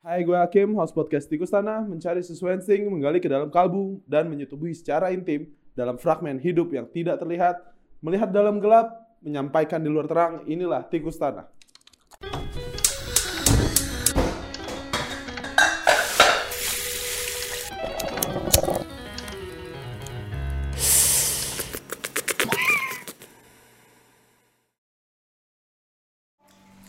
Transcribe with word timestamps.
Hai, 0.00 0.24
gue 0.24 0.32
Hakim, 0.32 0.80
host 0.80 0.96
podcast 0.96 1.28
Tikus 1.28 1.52
Tanah, 1.52 1.84
mencari 1.84 2.24
sesuatu 2.24 2.56
insting, 2.56 2.88
menggali 2.88 3.20
ke 3.20 3.28
dalam 3.28 3.52
kalbu, 3.52 4.00
dan 4.08 4.32
menyetubuhi 4.32 4.72
secara 4.72 5.12
intim 5.12 5.52
dalam 5.76 6.00
fragmen 6.00 6.40
hidup 6.40 6.72
yang 6.72 6.88
tidak 6.88 7.20
terlihat, 7.20 7.60
melihat 8.00 8.32
dalam 8.32 8.64
gelap, 8.64 8.96
menyampaikan 9.20 9.76
di 9.76 9.92
luar 9.92 10.08
terang, 10.08 10.40
inilah 10.48 10.88
Tikus 10.88 11.20
Tanah. 11.20 11.52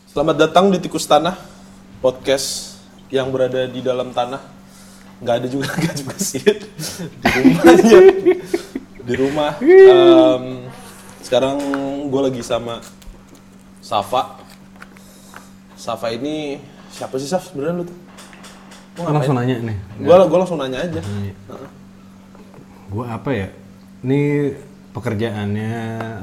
Selamat 0.08 0.48
datang 0.48 0.72
di 0.72 0.80
Tikus 0.80 1.04
Tanah, 1.04 1.36
podcast 2.00 2.71
yang 3.12 3.28
berada 3.28 3.68
di 3.68 3.84
dalam 3.84 4.10
tanah. 4.16 4.40
Nggak 5.20 5.34
ada 5.38 5.46
juga, 5.52 5.68
nggak 5.84 5.94
juga 6.00 6.16
sih. 6.16 6.40
Di 6.42 7.30
rumahnya. 7.44 7.98
Di 9.04 9.14
rumah. 9.14 9.52
Em, 9.60 10.44
sekarang 11.20 11.56
gue 12.08 12.20
lagi 12.24 12.42
sama 12.42 12.80
Safa. 13.84 14.40
Safa 15.76 16.08
ini 16.10 16.56
siapa 16.90 17.20
sih 17.20 17.28
Saf 17.28 17.52
sebenarnya 17.52 17.84
lu 17.84 17.84
tuh? 17.86 17.98
Gue 18.96 19.12
langsung 19.12 19.36
nanya 19.36 19.60
nih. 19.60 19.76
Gue 20.00 20.14
gue 20.16 20.38
langsung 20.40 20.58
nanya 20.58 20.78
aja. 20.80 21.00
Gue 22.88 23.04
apa 23.06 23.30
ya? 23.30 23.48
Ini 24.02 24.52
pekerjaannya 24.96 25.74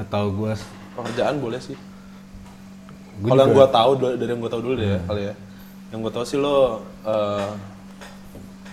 atau 0.06 0.30
gue 0.34 0.52
Pekerjaan 0.98 1.40
boleh 1.40 1.62
sih. 1.64 1.78
Kalau 3.20 3.42
yang 3.44 3.54
gue 3.56 3.68
tahu 3.68 3.92
dari 4.16 4.32
yang 4.32 4.42
gue 4.42 4.52
tahu 4.52 4.62
dulu 4.64 4.74
deh 4.80 4.88
ya 4.96 5.00
kali 5.06 5.22
ya. 5.32 5.36
Yang 5.90 6.00
gue 6.00 6.12
tahu 6.12 6.26
sih 6.26 6.38
lo 6.38 6.58
eh, 7.02 7.50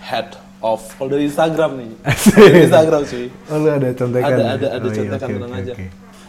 head 0.03 0.29
of 0.59 0.81
kalau 0.95 1.09
dari 1.09 1.25
Instagram 1.25 1.71
nih. 1.75 1.91
dari 2.35 2.59
Instagram 2.63 3.01
sih. 3.03 3.25
Oh 3.47 3.57
lu 3.57 3.69
ada 3.69 3.89
contekan? 3.91 4.27
ada 4.27 4.37
ya? 4.37 4.49
ada 4.53 4.67
ada 4.73 4.85
Oh, 4.85 4.89
iya, 4.89 4.97
contekan 4.99 5.27
tenang 5.31 5.51
oke, 5.51 5.59
aja. 5.59 5.73
oke. 5.73 5.85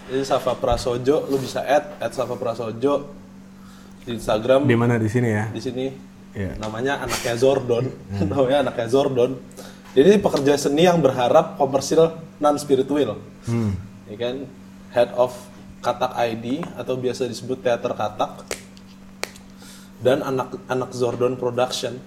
Jadi 0.09 0.23
Safa 0.25 0.53
Prasojo, 0.55 1.17
lu 1.29 1.37
bisa 1.37 1.61
add 1.61 1.85
add 1.99 2.13
Safa 2.13 2.35
Prasojo 2.35 3.13
di 4.03 4.17
Instagram 4.17 4.65
Di 4.65 4.73
mana 4.73 4.97
di 4.97 5.05
sini 5.05 5.29
ya? 5.29 5.45
di 5.49 5.61
sini 5.61 5.87
Iya. 6.31 6.57
namanya 6.57 7.03
anaknya 7.03 7.35
Zordon, 7.35 7.85
namanya 8.23 8.59
anaknya 8.63 8.87
Zordon. 8.87 9.37
Jadi 9.93 10.07
ini 10.07 10.19
pekerja 10.19 10.55
seni 10.55 10.85
yang 10.85 10.99
berharap 10.99 11.57
komersil 11.57 12.09
non 12.39 12.57
spiritual, 12.57 13.17
Hmm. 13.45 13.73
ya 14.07 14.17
kan? 14.19 14.37
Head 14.89 15.11
of 15.15 15.33
Katak 15.79 16.13
ID 16.17 16.61
atau 16.75 16.95
biasa 16.95 17.25
disebut 17.25 17.61
teater 17.61 17.91
Katak 17.91 18.45
dan 19.99 20.23
anak 20.23 20.55
anak 20.71 20.91
Zordon 20.95 21.35
Production. 21.35 21.99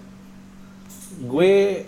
Gue 1.27 1.83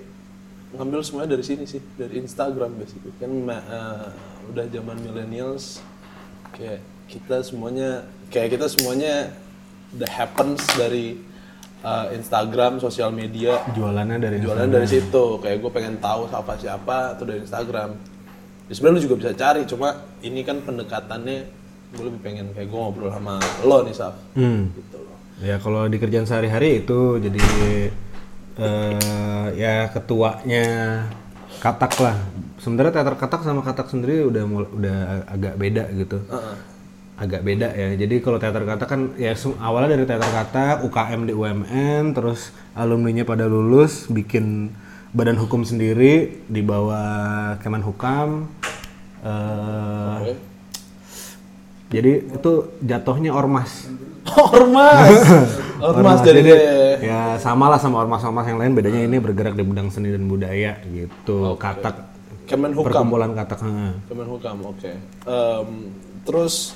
ngambil 0.75 0.99
semuanya 1.05 1.37
dari 1.37 1.45
sini 1.45 1.63
sih, 1.63 1.79
dari 1.95 2.19
Instagram 2.19 2.75
basically. 2.75 3.13
Kan 3.21 3.47
eh, 3.47 4.07
udah 4.51 4.65
zaman 4.67 4.97
millennials, 4.99 5.79
kayak 6.57 6.83
kita 7.07 7.45
semuanya, 7.45 8.03
kayak 8.33 8.59
kita 8.59 8.67
semuanya 8.67 9.31
the 9.95 10.09
happens 10.09 10.65
dari 10.75 11.15
eh, 11.85 12.05
Instagram, 12.19 12.83
sosial 12.83 13.15
media, 13.15 13.63
Jualannya 13.71 14.17
dari 14.19 14.37
jualan 14.43 14.67
dari 14.67 14.87
situ. 14.89 15.39
Kayak 15.39 15.57
gue 15.63 15.71
pengen 15.71 15.95
tahu 16.03 16.27
siapa 16.27 16.53
siapa 16.59 16.97
tuh 17.15 17.25
dari 17.31 17.39
Instagram. 17.45 17.95
Ya, 18.67 18.73
sebenarnya 18.75 18.95
lu 18.99 19.03
juga 19.07 19.15
bisa 19.19 19.31
cari, 19.35 19.61
cuma 19.67 20.03
ini 20.23 20.39
kan 20.43 20.63
pendekatannya 20.63 21.63
gue 21.93 22.03
lebih 22.09 22.21
pengen 22.25 22.49
kayak 22.57 22.73
gue 22.73 22.79
ngobrol 22.79 23.13
sama 23.13 23.37
lo 23.61 23.85
nih 23.85 23.95
Saf. 23.95 24.17
Hmm. 24.33 24.73
Gitu 24.73 24.97
loh. 24.97 25.12
Ya 25.41 25.57
kalau 25.57 25.89
di 25.89 25.97
kerjaan 25.97 26.29
sehari-hari 26.29 26.85
itu 26.85 27.17
jadi 27.17 27.41
eh 28.53 29.47
ya 29.57 29.89
ketuanya 29.89 30.65
katak 31.57 31.93
lah. 31.97 32.17
Sebenarnya 32.61 32.93
teater 33.01 33.15
katak 33.17 33.41
sama 33.41 33.65
katak 33.65 33.89
sendiri 33.89 34.27
udah 34.29 34.43
udah 34.77 34.97
agak 35.31 35.57
beda 35.57 35.83
gitu. 35.95 36.21
Heeh. 36.29 36.57
agak 37.13 37.45
beda 37.45 37.69
ya. 37.77 37.93
Jadi 37.93 38.25
kalau 38.25 38.41
teater 38.41 38.65
katak 38.65 38.89
kan 38.89 39.01
ya 39.21 39.37
awalnya 39.61 39.95
dari 39.95 40.05
teater 40.09 40.27
katak, 40.33 40.81
UKM 40.81 41.29
di 41.29 41.33
UMN, 41.37 42.17
terus 42.17 42.49
alumninya 42.73 43.21
pada 43.21 43.45
lulus 43.45 44.09
bikin 44.09 44.73
badan 45.13 45.37
hukum 45.37 45.61
sendiri 45.61 46.41
di 46.49 46.61
bawah 46.65 47.53
Kemenhukam. 47.61 48.49
Eh, 49.23 50.17
Oke. 50.19 50.52
Jadi 51.93 52.11
itu 52.33 52.51
jatuhnya 52.81 53.31
ormas. 53.31 53.87
Ormas. 54.39 55.11
Ormas 55.83 56.19
jadi 56.23 56.39
jadi 56.39 56.55
ya 57.03 57.21
samalah 57.43 57.75
sama 57.75 57.99
ormas-ormas 58.07 58.47
yang 58.47 58.55
lain 58.55 58.71
bedanya 58.71 59.03
ini 59.03 59.19
bergerak 59.19 59.51
di 59.51 59.67
bidang 59.67 59.91
seni 59.91 60.15
dan 60.15 60.31
budaya 60.31 60.79
gitu. 60.87 61.59
Katak 61.59 62.13
Kemenhukam. 62.47 62.87
perkumpulan 62.87 63.31
katak. 63.35 63.59
Kemenhukam, 64.07 64.57
oke. 64.63 64.91
Em, 65.27 65.69
terus 66.23 66.75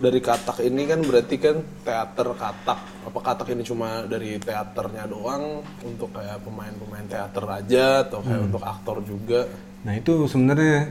dari 0.00 0.20
katak 0.20 0.64
ini 0.64 0.88
kan 0.88 1.00
berarti 1.04 1.36
kan 1.36 1.56
teater 1.84 2.28
katak. 2.36 2.80
Apa 3.04 3.18
katak 3.20 3.52
ini 3.52 3.62
cuma 3.64 4.04
dari 4.08 4.40
teaternya 4.40 5.04
doang 5.08 5.60
untuk 5.84 6.12
kayak 6.12 6.40
pemain-pemain 6.44 7.06
teater 7.08 7.44
aja 7.48 8.04
atau 8.08 8.24
kayak 8.24 8.42
untuk 8.48 8.62
aktor 8.64 8.96
juga? 9.04 9.44
Nah 9.84 9.96
itu 9.96 10.24
sebenarnya 10.28 10.88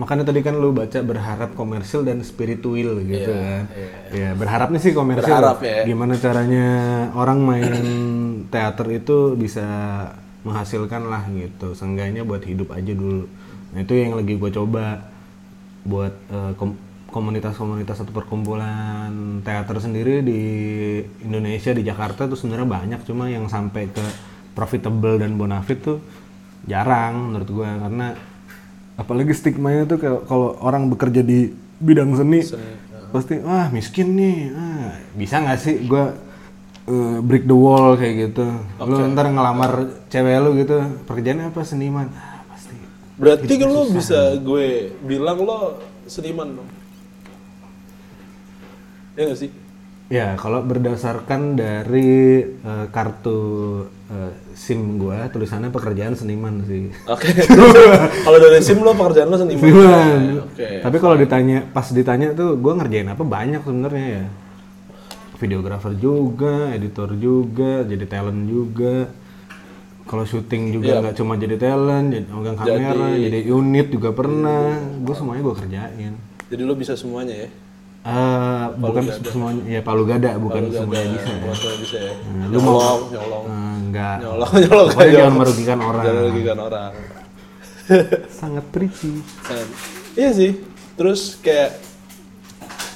makanya 0.00 0.32
tadi 0.32 0.40
kan 0.40 0.56
lu 0.56 0.72
baca 0.72 0.96
berharap 1.04 1.52
komersil 1.52 2.00
dan 2.08 2.24
spiritual 2.24 3.04
gitu 3.04 3.36
kan. 3.36 3.68
Ya 4.08 4.32
berharapnya 4.32 4.80
sih 4.80 4.96
komersil. 4.96 5.28
Berharap 5.28 5.60
ya. 5.60 5.84
Gimana 5.84 6.16
caranya 6.16 6.66
orang 7.12 7.44
main 7.44 7.72
teater 8.48 8.88
itu 8.96 9.36
bisa 9.36 9.68
menghasilkan 10.40 11.04
lah 11.04 11.28
gitu. 11.36 11.76
Seenggaknya 11.76 12.24
buat 12.24 12.40
hidup 12.40 12.72
aja 12.72 12.96
dulu. 12.96 13.28
Nah 13.76 13.84
itu 13.84 13.92
yang 13.92 14.16
lagi 14.16 14.40
gue 14.40 14.50
coba 14.50 15.04
buat 15.84 16.16
kom- 16.56 16.80
komunitas-komunitas 17.10 18.00
atau 18.00 18.14
perkumpulan 18.14 19.42
teater 19.44 19.76
sendiri 19.82 20.24
di 20.24 20.42
Indonesia 21.26 21.76
di 21.76 21.82
Jakarta 21.84 22.24
tuh 22.24 22.38
sebenarnya 22.40 22.68
banyak 22.70 23.00
cuma 23.04 23.28
yang 23.28 23.50
sampai 23.50 23.90
ke 23.90 24.04
profitable 24.56 25.18
dan 25.18 25.34
bonafit 25.34 25.82
tuh 25.82 25.98
jarang 26.70 27.34
menurut 27.34 27.50
gue 27.50 27.66
karena 27.66 28.06
apalagi 29.00 29.32
stigmanya 29.32 29.88
tuh 29.88 29.96
kalau- 29.96 30.60
orang 30.60 30.92
bekerja 30.92 31.24
di 31.24 31.48
bidang 31.80 32.12
seni, 32.12 32.44
pasti 33.10 33.40
wah 33.40 33.72
miskin 33.72 34.12
nih 34.12 34.36
ah, 34.52 34.92
bisa 35.16 35.40
nggak 35.40 35.58
sih 35.58 35.80
gue 35.88 36.04
break 37.24 37.46
the 37.46 37.56
wall 37.56 37.96
kayak 37.96 38.30
gitu. 38.30 38.44
Lu 38.82 38.96
ntar 39.14 39.30
ngelamar 39.30 39.72
cewek 40.12 40.36
lu 40.42 40.50
gitu 40.58 40.76
pekerjaannya 41.06 41.48
apa 41.48 41.60
seniman? 41.64 42.10
Ah, 42.12 42.44
pasti. 42.44 42.76
Berarti 43.16 43.52
kan 43.56 43.68
lo 43.70 43.82
bisa 43.88 44.36
gue 44.36 44.90
bilang 45.00 45.38
lo 45.40 45.58
seniman 46.04 46.60
dong? 46.60 46.68
Ya 49.16 49.22
nggak 49.30 49.38
sih? 49.38 49.50
Ya, 50.10 50.34
kalau 50.34 50.66
berdasarkan 50.66 51.54
dari 51.54 52.42
eh, 52.42 52.86
kartu 52.90 53.38
eh, 54.10 54.32
SIM 54.52 54.98
gua, 54.98 55.30
tulisannya 55.30 55.70
pekerjaan 55.70 56.12
seniman 56.12 56.66
sih. 56.66 56.90
Oke. 57.06 57.30
Kalau 58.26 58.38
dari 58.38 58.58
SIM 58.60 58.82
lo 58.82 58.92
pekerjaan 58.92 59.30
lo 59.30 59.38
seniman? 59.38 59.62
Seniman. 59.62 60.20
Oke. 60.44 60.68
Tapi 60.82 60.96
kalau 60.98 61.16
ditanya, 61.16 61.62
pas 61.64 61.86
ditanya 61.88 62.34
tuh 62.34 62.58
gua 62.58 62.74
ngerjain 62.76 63.06
apa 63.06 63.22
banyak 63.22 63.62
sebenarnya 63.62 64.06
ya. 64.18 64.24
Videografer 65.38 65.96
juga, 65.96 66.68
editor 66.70 67.16
juga, 67.16 67.80
jadi 67.82 68.04
talent 68.04 68.44
juga. 68.44 69.08
Kalau 70.04 70.26
syuting 70.26 70.74
juga 70.74 71.00
nggak 71.00 71.16
cuma 71.16 71.38
jadi 71.38 71.54
talent, 71.56 72.10
jadi 72.10 72.26
megang 72.28 72.58
kamera, 72.58 73.08
jadi 73.14 73.38
unit 73.46 73.88
juga 73.88 74.10
pernah. 74.10 74.74
Gue 75.00 75.14
semuanya 75.14 75.40
gua 75.40 75.54
kerjain. 75.54 76.12
Jadi 76.50 76.62
lo 76.66 76.74
bisa 76.74 76.98
semuanya 76.98 77.46
ya? 77.46 77.48
Eh, 78.00 78.64
bukan 78.80 79.04
semuanya, 79.22 79.62
ya 79.68 79.80
palu 79.80 80.08
gada, 80.08 80.34
bukan 80.40 80.72
semuanya 80.72 81.14
bisa. 81.14 81.30
Buat 81.36 81.58
lo 81.62 81.70
bisa 81.78 81.98
ya? 82.00 82.12
lu 82.48 82.58
mau- 82.58 82.80
nyolong, 82.80 83.00
nyolong. 83.12 83.44
Eh, 83.46 83.69
enggak. 83.90 84.16
Nyolong, 84.22 84.52
nyolong. 84.62 84.88
Pokoknya 84.88 85.04
nyolong. 85.04 85.18
jangan 85.18 85.34
merugikan 85.36 85.78
orang. 85.82 86.02
Jangan 86.06 86.20
merugikan 86.22 86.58
orang. 86.58 86.92
Sangat 88.30 88.64
preachy. 88.70 89.12
Sangat- 89.42 89.72
Iya 90.14 90.30
sih. 90.30 90.52
Terus 90.94 91.20
kayak 91.38 91.70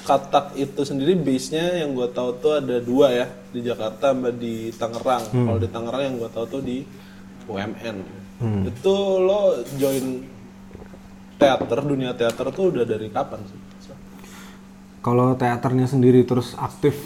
katak 0.05 0.53
itu 0.55 0.81
sendiri 0.85 1.17
base-nya 1.17 1.81
yang 1.81 1.97
gue 1.97 2.05
tahu 2.13 2.37
tuh 2.37 2.61
ada 2.61 2.77
dua 2.77 3.09
ya 3.09 3.27
di 3.51 3.65
Jakarta 3.65 4.13
sama 4.13 4.31
di 4.31 4.69
Tangerang. 4.71 5.25
Hmm. 5.33 5.47
Kalau 5.49 5.59
di 5.59 5.69
Tangerang 5.69 6.03
yang 6.05 6.15
gue 6.21 6.31
tahu 6.31 6.47
tuh 6.47 6.63
di 6.63 6.85
UMN. 7.49 7.97
Itu 8.69 8.95
lo 9.19 9.65
join 9.81 10.21
teater, 11.41 11.79
dunia 11.81 12.13
teater 12.13 12.53
tuh 12.53 12.69
udah 12.69 12.85
dari 12.85 13.09
kapan 13.09 13.41
sih? 13.49 13.61
Kalau 15.01 15.37
teaternya 15.37 15.85
sendiri 15.85 16.25
terus 16.25 16.57
aktif 16.57 16.97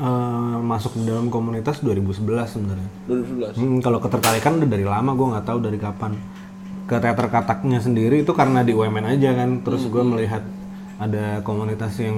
eh, 0.00 0.58
masuk 0.60 0.96
di 0.96 1.04
dalam 1.04 1.28
komunitas 1.28 1.84
2011 1.84 2.56
sebenarnya. 2.56 2.90
2011. 3.06 3.54
Hmm, 3.54 3.78
kalau 3.78 4.00
ketertarikan 4.00 4.56
udah 4.56 4.68
dari 4.68 4.84
lama, 4.84 5.12
gue 5.12 5.26
nggak 5.36 5.46
tahu 5.46 5.58
dari 5.60 5.76
kapan. 5.76 6.12
Ke 6.88 6.98
teater 6.98 7.28
kataknya 7.28 7.78
sendiri 7.78 8.24
itu 8.24 8.32
karena 8.32 8.64
di 8.64 8.72
UMN 8.72 9.06
aja 9.06 9.36
kan. 9.36 9.60
Terus 9.62 9.86
gue 9.86 10.02
melihat 10.02 10.42
ada 10.96 11.40
komunitas 11.40 11.96
yang 12.00 12.16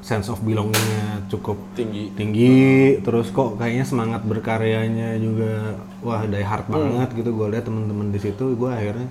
sense 0.00 0.32
of 0.32 0.40
belongingnya 0.40 1.28
cukup 1.28 1.60
tinggi 1.76 2.08
tinggi 2.16 2.96
terus 3.04 3.28
kok 3.28 3.60
kayaknya 3.60 3.84
semangat 3.84 4.24
berkaryanya 4.24 5.12
juga 5.20 5.76
wah 6.00 6.24
die 6.24 6.40
hard 6.40 6.64
Hmm. 6.66 6.80
banget 6.88 7.20
gitu 7.20 7.36
gue 7.36 7.46
lihat 7.52 7.68
temen-temen 7.68 8.08
di 8.08 8.16
situ 8.16 8.56
gue 8.56 8.70
akhirnya 8.72 9.04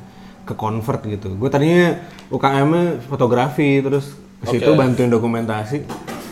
ke 0.49 0.57
convert 0.57 1.05
gitu 1.05 1.37
gue 1.37 1.45
tadinya 1.45 1.93
UKM-nya 2.33 3.05
fotografi 3.05 3.85
terus 3.85 4.17
ke 4.41 4.49
situ 4.49 4.65
Oke. 4.65 4.81
bantuin 4.81 5.13
dokumentasi 5.13 5.85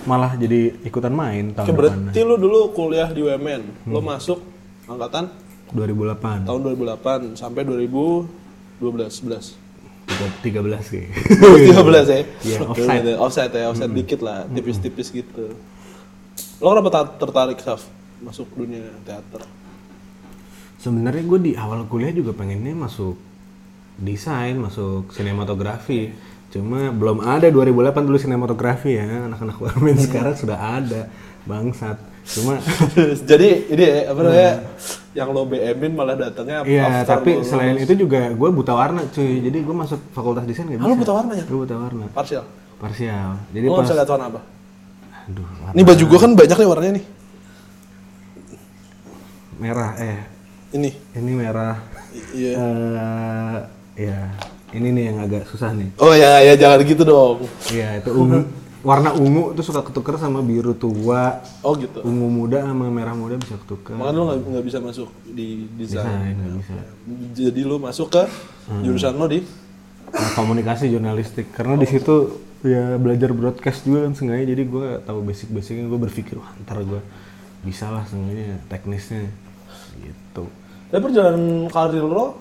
malah 0.07 0.33
jadi 0.33 0.71
ikutan 0.81 1.12
main 1.12 1.51
Oke, 1.51 1.56
tahun 1.57 1.68
depan 1.69 2.00
berarti 2.07 2.21
lu 2.24 2.36
dulu 2.38 2.59
kuliah 2.71 3.12
di 3.12 3.19
UMN 3.19 3.62
lo 3.86 4.00
masuk 4.00 4.39
angkatan? 4.88 5.27
2008 5.69 6.48
tahun 6.48 6.59
2008 6.63 7.36
sampai 7.36 7.62
2012 7.62 8.24
11 8.80 9.59
tiga- 10.39 10.63
13 10.63 10.80
sih. 10.81 11.04
13 11.12 12.07
ya? 12.07 12.19
Iya, 12.42 12.57
Oke, 12.63 12.80
offside. 12.80 13.04
udah, 13.04 13.15
offside 13.19 13.51
ya, 13.51 13.65
offside 13.68 13.92
dikit 13.92 14.19
lah, 14.24 14.48
tipis-tipis 14.48 15.12
gitu. 15.12 15.51
Lo 16.57 16.71
kenapa 16.71 16.89
ta- 16.89 17.15
tertarik, 17.19 17.59
Saf, 17.59 17.83
masuk 18.19 18.48
dunia 18.56 18.88
teater? 19.04 19.44
sebenarnya 20.77 21.25
gue 21.25 21.39
di 21.42 21.54
awal 21.54 21.83
kuliah 21.83 22.13
juga 22.13 22.31
pengennya 22.31 22.71
masuk 22.71 23.18
desain 23.98 24.54
masuk 24.56 25.09
sinematografi 25.09 26.13
cuma 26.57 26.89
belum 26.89 27.21
ada 27.21 27.48
2008 27.48 27.69
dulu 28.01 28.18
sinematografi 28.18 28.92
ya 28.92 29.06
anak-anak 29.24 29.57
wamen 29.57 29.95
sekarang 29.95 30.33
sudah 30.33 30.57
ada 30.57 31.06
bangsat 31.44 31.95
cuma 32.27 32.57
Jadi 33.30 33.50
ini 33.69 33.86
apa 34.04 34.19
namanya, 34.19 34.54
yang 35.13 35.30
lo 35.30 35.45
BM-in 35.45 35.94
malah 35.94 36.18
datangnya 36.18 36.59
Iya, 36.62 37.01
tapi 37.04 37.38
lo 37.38 37.45
selain 37.45 37.77
itu 37.77 37.94
juga 37.95 38.27
gue 38.30 38.50
buta 38.50 38.74
warna 38.74 39.07
cuy. 39.07 39.39
Jadi 39.39 39.57
gue 39.59 39.71
masuk 39.74 40.01
fakultas 40.12 40.44
desain 40.44 40.65
gak 40.65 40.75
Ah, 40.75 40.83
lo 40.83 40.92
bisa. 40.92 41.01
buta 41.01 41.13
warna 41.15 41.33
ya? 41.33 41.45
Gue 41.45 41.59
buta 41.63 41.75
warna. 41.77 42.06
Parsial. 42.12 42.44
Parsial. 42.75 43.31
Jadi 43.50 43.65
Lo 43.65 43.74
pas 43.74 43.83
bisa 43.83 43.95
lihat 43.95 44.09
warna 44.09 44.25
apa? 44.27 44.42
aduh, 45.24 45.48
warna 45.57 45.71
Ini 45.71 45.81
baju 45.83 46.04
gua 46.06 46.19
kan 46.19 46.31
banyak 46.33 46.57
nih 46.57 46.68
warnanya 46.68 46.94
nih. 46.95 47.06
merah 49.57 49.92
eh 49.98 50.19
Ini. 50.69 50.89
ini 51.15 51.31
merah. 51.33 51.75
Iya. 52.30 52.54
Eh 52.54 53.57
ya, 54.04 54.19
ini 54.75 54.87
nih 54.91 55.03
yang 55.13 55.17
agak 55.23 55.47
susah 55.47 55.71
nih. 55.71 55.89
Oh 55.99 56.11
ya, 56.11 56.43
ya 56.43 56.53
jangan 56.59 56.83
gitu 56.83 57.03
dong. 57.07 57.47
Iya, 57.71 58.03
itu 58.03 58.11
ungu. 58.11 58.43
warna 58.85 59.11
ungu 59.11 59.51
tuh 59.51 59.65
suka 59.67 59.83
ketuker 59.83 60.15
sama 60.15 60.39
biru 60.39 60.71
tua. 60.75 61.43
Oh 61.63 61.75
gitu. 61.75 62.03
Ungu 62.03 62.27
muda 62.31 62.63
sama 62.63 62.87
merah 62.87 63.15
muda 63.15 63.35
bisa 63.35 63.59
ketuker. 63.59 63.95
Makanya 63.95 64.19
lo 64.19 64.33
nggak 64.37 64.65
bisa 64.65 64.79
masuk 64.79 65.09
di 65.27 65.67
desain. 65.75 66.03
Desain 66.03 66.35
nggak 66.35 66.53
bisa. 66.61 66.73
Jadi 67.35 67.61
lo 67.67 67.79
masuk 67.79 68.07
ke 68.11 68.23
jurusan 68.83 69.15
lo 69.15 69.27
di 69.27 69.39
Nah, 70.07 70.31
komunikasi 70.39 70.87
jurnalistik 70.87 71.51
karena 71.51 71.75
di 71.75 71.83
situ 71.83 72.39
ya 72.63 72.95
belajar 72.95 73.35
broadcast 73.35 73.83
juga 73.83 74.07
kan 74.07 74.15
sengaja 74.15 74.47
jadi 74.47 74.63
gue 74.63 74.87
tahu 75.03 75.19
basic-basicnya 75.19 75.83
gue 75.91 75.99
berpikir 75.99 76.39
wah 76.39 76.47
ntar 76.63 76.79
gue 76.79 77.03
bisa 77.67 77.91
lah 77.91 78.07
sengaja 78.07 78.55
teknisnya 78.71 79.27
gitu 79.99 80.47
Tapi 80.87 81.01
perjalanan 81.03 81.67
karir 81.67 82.07
lo 82.07 82.39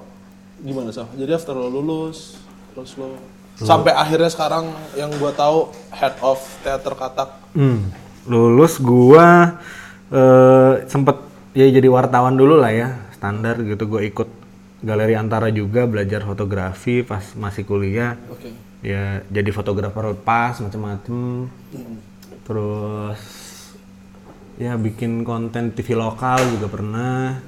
gimana 0.62 0.92
sih? 0.92 1.06
Jadi 1.16 1.30
after 1.36 1.56
lo 1.56 1.68
lulus, 1.68 2.40
terus 2.72 2.96
lo 2.96 3.16
sampai 3.56 3.96
akhirnya 3.96 4.28
sekarang 4.28 4.68
yang 4.96 5.08
gua 5.16 5.32
tahu 5.32 5.72
head 5.92 6.16
of 6.20 6.38
teater 6.60 6.92
katak. 6.92 7.32
Hmm, 7.56 7.88
lulus 8.28 8.76
gua 8.80 9.56
eh, 10.12 10.84
sempet 10.86 11.16
ya 11.56 11.66
jadi 11.72 11.88
wartawan 11.88 12.36
dulu 12.36 12.60
lah 12.60 12.68
ya 12.68 12.88
standar 13.16 13.56
gitu 13.64 13.88
gue 13.88 14.12
ikut 14.12 14.28
galeri 14.84 15.16
antara 15.16 15.48
juga 15.48 15.88
belajar 15.88 16.20
fotografi 16.20 17.00
pas 17.00 17.24
masih 17.32 17.64
kuliah 17.64 18.20
Oke. 18.28 18.52
ya 18.84 19.24
jadi 19.32 19.50
fotografer 19.56 20.12
lepas 20.12 20.60
macem-macem 20.60 21.48
terus 22.44 23.20
ya 24.60 24.76
bikin 24.76 25.24
konten 25.24 25.72
TV 25.72 25.96
lokal 25.96 26.44
juga 26.52 26.68
pernah 26.68 27.40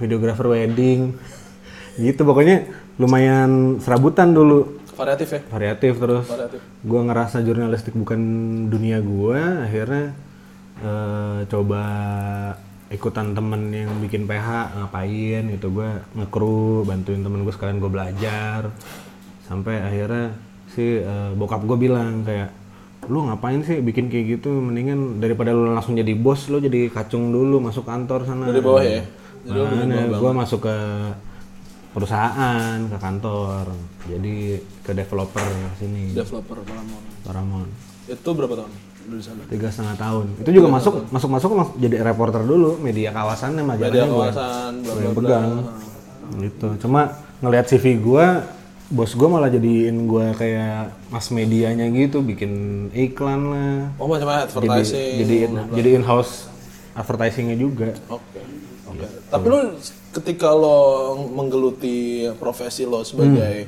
videografer 0.00 0.46
wedding. 0.48 1.16
Gitu 2.00 2.20
pokoknya 2.24 2.68
lumayan 2.96 3.80
serabutan 3.80 4.32
dulu. 4.32 4.80
Variatif 4.92 5.28
ya? 5.32 5.40
variatif 5.48 5.92
terus. 5.96 6.26
Variatif. 6.28 6.60
gue 6.82 7.00
ngerasa 7.00 7.40
jurnalistik 7.46 7.94
bukan 7.96 8.20
dunia 8.68 8.98
gue 9.00 9.40
akhirnya 9.40 10.12
eh, 10.82 11.38
coba 11.48 11.82
ikutan 12.92 13.32
temen 13.32 13.72
yang 13.72 13.88
bikin 14.04 14.28
PH 14.28 14.76
ngapain 14.76 15.42
gitu. 15.56 15.72
Gue 15.72 15.88
ngekru 16.12 16.84
bantuin 16.84 17.24
temen 17.24 17.40
gue 17.40 17.54
sekalian 17.56 17.80
gue 17.80 17.90
belajar. 17.90 18.68
Sampai 19.48 19.80
akhirnya 19.80 20.36
si 20.68 21.00
eh, 21.00 21.30
bokap 21.32 21.64
gue 21.64 21.78
bilang 21.80 22.22
kayak 22.28 22.52
lu 23.10 23.26
ngapain 23.26 23.64
sih 23.64 23.80
bikin 23.80 24.12
kayak 24.12 24.38
gitu? 24.38 24.52
Mendingan 24.60 25.24
daripada 25.24 25.56
lu 25.56 25.72
langsung 25.72 25.96
jadi 25.96 26.12
bos 26.12 26.52
lu 26.52 26.60
jadi 26.60 26.92
kacung 26.92 27.32
dulu 27.32 27.64
masuk 27.64 27.88
kantor 27.88 28.28
sana. 28.28 28.52
Dari 28.52 28.60
bawah 28.60 28.84
ya? 28.84 29.02
Makanya 29.44 29.96
gue 30.12 30.32
masuk 30.32 30.60
ke 30.62 30.76
perusahaan, 31.92 32.78
ke 32.80 32.96
kantor, 32.96 33.64
jadi 34.06 34.36
ke 34.80 34.92
developer 34.92 35.44
sini, 35.76 36.16
Developer 36.16 36.58
Paramount. 36.62 37.04
Paramount. 37.22 37.70
Itu 38.06 38.30
berapa 38.32 38.54
tahun 38.56 38.72
lu 39.02 39.18
di 39.18 39.24
sana? 39.24 39.42
Tiga 39.44 39.68
setengah 39.68 39.96
tahun. 39.98 40.26
Itu 40.38 40.50
juga 40.52 40.68
masuk, 40.70 40.94
masuk 41.10 41.28
masuk 41.28 41.50
mas- 41.52 41.74
jadi 41.76 42.00
reporter 42.00 42.46
dulu, 42.46 42.78
media 42.78 43.10
kawasannya 43.10 43.60
Media 43.60 43.68
majalahnya 43.68 44.04
gue 44.04 44.14
kawasan, 44.14 44.72
bla 44.78 44.92
yang 44.96 45.14
pegang. 45.14 45.48
Gitu. 46.38 46.68
Cuma 46.80 47.00
ngelihat 47.42 47.66
CV 47.66 47.84
gue, 47.98 48.26
bos 48.88 49.10
gue 49.10 49.28
malah 49.28 49.50
jadiin 49.50 50.06
gue 50.06 50.26
kayak 50.32 50.96
mas 51.10 51.26
medianya 51.28 51.90
gitu, 51.90 52.22
bikin 52.22 52.52
iklan 52.94 53.40
lah. 53.50 53.76
Oh 53.98 54.06
Jadi 54.08 54.24
advertising. 54.24 55.14
jadi 55.18 55.34
in- 55.44 55.68
jadi 55.74 55.88
in 55.92 56.04
house 56.06 56.46
advertisingnya 56.94 57.58
juga. 57.58 57.90
Oke. 58.08 58.40
Oke. 58.92 59.06
Tapi 59.28 59.46
lo 59.48 59.58
ketika 60.12 60.48
lo 60.52 60.78
menggeluti 61.28 62.28
profesi 62.36 62.84
lo 62.84 63.00
sebagai 63.02 63.64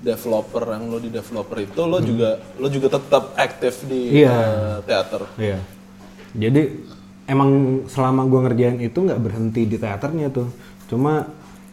developer 0.00 0.64
yang 0.68 0.88
lo 0.88 0.98
di 0.98 1.08
developer 1.08 1.56
itu 1.60 1.80
lo 1.80 1.98
juga 2.00 2.36
lo 2.56 2.68
juga 2.68 2.96
tetap 2.96 3.32
aktif 3.36 3.84
di 3.84 4.20
Iya. 4.20 4.32
eh, 4.32 4.76
teater. 4.84 5.22
Iya. 5.36 5.58
Jadi 6.34 6.62
emang 7.24 7.50
selama 7.88 8.24
gua 8.24 8.44
ngerjain 8.44 8.80
itu 8.80 8.98
nggak 9.00 9.20
berhenti 9.20 9.64
di 9.64 9.76
teaternya 9.76 10.28
tuh. 10.28 10.48
Cuma 10.88 11.24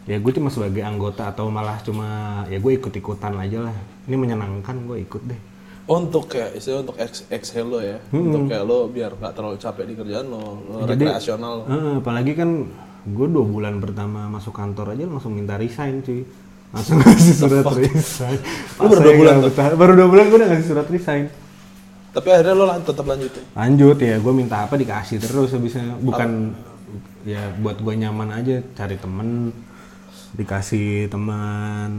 ya 0.02 0.18
gue 0.18 0.32
cuma 0.34 0.50
sebagai 0.50 0.82
anggota 0.82 1.30
atau 1.30 1.46
malah 1.46 1.78
cuma 1.86 2.42
ya 2.50 2.58
gue 2.58 2.72
ikut-ikutan 2.74 3.36
aja 3.38 3.68
lah. 3.70 3.76
Ini 4.08 4.16
menyenangkan 4.16 4.76
gue 4.88 4.98
ikut 5.04 5.22
deh. 5.28 5.40
Untuk 5.84 6.28
kayak 6.28 6.54
istilah 6.54 6.80
untuk 6.80 6.94
ex 6.96 7.26
exhale 7.26 7.66
lo 7.66 7.78
ya, 7.78 7.98
untuk 8.08 8.46
kayak 8.46 8.62
lo 8.62 8.86
biar 8.86 9.12
nggak 9.12 9.32
terlalu 9.32 9.56
capek 9.56 9.84
di 9.84 9.94
kerjaan 9.94 10.26
lo, 10.26 10.42
lo 10.62 10.76
rekreasional. 10.84 11.52
lo. 11.58 11.64
Eh, 11.66 11.92
apalagi 11.98 12.32
kan 12.32 12.50
gue 13.02 13.26
dua 13.26 13.42
bulan 13.42 13.76
pertama 13.76 14.30
masuk 14.30 14.52
kantor 14.52 14.94
aja 14.94 15.04
langsung 15.04 15.32
minta 15.32 15.54
resign 15.54 15.98
cuy. 16.00 16.22
Langsung 16.70 16.96
ngasih 16.96 17.34
surat 17.34 17.66
resign. 17.68 18.38
Lu 18.78 18.86
baru 18.86 19.00
dua 19.02 19.14
bulan 19.16 19.34
betah. 19.42 19.66
Baru 19.74 19.92
dua 19.92 20.08
bulan 20.08 20.24
gue 20.26 20.38
udah 20.38 20.48
ngasih 20.48 20.68
surat 20.68 20.86
resign. 20.86 21.24
Tapi 22.12 22.28
akhirnya 22.28 22.54
lo 22.54 22.64
lan- 22.64 22.80
tetap 22.80 23.02
lanjutin. 23.02 23.42
lanjut 23.52 23.96
ya 23.96 24.16
gue 24.16 24.32
minta 24.32 24.62
apa 24.62 24.76
dikasih 24.76 25.16
terus 25.16 25.50
habisnya 25.50 25.96
bukan 25.98 26.52
ya 27.24 27.40
buat 27.56 27.80
gue 27.80 27.94
nyaman 27.96 28.28
aja 28.30 28.60
cari 28.72 28.96
temen 28.96 29.48
dikasih 30.32 31.08
teman 31.08 31.90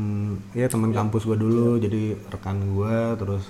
ya 0.51 0.65
teman 0.65 0.89
kampus 0.89 1.21
gue 1.23 1.33
dulu 1.33 1.77
jadi 1.77 2.17
rekan 2.29 2.61
gue 2.67 2.97
terus 3.15 3.43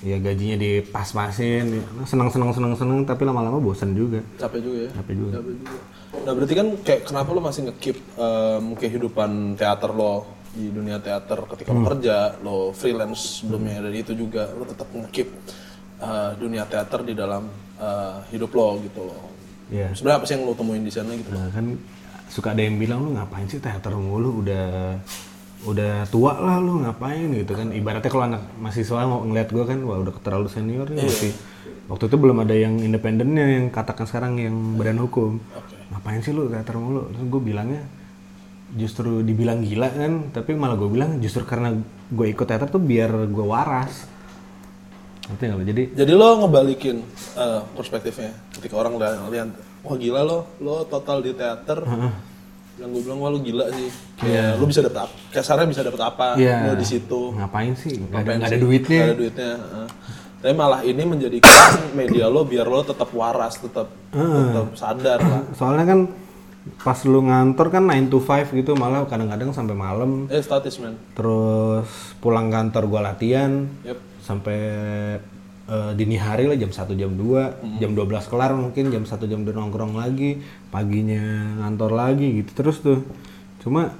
ya 0.00 0.16
gajinya 0.18 0.56
dipas-pasin 0.56 1.64
ya, 1.72 1.82
seneng 2.04 2.28
seneng 2.28 2.50
seneng 2.50 2.72
seneng 2.74 2.98
tapi 3.02 3.22
lama-lama 3.22 3.56
bosan 3.56 3.92
juga 3.92 4.20
Capek 4.36 4.60
juga 4.60 4.78
ya. 4.78 4.90
capek 4.92 5.14
juga 5.14 5.30
Capek 5.36 5.52
juga. 5.54 5.76
Nah 6.16 6.32
berarti 6.32 6.54
kan 6.54 6.66
kayak 6.78 7.02
kenapa 7.04 7.28
lo 7.30 7.40
masih 7.40 7.60
nge-keep 7.64 7.96
em, 8.14 8.64
kehidupan 8.74 9.30
teater 9.54 9.90
lo 9.90 10.14
di 10.52 10.68
dunia 10.68 10.96
teater 10.96 11.36
ketika 11.50 11.70
Hmm. 11.70 11.80
lo 11.80 11.88
kerja, 11.90 12.16
lo 12.40 12.56
freelance 12.70 13.40
sebelumnya 13.40 13.80
dari 13.80 14.00
itu 14.00 14.12
juga 14.12 14.48
lo 14.50 14.64
tetap 14.64 14.88
nge-keep 14.90 15.28
eh, 15.96 16.30
dunia 16.36 16.64
teater 16.64 17.00
di 17.02 17.12
dalam 17.12 17.48
eh, 17.76 18.16
hidup 18.30 18.52
lo 18.52 18.76
gitu 18.80 19.00
loh. 19.02 19.32
ya 19.68 19.88
Sebenarnya 19.92 20.18
apa 20.18 20.24
sih 20.24 20.34
yang 20.34 20.44
lo 20.44 20.52
temuin 20.52 20.80
di 20.80 20.92
sana 20.92 21.12
gitu? 21.12 21.28
Nah, 21.30 21.48
kan 21.50 21.66
suka 22.26 22.52
ada 22.52 22.60
yang 22.60 22.76
bilang 22.76 23.00
lu 23.00 23.10
ngapain 23.12 23.46
sih 23.46 23.58
teater 23.58 23.92
mulu 23.92 24.40
udah 24.40 24.96
udah 25.64 26.04
tua 26.12 26.36
lah 26.36 26.60
lu 26.60 26.84
ngapain 26.84 27.32
gitu 27.32 27.56
kan. 27.56 27.72
Ibaratnya 27.72 28.10
kalau 28.12 28.24
anak 28.28 28.42
mahasiswa 28.60 29.08
mau 29.08 29.24
ngeliat 29.24 29.48
gue 29.48 29.64
kan 29.64 29.78
wah 29.86 29.98
udah 30.02 30.12
terlalu 30.20 30.48
senior 30.52 30.86
nih 30.92 31.06
masih 31.08 31.32
waktu 31.88 32.04
itu 32.10 32.16
belum 32.18 32.36
ada 32.44 32.54
yang 32.54 32.76
independennya 32.82 33.44
yang 33.62 33.66
katakan 33.72 34.04
sekarang 34.04 34.36
yang 34.36 34.54
badan 34.76 35.00
hukum. 35.00 35.40
Ngapain 35.94 36.20
sih 36.20 36.34
lu 36.36 36.52
teater 36.52 36.76
mulu? 36.76 37.08
Terus 37.14 37.24
gue 37.30 37.42
bilangnya 37.42 37.82
justru 38.74 39.22
dibilang 39.22 39.62
gila 39.62 39.88
kan 39.94 40.12
tapi 40.34 40.58
malah 40.58 40.74
gue 40.74 40.90
bilang 40.90 41.22
justru 41.22 41.46
karena 41.46 41.72
gue 42.10 42.26
ikut 42.26 42.44
teater 42.44 42.68
tuh 42.68 42.82
biar 42.82 43.30
gue 43.30 43.46
waras. 43.46 44.12
Ngerti 45.26 45.42
nggak 45.42 45.66
jadi 45.66 45.82
Jadi 46.04 46.12
lo 46.14 46.28
ngebalikin 46.44 46.96
eh, 47.34 47.60
perspektifnya. 47.74 48.30
Ketika 48.54 48.78
orang 48.78 49.00
lihat, 49.00 49.18
lihat 49.32 49.48
wah 49.82 49.96
gila 49.98 50.20
lo, 50.22 50.38
lo 50.62 50.86
total 50.86 51.22
di 51.22 51.32
teater. 51.34 51.82
Yang 52.76 52.88
gue 52.90 53.02
bilang 53.02 53.18
wah 53.18 53.30
lo 53.30 53.38
gila 53.38 53.64
sih. 53.70 53.88
Kayak 54.16 54.56
lo 54.56 54.64
bisa 54.64 54.80
dapet 54.80 54.98
apa? 54.98 55.14
Kasarnya 55.30 55.66
bisa 55.66 55.80
dapet 55.80 55.98
apa? 55.98 56.26
Iya. 56.36 56.56
Lo 56.66 56.74
di 56.74 56.84
situ. 56.84 57.20
ngapain 57.32 57.72
sih 57.72 57.96
ada, 57.96 58.04
Ngapain 58.14 58.36
nggak 58.36 58.46
ada 58.46 58.52
sih? 58.52 58.62
duitnya 58.62 58.98
Nggak 58.98 59.08
ada 59.08 59.18
duitnya. 59.18 59.50
heeh. 59.54 59.86
Tapi 60.36 60.52
malah 60.54 60.80
ini 60.82 61.02
menjadikan 61.02 61.56
media 61.98 62.26
lo 62.26 62.44
biar 62.44 62.64
lo 62.64 62.80
tetap 62.82 63.08
waras, 63.10 63.56
tetap 63.56 63.88
tetap 64.12 64.68
sadar 64.74 65.18
lah. 65.18 65.42
Soalnya 65.58 65.84
kan 65.86 66.00
pas 66.76 66.98
lu 67.00 67.22
ngantor 67.22 67.70
kan 67.70 67.84
9 67.86 68.08
to 68.08 68.18
5 68.18 68.50
gitu 68.52 68.74
malah 68.74 69.06
kadang-kadang 69.06 69.50
sampai 69.50 69.72
malam 69.72 70.26
Eh 70.26 70.42
statis 70.42 70.76
men. 70.76 70.98
terus 71.14 71.86
pulang 72.18 72.50
kantor 72.50 72.84
gua 72.86 73.00
latihan 73.06 73.70
Yep. 73.82 73.98
sampai 74.18 74.58
eh, 75.66 75.92
dini 75.98 76.16
hari 76.16 76.46
lah 76.46 76.56
jam 76.58 76.70
1 76.70 76.94
jam 76.96 77.12
2 77.12 77.82
jam 77.82 77.90
12 77.92 78.30
kelar 78.30 78.52
mungkin 78.54 78.90
jam 78.90 79.04
1 79.04 79.30
jam 79.30 79.40
2 79.42 79.50
nongkrong 79.50 79.94
lagi 79.98 80.42
paginya 80.70 81.22
ngantor 81.62 81.90
lagi 81.92 82.42
gitu 82.42 82.50
terus 82.54 82.78
tuh. 82.82 83.02
Cuma 83.62 83.94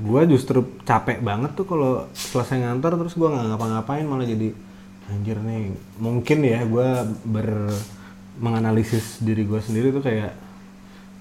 gua 0.00 0.24
justru 0.24 0.64
capek 0.86 1.20
banget 1.20 1.52
tuh 1.58 1.66
kalau 1.68 2.08
selesai 2.16 2.64
ngantor 2.64 2.96
terus 3.04 3.14
gua 3.18 3.34
nggak 3.36 3.46
ngapa-ngapain 3.52 4.06
malah 4.08 4.24
jadi 4.24 4.54
anjir 5.08 5.36
nih 5.40 5.72
mungkin 6.00 6.38
ya 6.44 6.64
gua 6.64 7.04
ber 7.26 7.72
menganalisis 8.38 9.20
diri 9.20 9.44
gua 9.44 9.60
sendiri 9.60 9.92
tuh 9.92 10.00
kayak 10.00 10.47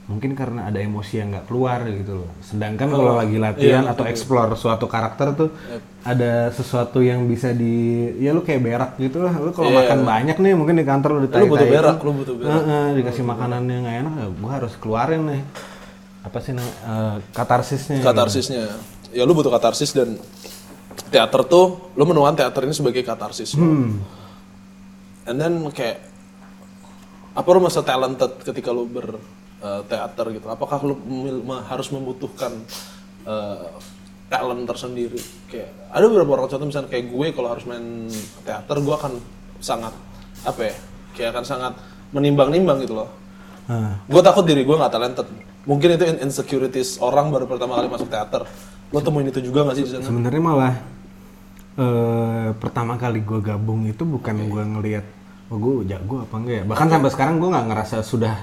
mungkin 0.07 0.39
karena 0.39 0.71
ada 0.71 0.79
emosi 0.79 1.19
yang 1.19 1.35
nggak 1.35 1.45
keluar 1.51 1.83
gitu 1.91 2.23
loh. 2.23 2.31
Sedangkan 2.39 2.87
kalau 2.87 3.19
lagi 3.19 3.35
latihan 3.35 3.83
iya, 3.83 3.91
atau 3.91 4.07
explore 4.07 4.55
suatu 4.55 4.87
karakter 4.87 5.35
tuh 5.35 5.49
ada 6.07 6.47
sesuatu 6.55 7.03
yang 7.03 7.27
bisa 7.27 7.51
di 7.51 8.07
ya 8.15 8.31
lu 8.31 8.39
kayak 8.39 8.61
berak 8.63 8.91
gitu 9.03 9.19
lah. 9.19 9.35
Lu 9.35 9.51
kalau 9.51 9.67
makan 9.67 10.07
banyak 10.07 10.39
nih 10.39 10.55
mungkin 10.55 10.79
di 10.79 10.87
kantor 10.87 11.19
lu 11.19 11.27
Lu 11.27 11.51
butuh 11.51 11.67
berak, 11.67 11.97
lu 11.99 12.11
butuh 12.23 12.35
berak. 12.39 12.95
dikasih 12.95 13.23
makanan 13.27 13.67
yang 13.67 13.83
nggak 13.83 13.97
enak 14.07 14.13
ya 14.15 14.27
gua 14.31 14.51
harus 14.55 14.73
keluarin 14.79 15.21
nih. 15.27 15.41
Apa 16.23 16.37
sih 16.39 16.51
namanya 16.55 16.75
eh, 16.87 17.15
katarsisnya 17.35 17.99
Katarsisnya. 17.99 18.63
Ya 19.11 19.23
lu 19.27 19.35
butuh 19.35 19.51
katarsis 19.51 19.91
dan 19.91 20.15
teater 21.11 21.43
tuh 21.43 21.91
lu 21.99 22.03
menuan 22.07 22.31
teater 22.31 22.63
ini 22.63 22.71
sebagai 22.71 23.03
katarsis. 23.03 23.59
lo. 23.59 23.99
And 25.27 25.35
then 25.35 25.67
kayak 25.75 25.99
apa 27.35 27.47
lu 27.51 27.59
masa 27.59 27.83
talented 27.83 28.39
ketika 28.47 28.71
lu 28.71 28.87
ber 28.87 29.19
eh, 29.61 29.81
teater 29.87 30.25
gitu? 30.33 30.45
Apakah 30.49 30.81
lu 30.83 30.95
harus 31.65 31.87
membutuhkan 31.93 32.53
eh, 33.25 33.67
talent 34.27 34.63
tersendiri? 34.67 35.19
Kayak 35.47 35.71
ada 35.93 36.05
beberapa 36.11 36.31
orang 36.37 36.47
contoh 36.51 36.67
misalnya 36.67 36.89
kayak 36.91 37.05
gue 37.09 37.27
kalau 37.33 37.49
harus 37.53 37.65
main 37.65 38.11
teater 38.43 38.77
gue 38.81 38.95
akan 38.95 39.13
sangat 39.63 39.93
apa 40.43 40.61
ya? 40.61 40.75
Kayak 41.17 41.29
akan 41.37 41.45
sangat 41.45 41.73
menimbang-nimbang 42.13 42.83
gitu 42.85 43.03
loh. 43.03 43.09
Nah, 43.67 43.99
Gue 44.07 44.21
takut 44.23 44.47
diri 44.47 44.63
gue 44.63 44.75
nggak 44.75 44.93
talented. 44.93 45.27
Mungkin 45.67 45.99
itu 45.99 46.05
in- 46.07 46.21
insecurities 46.31 47.03
orang 47.03 47.33
baru 47.33 47.45
pertama 47.49 47.75
kali 47.75 47.91
masuk 47.91 48.07
teater. 48.07 48.47
Lo 48.95 49.03
temuin 49.03 49.27
itu 49.27 49.43
juga 49.43 49.67
gak 49.67 49.75
sih 49.75 49.83
sebenarnya 49.83 50.39
malah 50.39 50.75
eh 51.77 52.49
pertama 52.57 52.97
kali 52.97 53.21
gue 53.21 53.37
gabung 53.37 53.85
itu 53.85 54.01
bukan 54.01 54.49
gua 54.49 54.65
ngelihat 54.65 55.05
oh 55.53 55.61
gue 55.61 55.85
jago 55.85 56.25
apa 56.25 56.35
enggak 56.41 56.55
ya 56.57 56.63
bahkan 56.65 56.87
sampai 56.89 57.09
sekarang 57.13 57.35
gue 57.37 57.49
nggak 57.53 57.67
ngerasa 57.69 57.97
sudah 58.01 58.33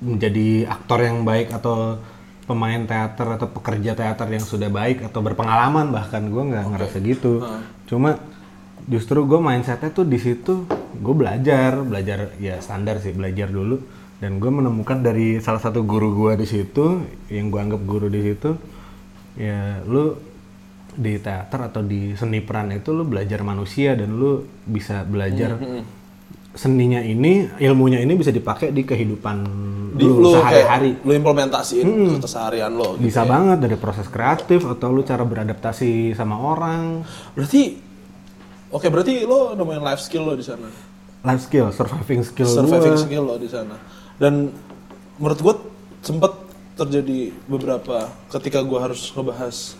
menjadi 0.00 0.68
aktor 0.68 1.04
yang 1.04 1.22
baik 1.24 1.52
atau 1.54 2.00
pemain 2.44 2.82
teater 2.82 3.38
atau 3.38 3.46
pekerja 3.46 3.94
teater 3.94 4.26
yang 4.26 4.42
sudah 4.42 4.66
baik 4.66 5.06
atau 5.06 5.22
berpengalaman 5.22 5.94
bahkan 5.94 6.26
gue 6.26 6.42
nggak 6.50 6.66
ngerasa 6.74 6.96
gitu. 7.04 7.46
Cuma 7.86 8.18
justru 8.90 9.22
gue 9.28 9.38
mindsetnya 9.38 9.94
tuh 9.94 10.08
di 10.08 10.18
situ 10.18 10.66
gue 10.98 11.14
belajar 11.14 11.78
belajar 11.84 12.34
ya 12.42 12.58
standar 12.58 12.98
sih 12.98 13.14
belajar 13.14 13.48
dulu. 13.48 13.78
Dan 14.20 14.36
gue 14.36 14.52
menemukan 14.52 15.00
dari 15.00 15.40
salah 15.40 15.62
satu 15.62 15.80
guru 15.86 16.12
gue 16.12 16.44
di 16.44 16.46
situ 16.50 17.00
yang 17.32 17.48
gue 17.48 17.60
anggap 17.60 17.82
guru 17.86 18.12
di 18.12 18.20
situ 18.20 18.52
ya 19.38 19.80
lu 19.86 20.18
di 20.90 21.16
teater 21.22 21.70
atau 21.70 21.86
di 21.86 22.18
seni 22.18 22.42
peran 22.42 22.74
itu 22.74 22.90
lu 22.90 23.06
belajar 23.06 23.46
manusia 23.46 23.94
dan 23.94 24.18
lu 24.18 24.42
bisa 24.66 25.06
belajar 25.06 25.54
seninya 26.50 26.98
ini 26.98 27.46
ilmunya 27.62 28.02
ini 28.02 28.18
bisa 28.18 28.34
dipakai 28.34 28.74
di 28.74 28.82
kehidupan 28.82 29.36
Di, 29.94 30.02
lu 30.02 30.18
lo 30.18 30.34
sehari-hari 30.34 30.98
lo 31.02 31.12
implementasiin 31.14 31.86
ke 31.86 32.26
keseharian 32.26 32.74
lo. 32.74 32.98
gitu. 32.98 33.06
bisa 33.06 33.22
banget 33.22 33.58
dari 33.62 33.76
proses 33.78 34.10
kreatif 34.10 34.66
atau 34.66 34.90
lu 34.90 35.06
cara 35.06 35.22
beradaptasi 35.22 36.10
sama 36.12 36.34
orang 36.42 37.06
Berarti, 37.38 37.78
oke 38.68 38.86
berarti 38.90 39.22
lo 39.22 39.54
nemuin 39.54 39.82
life 39.82 40.02
skill 40.02 40.26
lo 40.26 40.34
di 40.34 40.42
sana, 40.42 40.66
life 41.22 41.46
skill 41.46 41.70
surviving 41.70 42.26
skill 42.26 42.50
surviving 42.50 42.98
gua. 42.98 43.04
skill 43.06 43.24
lo 43.26 43.36
di 43.38 43.46
sana. 43.46 43.76
Dan 44.18 44.50
menurut 45.16 45.38
gue 45.38 45.54
sempet 46.02 46.32
terjadi 46.74 47.30
beberapa 47.46 48.08
ketika 48.28 48.58
gue 48.60 48.78
harus 48.78 49.12
ngebahas, 49.12 49.78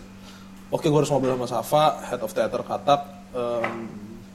oke 0.69 0.87
gue 0.87 0.99
harus 1.01 1.11
ngobrol 1.11 1.35
sama 1.35 1.49
Safa, 1.49 1.85
head 2.07 2.21
of 2.21 2.31
theater 2.31 2.61
Katak, 2.61 3.01
em, 3.33 3.89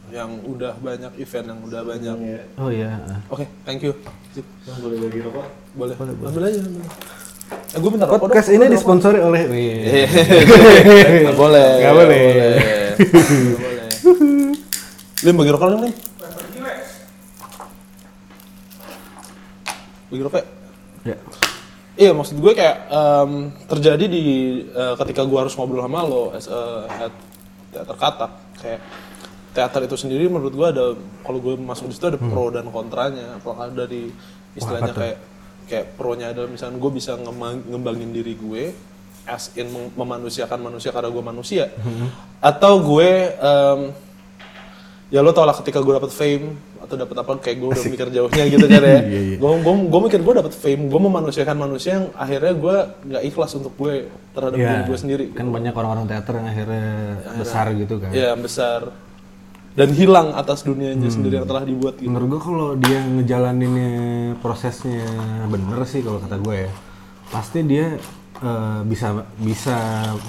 yang 0.09 0.37
udah 0.45 0.77
banyak 0.77 1.11
event, 1.17 1.45
yang 1.49 1.59
udah 1.65 1.81
banyak. 1.81 2.15
oh 2.55 2.69
iya 2.69 2.99
Oke, 3.27 3.45
thank 3.65 3.81
you. 3.81 3.93
Sip. 4.31 4.45
boleh 4.77 4.97
bagi 5.01 5.19
rokok 5.23 5.45
Boleh, 5.73 5.95
ambil 5.97 6.43
aja. 6.45 6.59
ambil. 6.61 6.83
Eh, 7.45 7.79
gue 7.79 7.89
minta 7.91 8.05
rokok 8.05 8.21
podcast 8.25 8.49
ini 8.49 8.65
disponsori 8.67 9.19
oleh 9.19 9.41
Nggak 9.45 9.61
boleh. 10.59 10.85
Nggak 11.23 11.35
boleh. 11.37 11.67
Nggak 11.81 11.93
boleh. 11.95 12.23
Lim 15.23 15.35
bagi 15.35 15.51
rokok 15.51 15.67
Lim. 15.71 15.81
Lim. 15.83 15.93
Bagi 20.11 20.21
rokok. 20.21 20.37
ya? 20.37 20.45
ya. 21.05 21.17
Iya 21.95 22.11
maksud 22.11 22.35
gue 22.43 22.51
kayak 22.51 22.91
em, 22.91 23.31
terjadi 23.71 24.05
di 24.05 24.23
eh, 24.67 24.93
ketika 24.99 25.23
gue 25.23 25.39
harus 25.39 25.55
ngobrol 25.55 25.79
sama 25.87 26.03
lo 26.03 26.35
as 26.35 26.51
a 26.51 26.91
head 26.91 27.13
teater 27.71 27.95
katak 27.95 28.31
kayak 28.59 28.79
teater 29.55 29.87
itu 29.87 29.95
sendiri 29.95 30.27
menurut 30.27 30.51
gue 30.51 30.67
ada 30.67 30.85
kalau 31.23 31.39
gue 31.39 31.55
masuk 31.55 31.87
di 31.87 31.95
situ 31.95 32.11
ada 32.11 32.19
pro 32.19 32.51
dan 32.51 32.67
kontranya. 32.67 33.39
Apakah 33.39 33.71
dari 33.71 34.11
istilahnya 34.53 34.91
kayak 34.91 35.17
kayak 35.65 35.85
pro-nya 35.95 36.29
adalah 36.29 36.45
misalnya 36.45 36.77
gue 36.77 36.91
bisa 36.91 37.15
ngembangin 37.65 38.11
diri 38.11 38.35
gue 38.35 38.63
as 39.25 39.49
in 39.55 39.65
mem- 39.65 39.95
memanusiakan 39.95 40.59
manusia 40.61 40.91
karena 40.91 41.09
gue 41.09 41.23
manusia. 41.23 41.65
Atau 42.37 42.83
gue 42.83 43.09
em, 43.33 43.79
ya 45.09 45.23
lo 45.23 45.31
tau 45.31 45.45
lah 45.45 45.55
ketika 45.55 45.79
gue 45.79 45.93
dapet 45.95 46.11
fame 46.11 46.53
atau 46.77 46.93
dapet 46.93 47.17
apa 47.17 47.31
kayak 47.41 47.57
gue 47.57 47.69
udah 47.71 47.85
mikir 47.89 48.07
jauhnya 48.13 48.43
gitu 48.45 48.65
kan 48.69 48.83
ya. 48.83 48.99
Gue 49.41 49.51
gue 49.57 49.73
gue 49.89 50.01
mikir 50.05 50.19
gue 50.21 50.33
dapet 50.37 50.53
fame 50.53 50.85
gue 50.85 50.99
memanusiakan 51.01 51.57
manusia 51.57 51.97
yang 51.97 52.05
akhirnya 52.13 52.53
gue 52.53 52.75
nggak 53.09 53.23
ikhlas 53.25 53.51
untuk 53.57 53.73
gue 53.73 54.05
terhadap 54.37 54.57
Ya, 54.59 54.67
diri 54.69 54.81
gue 54.85 54.97
sendiri. 54.99 55.25
Kan 55.33 55.49
banyak 55.49 55.73
orang-orang 55.73 56.05
teater 56.05 56.37
yang 56.37 56.47
akhirnya 56.51 56.85
besar 57.39 57.65
gitu 57.73 57.95
kan. 57.97 58.11
Ya 58.13 58.37
besar 58.37 58.93
dan 59.75 59.91
hilang 59.91 60.31
atas 60.31 60.63
dunianya 60.63 61.11
sendiri 61.11 61.43
yang 61.43 61.47
telah 61.47 61.67
dibuat 61.67 61.99
gitu. 61.99 62.07
Menurut 62.07 62.39
gue 62.39 62.41
kalau 62.41 62.69
dia 62.79 62.99
ngejalaninnya 63.03 63.91
prosesnya 64.39 65.03
bener 65.51 65.83
sih 65.83 65.99
kalau 65.99 66.23
kata 66.23 66.39
gue 66.39 66.55
ya, 66.67 66.71
pasti 67.27 67.59
dia 67.67 67.99
eh, 68.39 68.79
bisa 68.87 69.27
bisa 69.35 69.75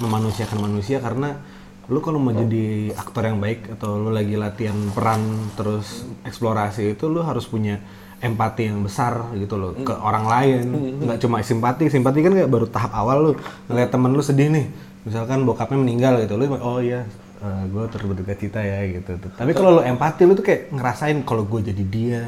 memanusiakan 0.03 0.59
manusia 0.67 0.99
karena 0.99 1.39
lu 1.87 2.03
kalau 2.03 2.19
mau 2.19 2.35
jadi 2.35 2.91
aktor 2.99 3.23
yang 3.23 3.39
baik 3.39 3.79
atau 3.79 3.95
lu 3.95 4.11
lagi 4.11 4.35
latihan 4.35 4.75
peran 4.91 5.23
terus 5.55 6.03
eksplorasi 6.27 6.99
itu 6.99 7.07
lu 7.07 7.23
harus 7.23 7.47
punya 7.47 7.79
empati 8.19 8.67
yang 8.67 8.83
besar 8.83 9.31
gitu 9.39 9.55
loh 9.55 9.71
ke 9.71 9.95
orang 9.95 10.27
lain. 10.27 10.63
Nggak 11.07 11.23
cuma 11.23 11.39
simpati 11.39 11.87
simpati 11.87 12.19
kan 12.19 12.35
kayak 12.35 12.51
baru 12.51 12.67
tahap 12.67 12.91
awal 12.91 13.17
lu 13.23 13.31
ngeliat 13.71 13.87
temen 13.87 14.11
lu 14.11 14.19
sedih 14.19 14.51
nih. 14.51 14.67
Misalkan 15.07 15.47
bokapnya 15.47 15.79
meninggal 15.79 16.19
gitu 16.27 16.35
lu 16.35 16.51
oh 16.59 16.83
iya 16.83 17.07
gue 17.43 17.83
turut 17.93 18.07
berduka 18.13 18.33
cita 18.33 18.59
ya 18.65 18.81
gitu. 18.89 19.13
Tapi 19.37 19.51
kalau 19.53 19.77
lu 19.77 19.81
empati 19.85 20.25
lu 20.25 20.33
tuh 20.33 20.45
kayak 20.45 20.73
ngerasain 20.73 21.21
kalau 21.21 21.45
gue 21.45 21.69
jadi 21.69 21.83
dia. 21.85 22.25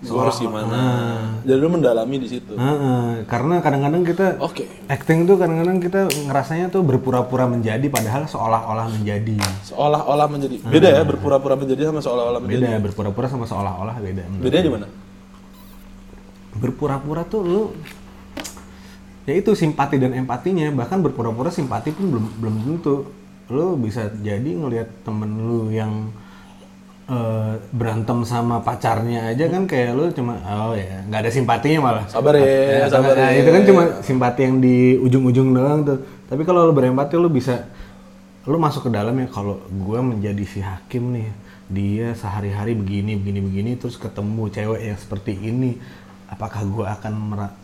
Gue 0.00 0.16
harus 0.16 0.40
gimana? 0.40 0.80
jadi 1.44 1.60
lu 1.60 1.68
mendalami 1.68 2.16
di 2.16 2.24
situ. 2.24 2.56
Heeh, 2.56 3.28
karena 3.28 3.60
kadang-kadang 3.60 4.00
kita 4.00 4.40
oke. 4.40 4.64
acting 4.88 5.28
tuh 5.28 5.36
kadang-kadang 5.36 5.76
kita 5.76 6.08
ngerasanya 6.24 6.72
tuh 6.72 6.80
berpura-pura 6.80 7.44
menjadi 7.44 7.84
padahal 7.92 8.24
seolah-olah 8.24 8.88
menjadi. 8.96 9.36
Seolah-olah 9.68 10.26
menjadi. 10.32 10.56
Beda 10.64 10.88
ya 10.88 11.04
berpura-pura 11.04 11.52
menjadi 11.60 11.92
sama 11.92 12.00
seolah-olah 12.00 12.40
menjadi. 12.40 12.64
Beda 12.64 12.80
berpura-pura 12.80 13.26
sama 13.28 13.44
seolah-olah 13.44 13.96
beda. 14.00 14.24
Bedanya 14.40 14.64
di 14.64 14.72
mana? 14.72 14.86
Berpura-pura 16.56 17.22
tuh 17.28 17.42
lu 17.44 17.62
ya 19.28 19.36
itu 19.36 19.52
simpati 19.52 20.00
dan 20.00 20.16
empatinya. 20.16 20.72
Bahkan 20.80 21.04
berpura-pura 21.04 21.52
simpati 21.52 21.92
pun 21.92 22.08
belum 22.08 22.24
belum 22.40 22.54
tentu 22.64 23.19
lu 23.50 23.74
bisa 23.76 24.06
jadi 24.22 24.46
ngelihat 24.46 25.02
temen 25.02 25.30
lu 25.42 25.74
yang 25.74 26.08
eh, 27.10 27.58
berantem 27.74 28.22
sama 28.22 28.62
pacarnya 28.62 29.34
aja 29.34 29.50
kan 29.50 29.66
kayak 29.66 29.90
lu 29.98 30.06
cuma 30.14 30.38
oh 30.46 30.78
ya 30.78 31.02
nggak 31.10 31.20
ada 31.26 31.30
simpatinya 31.34 31.78
malah 31.82 32.04
sabar 32.06 32.38
ya 32.38 32.46
Ya, 32.46 32.86
sabar 32.86 33.12
nah, 33.18 33.30
ya 33.34 33.42
itu 33.42 33.50
kan 33.50 33.62
cuma 33.66 33.82
simpati 34.06 34.40
yang 34.46 34.56
di 34.62 34.94
ujung-ujung 35.02 35.50
doang 35.50 35.82
tuh. 35.82 35.98
Tapi 36.30 36.42
kalau 36.46 36.70
lu 36.70 36.72
berempati 36.72 37.18
lu 37.18 37.26
bisa 37.26 37.66
lu 38.46 38.56
masuk 38.56 38.88
ke 38.88 38.90
dalam 38.94 39.12
ya 39.18 39.26
kalau 39.28 39.60
gua 39.82 40.00
menjadi 40.00 40.44
si 40.46 40.62
hakim 40.62 41.10
nih. 41.12 41.28
Dia 41.70 42.18
sehari-hari 42.18 42.74
begini 42.74 43.14
begini 43.14 43.38
begini 43.42 43.70
terus 43.78 43.94
ketemu 43.98 44.50
cewek 44.50 44.80
yang 44.90 44.98
seperti 44.98 45.34
ini. 45.38 45.78
Apakah 46.30 46.62
gua 46.70 46.94
akan 46.94 47.12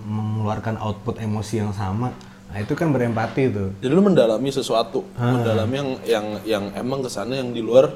mengeluarkan 0.03 0.75
output 0.83 1.23
emosi 1.23 1.63
yang 1.63 1.71
sama? 1.71 2.11
Nah, 2.47 2.59
itu 2.59 2.73
kan 2.73 2.89
berempati 2.89 3.43
tuh. 3.49 3.69
jadi 3.79 3.91
lu 3.91 4.01
mendalami 4.01 4.49
sesuatu 4.49 5.05
mendalami 5.15 5.75
yang 5.75 5.91
yang 6.05 6.27
yang 6.45 6.65
emang 6.75 7.01
ke 7.01 7.11
sana 7.11 7.37
yang 7.37 7.51
di 7.51 7.61
luar 7.61 7.93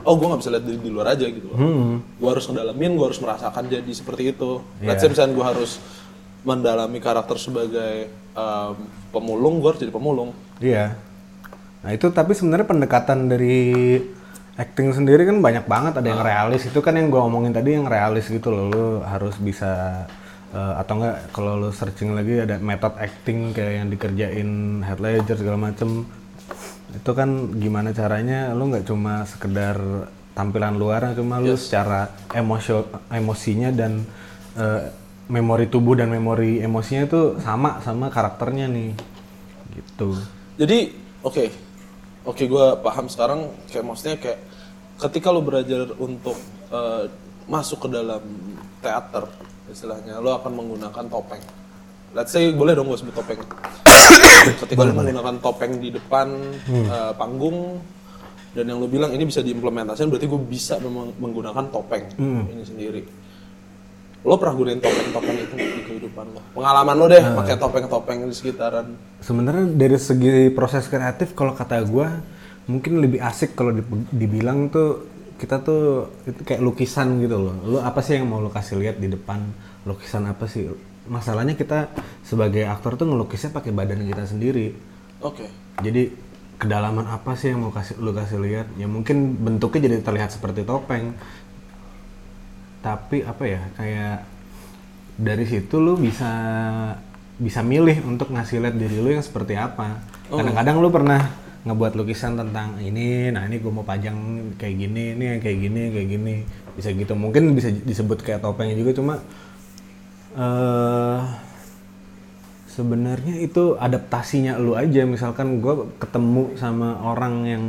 oh 0.00 0.14
gue 0.14 0.26
nggak 0.26 0.40
bisa 0.40 0.50
lihat 0.50 0.64
dari 0.64 0.78
di 0.78 0.90
luar 0.90 1.06
aja 1.10 1.24
gitu 1.24 1.48
loh 1.48 1.58
gue 1.98 2.28
harus 2.28 2.44
ngedalamin 2.44 2.92
gue 2.92 3.04
harus 3.04 3.18
merasakan 3.18 3.64
jadi 3.66 3.88
seperti 3.88 4.30
itu 4.30 4.62
let's 4.80 5.00
say 5.00 5.08
misalnya 5.08 5.32
gue 5.32 5.46
harus 5.48 5.70
mendalami 6.40 6.98
karakter 6.98 7.34
sebagai 7.34 7.94
em, 8.30 8.74
pemulung 9.08 9.58
gue 9.58 9.68
harus 9.68 9.80
jadi 9.80 9.90
pemulung 9.90 10.30
Iya. 10.56 10.94
Nah 11.82 11.90
itu 11.90 12.06
tapi 12.08 12.30
sebenarnya 12.32 12.64
pendekatan 12.64 13.26
dari 13.26 13.98
acting 14.54 14.94
sendiri 14.94 15.26
kan 15.26 15.42
banyak 15.42 15.66
banget. 15.66 15.98
Ada 15.98 16.08
yang 16.08 16.22
realis 16.22 16.62
itu 16.62 16.78
kan 16.78 16.94
yang 16.94 17.10
gue 17.10 17.18
omongin 17.18 17.50
tadi 17.50 17.74
yang 17.74 17.84
realis 17.84 18.30
gitu 18.30 18.48
loh. 18.48 18.64
Lu 18.70 18.86
harus 19.02 19.34
bisa 19.36 20.06
eh, 20.54 20.74
atau 20.78 20.94
enggak 21.02 21.16
kalau 21.34 21.58
lu 21.58 21.70
searching 21.74 22.14
lagi 22.14 22.46
ada 22.46 22.62
metode 22.62 22.96
acting 23.02 23.50
kayak 23.50 23.72
yang 23.82 23.88
dikerjain 23.90 24.50
Heath 24.86 25.02
Ledger 25.02 25.36
segala 25.36 25.58
macem. 25.58 26.06
Itu 26.94 27.10
kan 27.10 27.58
gimana 27.58 27.90
caranya? 27.90 28.54
Lu 28.54 28.70
nggak 28.70 28.86
cuma 28.86 29.26
sekedar 29.26 30.06
tampilan 30.34 30.78
luar, 30.78 31.14
cuma 31.18 31.42
lu 31.42 31.58
secara 31.58 32.10
emosio, 32.30 32.86
emosinya 33.10 33.74
dan 33.74 34.06
eh, 34.54 34.82
memori 35.26 35.66
tubuh 35.66 35.96
dan 35.98 36.12
memori 36.12 36.60
emosinya 36.60 37.02
itu 37.08 37.22
sama 37.42 37.82
sama 37.82 38.06
karakternya 38.12 38.70
nih. 38.70 38.90
Gitu. 39.74 40.08
Jadi 40.54 40.78
oke, 41.26 41.44
oke 42.30 42.42
gue 42.46 42.66
paham 42.78 43.06
sekarang. 43.10 43.50
Kayak 43.66 43.84
maksudnya 43.90 44.16
kayak 44.22 44.38
ketika 45.02 45.34
lo 45.34 45.42
belajar 45.42 45.90
untuk 45.98 46.38
eh, 46.70 47.10
masuk 47.50 47.84
ke 47.84 47.88
dalam 47.90 48.22
teater 48.80 49.26
istilahnya 49.70 50.20
lo 50.20 50.36
akan 50.36 50.52
menggunakan 50.52 51.04
topeng. 51.08 51.42
Let's 52.14 52.30
say 52.30 52.52
boleh 52.54 52.78
dong 52.78 52.90
gue 52.90 52.98
sebut 52.98 53.14
topeng. 53.14 53.40
ketika 54.64 54.80
lo 54.84 54.92
menggunakan 54.92 55.36
topeng 55.40 55.80
di 55.80 55.88
depan 55.90 56.28
eh, 56.68 57.12
panggung 57.16 57.80
dan 58.54 58.70
yang 58.70 58.78
lo 58.78 58.86
bilang 58.86 59.10
ini 59.10 59.26
bisa 59.26 59.42
diimplementasikan 59.42 60.12
berarti 60.12 60.28
gue 60.30 60.40
bisa 60.46 60.78
menggunakan 61.18 61.64
topeng 61.72 62.04
ini 62.20 62.62
sendiri. 62.62 63.02
Lo 64.24 64.40
pernah 64.40 64.56
gunain 64.56 64.80
topeng-topeng 64.80 65.36
itu 65.36 65.54
di 65.60 65.82
kehidupan 65.84 66.26
lo? 66.32 66.40
Pengalaman 66.56 66.96
lo 66.96 67.06
deh 67.12 67.20
pakai 67.20 67.60
topeng-topeng 67.60 68.24
di 68.24 68.32
sekitaran 68.32 68.96
Sebenarnya 69.20 69.68
dari 69.68 70.00
segi 70.00 70.48
proses 70.48 70.88
kreatif 70.88 71.36
kalau 71.36 71.52
kata 71.52 71.84
gua 71.84 72.24
mungkin 72.64 73.04
lebih 73.04 73.20
asik 73.20 73.52
kalau 73.52 73.76
dibilang 74.08 74.72
tuh 74.72 75.13
kita 75.44 75.60
tuh 75.60 76.08
itu 76.24 76.40
kayak 76.40 76.64
lukisan 76.64 77.20
gitu 77.20 77.36
loh. 77.36 77.54
Lu 77.68 77.76
apa 77.84 78.00
sih 78.00 78.16
yang 78.16 78.32
mau 78.32 78.40
lu 78.40 78.48
kasih 78.48 78.80
lihat 78.80 78.96
di 78.96 79.12
depan? 79.12 79.44
Lukisan 79.84 80.24
apa 80.24 80.48
sih? 80.48 80.72
Masalahnya 81.04 81.52
kita 81.52 81.92
sebagai 82.24 82.64
aktor 82.64 82.96
tuh 82.96 83.04
ngelukisnya 83.04 83.52
pakai 83.52 83.76
badan 83.76 84.08
kita 84.08 84.24
sendiri. 84.24 84.72
Oke. 85.20 85.44
Jadi 85.84 86.08
kedalaman 86.56 87.04
apa 87.04 87.36
sih 87.36 87.52
yang 87.52 87.60
mau 87.60 87.72
kasih 87.76 88.00
lu 88.00 88.16
kasih 88.16 88.40
lihat? 88.40 88.72
Ya 88.80 88.88
mungkin 88.88 89.36
bentuknya 89.36 89.92
jadi 89.92 90.00
terlihat 90.00 90.32
seperti 90.32 90.64
topeng. 90.64 91.12
Tapi 92.80 93.20
apa 93.28 93.44
ya? 93.44 93.60
Kayak 93.76 94.24
dari 95.20 95.44
situ 95.44 95.76
lu 95.76 96.00
bisa 96.00 96.32
bisa 97.36 97.60
milih 97.60 98.00
untuk 98.08 98.32
ngasih 98.32 98.64
lihat 98.64 98.80
diri 98.80 98.96
lu 98.96 99.12
yang 99.12 99.20
seperti 99.20 99.60
apa. 99.60 100.00
Kadang-kadang 100.32 100.80
lu 100.80 100.88
pernah 100.88 101.43
ngebuat 101.64 101.96
lukisan 101.96 102.36
tentang 102.36 102.76
ini, 102.76 103.32
nah 103.32 103.48
ini 103.48 103.56
gue 103.56 103.72
mau 103.72 103.80
pajang 103.80 104.16
kayak 104.60 104.74
gini, 104.76 105.16
ini 105.16 105.24
yang 105.32 105.40
kayak 105.40 105.58
gini, 105.64 105.82
kayak 105.90 106.08
gini, 106.12 106.34
bisa 106.76 106.92
gitu. 106.92 107.16
Mungkin 107.16 107.56
bisa 107.56 107.72
disebut 107.72 108.20
kayak 108.20 108.44
topeng 108.44 108.68
juga, 108.76 108.92
cuma 108.92 109.14
eh 110.34 111.20
sebenarnya 112.68 113.38
itu 113.38 113.78
adaptasinya 113.78 114.58
lu 114.58 114.74
aja 114.74 115.06
misalkan 115.06 115.62
gue 115.62 115.94
ketemu 116.02 116.58
sama 116.58 116.98
orang 117.00 117.34
yang 117.46 117.64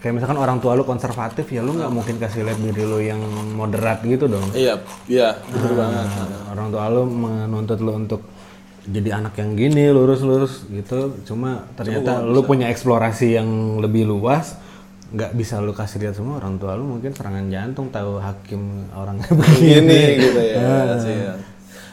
kayak 0.00 0.16
misalkan 0.16 0.40
orang 0.40 0.64
tua 0.64 0.72
lu 0.72 0.84
konservatif 0.84 1.48
ya 1.52 1.60
lu 1.60 1.76
nggak 1.76 1.92
mungkin 1.92 2.16
kasih 2.16 2.44
lihat 2.44 2.56
diri 2.56 2.84
lu 2.84 2.98
yang 3.00 3.20
moderat 3.52 4.00
gitu 4.00 4.28
dong 4.28 4.48
Iya, 4.56 4.80
iya, 5.08 5.36
betul 5.48 5.76
banget. 5.76 6.08
orang 6.56 6.68
tua 6.72 6.84
lu 6.88 7.02
menuntut 7.04 7.78
lu 7.80 7.92
untuk 7.94 8.20
jadi 8.84 9.16
anak 9.16 9.40
yang 9.40 9.56
gini 9.56 9.88
lurus-lurus 9.88 10.68
gitu 10.68 11.16
cuma 11.24 11.64
ternyata 11.72 12.20
lu 12.20 12.44
punya 12.44 12.68
eksplorasi 12.68 13.32
yang 13.32 13.48
lebih 13.80 14.04
luas 14.04 14.60
nggak 15.08 15.32
bisa 15.32 15.62
lu 15.62 15.70
kasih 15.70 16.02
lihat 16.02 16.18
semua 16.18 16.36
orang 16.42 16.58
tua 16.58 16.74
lu 16.74 16.84
mungkin 16.84 17.14
serangan 17.14 17.46
jantung 17.48 17.88
tahu 17.88 18.18
hakim 18.18 18.60
orangnya 18.92 19.30
begini 19.30 19.78
Gini 19.78 20.00
gitu 20.26 20.40
ya. 20.42 20.98
sih, 20.98 21.16
ya. 21.16 21.34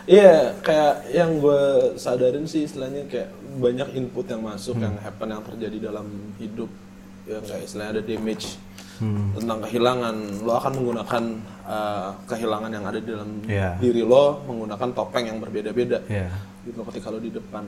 Iya, 0.01 0.35
kayak 0.59 0.95
yang 1.13 1.37
gue 1.37 1.61
sadarin 1.95 2.43
sih 2.43 2.65
istilahnya 2.65 3.05
kayak 3.05 3.29
banyak 3.61 3.95
input 3.95 4.25
yang 4.25 4.41
masuk, 4.41 4.75
yang 4.75 4.97
happen, 4.97 5.29
yang 5.29 5.45
terjadi 5.45 5.77
dalam 5.87 6.09
hidup. 6.35 6.67
Yang 7.29 7.43
kayak 7.47 7.63
istilahnya 7.69 7.91
ada 7.95 8.03
damage 8.03 8.57
tentang 9.37 9.59
kehilangan. 9.61 10.15
Lo 10.41 10.51
akan 10.57 10.71
menggunakan 10.73 11.23
uh, 11.63 12.09
kehilangan 12.25 12.71
yang 12.73 12.85
ada 12.89 12.97
di 12.97 13.07
dalam 13.13 13.29
Iya. 13.45 13.77
diri 13.77 14.01
lo 14.01 14.41
menggunakan 14.49 14.89
topeng 14.91 15.25
yang 15.29 15.37
berbeda-beda. 15.37 16.01
Iya. 16.09 16.33
Gitu 16.65 16.79
ketika 16.91 17.07
lo 17.09 17.19
di 17.19 17.31
depan. 17.33 17.63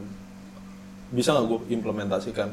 Bisa 1.13 1.33
nggak 1.33 1.45
gue 1.45 1.59
implementasikan? 1.73 2.49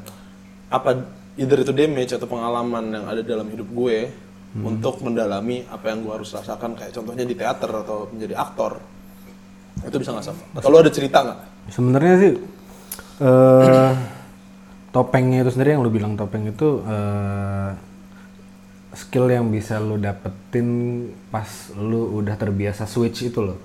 Apa 0.70 0.96
either 1.40 1.58
itu 1.62 1.72
damage 1.72 2.12
atau 2.14 2.28
pengalaman 2.28 2.84
yang 2.92 3.04
ada 3.08 3.22
dalam 3.24 3.48
hidup 3.48 3.68
gue 3.70 4.10
untuk 4.50 4.98
mendalami 5.06 5.62
apa 5.70 5.94
yang 5.94 6.02
gue 6.02 6.10
harus 6.10 6.34
rasakan 6.34 6.74
kayak 6.74 6.90
contohnya 6.90 7.22
di 7.22 7.38
teater 7.38 7.70
atau 7.70 8.10
menjadi 8.10 8.34
aktor 8.34 8.82
itu 9.86 9.96
bisa 10.02 10.10
nggak 10.10 10.26
sama 10.26 10.42
atau 10.58 10.68
lo 10.68 10.82
ada 10.82 10.90
cerita 10.90 11.22
nggak? 11.22 11.38
Sebenarnya 11.70 12.14
sih 12.18 12.32
eh 13.22 13.92
topengnya 14.94 15.46
itu 15.46 15.54
sendiri 15.54 15.78
yang 15.78 15.86
lu 15.86 15.92
bilang 15.94 16.18
topeng 16.18 16.50
itu 16.50 16.82
eh 16.82 17.70
skill 18.90 19.30
yang 19.30 19.46
bisa 19.54 19.78
lu 19.78 20.02
dapetin 20.02 20.68
pas 21.30 21.70
lu 21.78 22.18
udah 22.18 22.34
terbiasa 22.34 22.90
switch 22.90 23.30
itu 23.30 23.38
loh. 23.38 23.58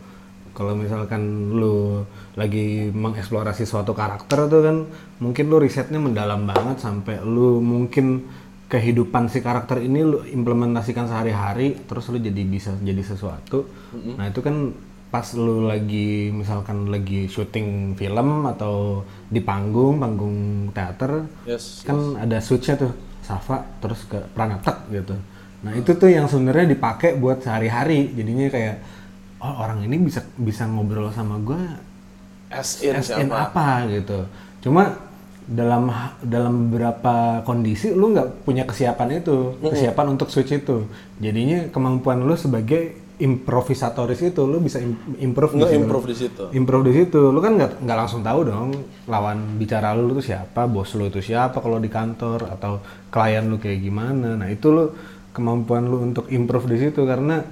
Kalau 0.56 0.72
misalkan 0.72 1.52
lu 1.52 2.08
lagi 2.40 2.88
mengeksplorasi 2.96 3.68
suatu 3.68 3.92
karakter 3.92 4.48
tuh 4.48 4.62
kan 4.64 4.78
mungkin 5.20 5.52
lu 5.52 5.60
risetnya 5.60 6.00
mendalam 6.00 6.48
banget 6.48 6.80
sampai 6.80 7.20
lu 7.22 7.60
mungkin 7.60 8.24
kehidupan 8.72 9.30
si 9.30 9.44
karakter 9.44 9.84
ini 9.84 10.02
lu 10.02 10.24
implementasikan 10.24 11.12
sehari-hari 11.12 11.86
terus 11.86 12.08
lu 12.08 12.18
jadi 12.18 12.42
bisa 12.48 12.72
jadi 12.80 13.04
sesuatu. 13.04 13.68
Nah, 14.16 14.32
itu 14.32 14.40
kan 14.40 14.72
pas 15.12 15.28
lu 15.38 15.68
lagi 15.68 16.34
misalkan 16.34 16.92
lagi 16.92 17.30
syuting 17.32 17.96
film 17.96 18.44
atau 18.52 19.06
di 19.32 19.40
panggung 19.40 19.96
panggung 19.96 20.68
teater 20.76 21.24
yes 21.48 21.88
kan 21.88 22.20
ada 22.20 22.44
switchnya 22.44 22.76
tuh 22.76 22.92
Safa 23.24 23.64
terus 23.80 24.06
ke 24.06 24.22
Pranata 24.36 24.86
gitu. 24.94 25.18
Nah 25.66 25.74
itu 25.74 25.98
tuh 25.98 26.14
yang 26.14 26.30
sebenarnya 26.30 26.78
dipakai 26.78 27.18
buat 27.18 27.42
sehari-hari. 27.42 28.14
Jadinya 28.14 28.46
kayak 28.54 28.76
oh 29.46 29.62
orang 29.62 29.86
ini 29.86 30.02
bisa 30.02 30.26
bisa 30.34 30.66
ngobrol 30.66 31.14
sama 31.14 31.38
gue 31.38 31.62
as 32.50 32.82
in 32.82 32.98
SN 32.98 33.30
siapa? 33.30 33.54
apa 33.54 33.68
gitu. 33.94 34.26
Cuma 34.66 34.98
dalam 35.46 35.94
dalam 36.26 36.54
beberapa 36.74 37.46
kondisi 37.46 37.94
lu 37.94 38.10
nggak 38.10 38.42
punya 38.42 38.66
kesiapan 38.66 39.22
itu 39.22 39.62
kesiapan 39.62 40.18
untuk 40.18 40.34
switch 40.34 40.58
itu. 40.58 40.90
Jadinya 41.22 41.70
kemampuan 41.70 42.26
lu 42.26 42.34
sebagai 42.34 43.06
improvisatoris 43.16 44.20
itu 44.26 44.42
lu 44.44 44.60
bisa 44.60 44.82
im- 44.82 44.98
improve 45.22 45.56
di 45.56 45.60
nggak 45.62 45.70
situ. 45.72 45.80
improve 45.86 46.06
di 46.10 46.16
situ. 46.18 46.44
Improve 46.52 46.84
di 46.90 46.94
situ. 46.98 47.22
Lu 47.30 47.40
kan 47.40 47.54
nggak 47.56 47.72
nggak 47.86 47.98
langsung 47.98 48.26
tahu 48.26 48.40
dong 48.42 48.70
lawan 49.06 49.62
bicara 49.62 49.94
lu 49.94 50.18
itu 50.18 50.34
siapa 50.34 50.66
bos 50.66 50.98
lu 50.98 51.08
itu 51.08 51.22
siapa 51.22 51.62
kalau 51.62 51.78
di 51.78 51.88
kantor 51.88 52.50
atau 52.50 52.82
klien 53.14 53.46
lu 53.46 53.62
kayak 53.62 53.80
gimana. 53.86 54.34
Nah 54.34 54.50
itu 54.50 54.74
lu 54.74 54.86
kemampuan 55.30 55.86
lu 55.86 56.02
untuk 56.02 56.26
improve 56.34 56.74
di 56.74 56.90
situ 56.90 57.06
karena 57.06 57.44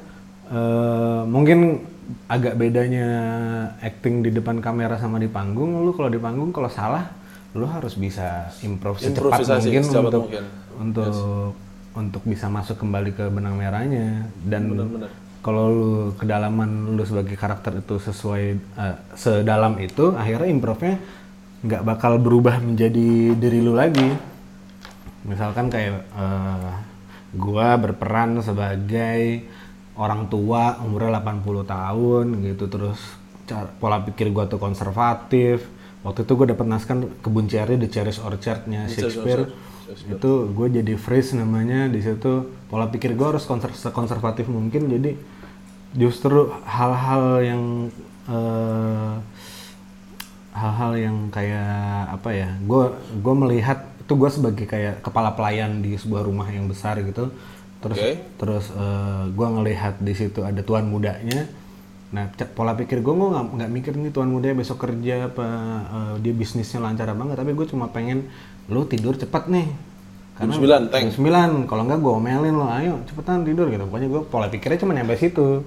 eh, 0.52 1.22
mungkin 1.28 1.84
agak 2.28 2.60
bedanya 2.60 3.08
acting 3.80 4.28
di 4.28 4.32
depan 4.32 4.60
kamera 4.60 5.00
sama 5.00 5.22
di 5.22 5.32
panggung 5.32 5.80
lu 5.88 5.96
kalau 5.96 6.12
di 6.12 6.20
panggung 6.20 6.52
kalau 6.52 6.68
salah 6.68 7.08
lu 7.54 7.64
harus 7.70 7.96
bisa 7.96 8.52
improve 8.66 9.00
secepat 9.00 9.46
mungkin 9.46 9.84
secepat 9.86 10.04
untuk 10.10 10.24
mungkin. 10.26 10.44
untuk 10.82 11.14
untuk 11.94 12.26
bisa 12.26 12.50
masuk 12.50 12.82
kembali 12.82 13.14
ke 13.14 13.26
benang 13.30 13.58
merahnya. 13.58 14.28
Dan 14.42 14.74
kalau 15.46 15.64
lu 15.70 15.92
kedalaman 16.18 16.98
lu 16.98 17.04
sebagai 17.06 17.38
karakter 17.38 17.80
itu 17.86 18.02
sesuai 18.02 18.44
eh, 18.58 18.98
sedalam 19.14 19.78
itu 19.78 20.14
akhirnya 20.18 20.50
improve-nya 20.50 20.96
nggak 21.64 21.84
bakal 21.88 22.20
berubah 22.20 22.60
menjadi 22.60 23.38
diri 23.38 23.60
lu 23.62 23.78
lagi. 23.78 24.10
Misalkan 25.24 25.70
kayak 25.70 26.04
eh, 26.10 26.72
gua 27.38 27.78
berperan 27.78 28.42
sebagai 28.42 29.46
orang 29.94 30.30
tua 30.30 30.82
umurnya 30.82 31.22
80 31.22 31.66
tahun 31.66 32.26
gitu. 32.46 32.66
Terus 32.70 33.00
cara, 33.46 33.70
pola 33.78 34.02
pikir 34.02 34.34
gua 34.34 34.46
tuh 34.50 34.62
konservatif. 34.62 35.66
Waktu 36.04 36.28
itu 36.28 36.36
gue 36.36 36.48
dapat 36.52 36.68
naskah 36.68 37.00
kebun 37.24 37.48
cherry 37.48 37.80
the 37.80 37.88
cherry's 37.88 38.20
orchardnya 38.20 38.92
Shakespeare. 38.92 39.56
Itu 39.88 40.52
gue 40.52 40.68
jadi 40.84 41.00
phrase 41.00 41.40
namanya 41.40 41.88
di 41.88 42.04
situ. 42.04 42.52
Pola 42.68 42.92
pikir 42.92 43.16
gue 43.16 43.24
harus 43.24 43.48
konser 43.48 43.72
konservatif 43.96 44.52
mungkin. 44.52 44.92
Jadi 44.92 45.16
justru 45.96 46.52
hal-hal 46.68 47.40
yang 47.40 47.64
eh, 48.28 49.14
hal-hal 50.54 50.92
yang 50.98 51.18
kayak 51.34 52.14
apa 52.14 52.30
ya 52.30 52.50
gue 52.62 52.84
gue 53.22 53.36
melihat 53.36 53.90
itu 53.98 54.14
gue 54.14 54.30
sebagai 54.30 54.66
kayak 54.70 55.02
kepala 55.02 55.34
pelayan 55.34 55.82
di 55.82 55.98
sebuah 55.98 56.28
rumah 56.28 56.46
yang 56.52 56.70
besar 56.70 57.02
gitu 57.02 57.34
terus 57.84 58.00
Oke. 58.00 58.12
terus 58.40 58.66
gue 59.36 59.48
ngelihat 59.60 60.00
di 60.00 60.14
situ 60.16 60.40
ada 60.48 60.64
tuan 60.64 60.88
mudanya 60.88 61.52
nah 62.14 62.30
pola 62.54 62.78
pikir 62.78 63.02
gue 63.02 63.10
gue 63.10 63.30
nggak 63.58 63.72
mikir 63.74 63.98
nih 63.98 64.14
tuan 64.14 64.30
mudanya 64.30 64.62
besok 64.62 64.86
kerja 64.86 65.34
apa 65.34 65.48
eh, 65.90 66.14
dia 66.22 66.34
bisnisnya 66.38 66.78
lancar 66.78 67.10
banget 67.18 67.42
tapi 67.42 67.58
gue 67.58 67.66
cuma 67.66 67.90
pengen 67.90 68.30
lo 68.70 68.86
tidur 68.86 69.18
cepat 69.18 69.50
nih 69.50 69.68
Jam 70.34 70.50
9, 70.50 70.90
tank. 70.94 71.14
9 71.14 71.70
kalau 71.70 71.86
nggak 71.86 72.00
gue 72.02 72.14
omelin 72.14 72.54
lo 72.54 72.70
ayo 72.70 73.02
cepetan 73.10 73.42
tidur 73.42 73.66
gitu 73.74 73.90
pokoknya 73.90 74.10
gue 74.14 74.22
pola 74.30 74.46
pikirnya 74.46 74.82
cuma 74.86 74.94
nyampe 74.94 75.18
situ 75.18 75.66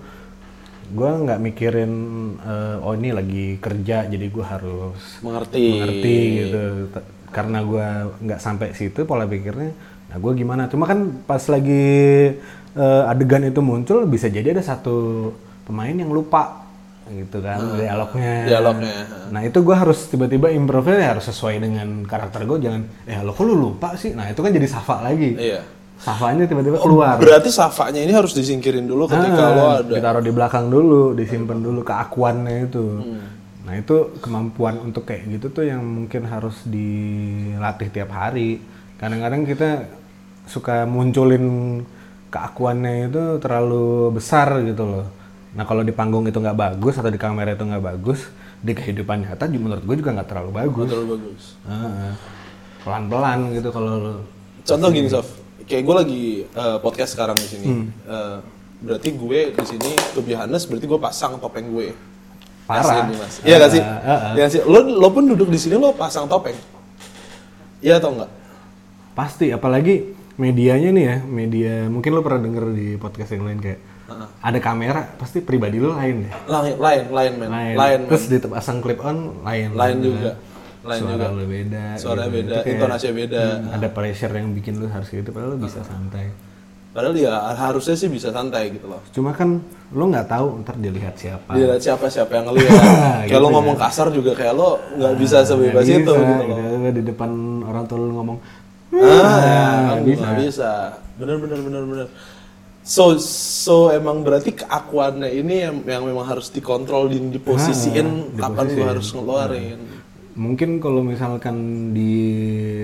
gue 0.87 1.11
nggak 1.27 1.43
mikirin 1.43 1.93
eh, 2.39 2.79
oh 2.79 2.95
ini 2.95 3.11
lagi 3.11 3.47
kerja 3.59 4.07
jadi 4.07 4.27
gue 4.31 4.45
harus 4.47 5.03
Mengerti. 5.27 5.67
mengerti 5.83 6.19
gitu 6.47 6.65
karena 7.35 7.59
gue 7.67 7.87
nggak 8.23 8.39
sampai 8.39 8.71
situ 8.71 9.03
pola 9.03 9.27
pikirnya 9.27 9.75
nah 10.07 10.16
gue 10.16 10.33
gimana 10.35 10.66
cuma 10.66 10.85
kan 10.85 10.99
pas 11.23 11.42
lagi 11.47 11.85
eh, 12.73 13.03
adegan 13.07 13.42
itu 13.42 13.59
muncul 13.59 14.05
bisa 14.05 14.27
jadi 14.27 14.51
ada 14.51 14.62
satu 14.62 15.31
pemain 15.62 15.92
yang 15.92 16.09
lupa 16.09 16.62
gitu 17.07 17.38
kan 17.38 17.62
dialognya 17.79 18.51
dialognya. 18.51 18.95
nah 19.31 19.38
itu 19.40 19.62
gue 19.62 19.71
harus 19.73 20.11
tiba-tiba 20.11 20.51
improve 20.51 20.90
ya 20.90 21.14
harus 21.14 21.25
sesuai 21.25 21.62
dengan 21.62 22.03
karakter 22.03 22.42
gue 22.42 22.59
jangan 22.61 22.83
eh 23.05 23.23
lo 23.23 23.31
kok 23.31 23.42
lu 23.42 23.55
lupa 23.55 23.95
sih 23.95 24.11
nah 24.11 24.27
itu 24.27 24.38
kan 24.38 24.51
jadi 24.51 24.66
Safa 24.66 25.03
lagi 25.03 25.35
Iya. 25.35 25.62
Safanya 25.97 26.45
tiba-tiba 26.45 26.77
keluar 26.77 27.16
Berarti 27.16 27.49
safanya 27.49 28.05
ini 28.05 28.12
harus 28.12 28.37
disingkirin 28.37 28.85
dulu 28.85 29.09
ketika 29.09 29.40
Ah, 29.40 29.49
lo 29.49 29.64
ada. 29.81 29.97
ditaruh 29.97 30.21
di 30.21 30.29
belakang 30.29 30.69
dulu, 30.69 31.16
disimpan 31.16 31.57
dulu 31.57 31.81
keakuannya 31.81 32.69
itu. 32.69 32.85
Hmm. 33.01 33.25
Nah 33.64 33.81
itu 33.81 34.12
kemampuan 34.21 34.77
untuk 34.77 35.09
kayak 35.09 35.25
gitu 35.25 35.49
tuh 35.49 35.64
yang 35.64 35.81
mungkin 35.81 36.29
harus 36.29 36.61
dilatih 36.69 37.88
tiap 37.88 38.12
hari. 38.12 38.61
Kadang-kadang 38.97 39.43
kita 39.45 39.71
suka 40.49 40.89
munculin 40.89 41.83
keakuannya 42.33 43.11
itu 43.13 43.23
terlalu 43.43 44.17
besar 44.17 44.61
gitu 44.65 44.85
loh. 44.87 45.07
Nah 45.57 45.65
kalau 45.65 45.81
di 45.81 45.93
panggung 45.93 46.29
itu 46.29 46.37
nggak 46.37 46.57
bagus 46.57 47.01
atau 47.01 47.09
di 47.09 47.21
kamera 47.21 47.57
itu 47.57 47.65
nggak 47.65 47.85
bagus, 47.85 48.29
di 48.61 48.73
kehidupan 48.77 49.25
nyata 49.25 49.49
menurut 49.49 49.85
gue 49.85 49.97
juga 50.01 50.11
nggak 50.17 50.29
terlalu 50.29 50.51
bagus. 50.53 50.89
Terlalu 50.89 51.09
bagus. 51.17 51.43
Ah, 51.65 52.13
Pelan-pelan 52.85 53.39
gitu 53.57 53.69
kalau 53.75 54.21
Contoh 54.67 54.89
gini, 54.91 55.07
Sof. 55.07 55.27
Kayak 55.67 55.83
gue 55.83 55.95
lagi 55.95 56.25
eh, 56.47 56.79
podcast 56.83 57.15
sekarang 57.15 57.39
di 57.39 57.49
sini. 57.49 57.67
Hmm. 57.67 57.87
Eh, 58.07 58.37
berarti 58.77 59.09
gue 59.15 59.39
di 59.57 59.67
sini 59.67 59.91
to 60.15 60.21
be 60.23 60.37
honest, 60.37 60.69
berarti 60.69 60.87
gue 60.87 61.01
pasang 61.01 61.39
topeng 61.41 61.67
gue. 61.73 61.95
Parah. 62.67 62.83
Kasih 62.83 62.97
ini, 62.99 63.15
Mas. 63.15 63.35
Iya 63.47 63.57
gak 63.63 63.71
sih? 63.71 63.83
Ah. 63.83 64.35
Iya 64.35 64.43
gak 64.47 64.53
sih? 64.59 64.61
Lo, 64.67 64.79
lo 64.83 65.09
pun 65.15 65.25
duduk 65.31 65.49
di 65.49 65.59
sini 65.59 65.79
lo 65.79 65.95
pasang 65.95 66.27
topeng. 66.27 66.59
Iya 67.79 68.03
atau 68.03 68.11
enggak? 68.19 68.31
Pasti, 69.17 69.49
apalagi 69.49 70.13
medianya 70.37 70.93
nih 70.93 71.05
ya, 71.09 71.17
media 71.25 71.73
mungkin 71.89 72.13
lo 72.13 72.21
pernah 72.21 72.45
denger 72.45 72.65
di 72.71 73.01
podcast 73.01 73.33
yang 73.33 73.49
lain 73.49 73.59
kayak 73.59 73.81
ada 74.39 74.59
kamera, 74.63 75.03
pasti 75.17 75.43
pribadi 75.43 75.81
lo 75.83 75.97
lain 75.97 76.29
ya. 76.29 76.33
Lain, 76.47 76.77
lain, 76.79 77.03
lain, 77.11 77.33
men. 77.41 77.49
Lain. 77.51 77.75
Lain, 77.75 77.99
Terus 78.07 78.25
dipasang 78.31 78.79
clip 78.79 79.01
on 79.03 79.43
lain. 79.43 79.75
lain 79.75 79.97
juga. 79.99 80.31
Lain 80.87 81.01
Suara 81.03 81.15
juga. 81.19 81.27
lo 81.35 81.45
beda. 81.49 81.85
Suaranya 81.99 82.29
gitu. 82.31 82.37
beda, 82.39 82.57
kayak, 82.63 82.75
intonasinya 82.79 83.15
beda. 83.19 83.43
hmm, 83.43 83.75
ada 83.75 83.89
pressure 83.91 84.33
yang 84.37 84.49
bikin 84.55 84.75
lo 84.79 84.87
harus 84.87 85.09
gitu, 85.11 85.29
padahal 85.35 85.51
lo 85.51 85.59
bisa 85.59 85.81
santai. 85.83 86.27
Padahal 86.95 87.13
ya 87.13 87.33
harusnya 87.59 87.93
sih 87.93 88.09
bisa 88.09 88.31
santai 88.31 88.73
gitu 88.73 88.87
loh. 88.87 89.03
Cuma 89.11 89.35
kan 89.35 89.59
lo 89.91 90.05
nggak 90.07 90.29
tahu 90.31 90.63
ntar 90.63 90.79
dilihat 90.79 91.19
siapa. 91.19 91.53
Dia 91.53 91.75
lihat 91.75 91.83
siapa 91.83 92.07
siapa 92.07 92.31
yang 92.39 92.47
ngeliat. 92.49 92.73
kayak 93.29 93.41
lo 93.43 93.49
ngomong 93.51 93.77
kasar 93.77 94.09
juga 94.15 94.33
kayak 94.33 94.55
lo 94.55 94.79
nggak 94.95 95.15
bisa 95.19 95.43
sebebas 95.43 95.83
Nggak 95.83 96.07
itu 96.07 96.13
bisa, 96.15 96.23
gitu 96.23 96.43
loh. 96.47 96.57
gitu. 96.63 96.89
Di 96.95 97.03
depan 97.03 97.31
orang 97.67 97.85
tua 97.85 97.99
lo 97.99 98.09
ngomong, 98.17 98.39
Ah, 99.03 99.41
ya, 99.41 99.67
kan 99.93 99.99
bisa. 100.05 100.27
bisa. 100.27 100.29
bisa. 100.37 100.73
Bener 101.17 101.37
bener 101.41 101.59
bener 101.61 101.83
bener. 101.85 102.09
So 102.87 103.19
so 103.19 103.91
emang 103.91 104.23
berarti 104.23 104.55
keakuannya 104.55 105.27
ini 105.33 105.55
yang, 105.67 105.77
yang 105.83 106.03
memang 106.07 106.27
harus 106.31 106.55
dikontrol 106.55 107.11
dan 107.11 107.35
diposisiin 107.35 108.39
Ah, 108.39 108.47
kapan 108.47 108.65
diposisiin. 108.71 108.89
harus 108.89 109.09
ngeluarin. 109.11 109.81
Mungkin 110.37 110.79
kalau 110.79 111.01
misalkan 111.01 111.57
di 111.97 112.13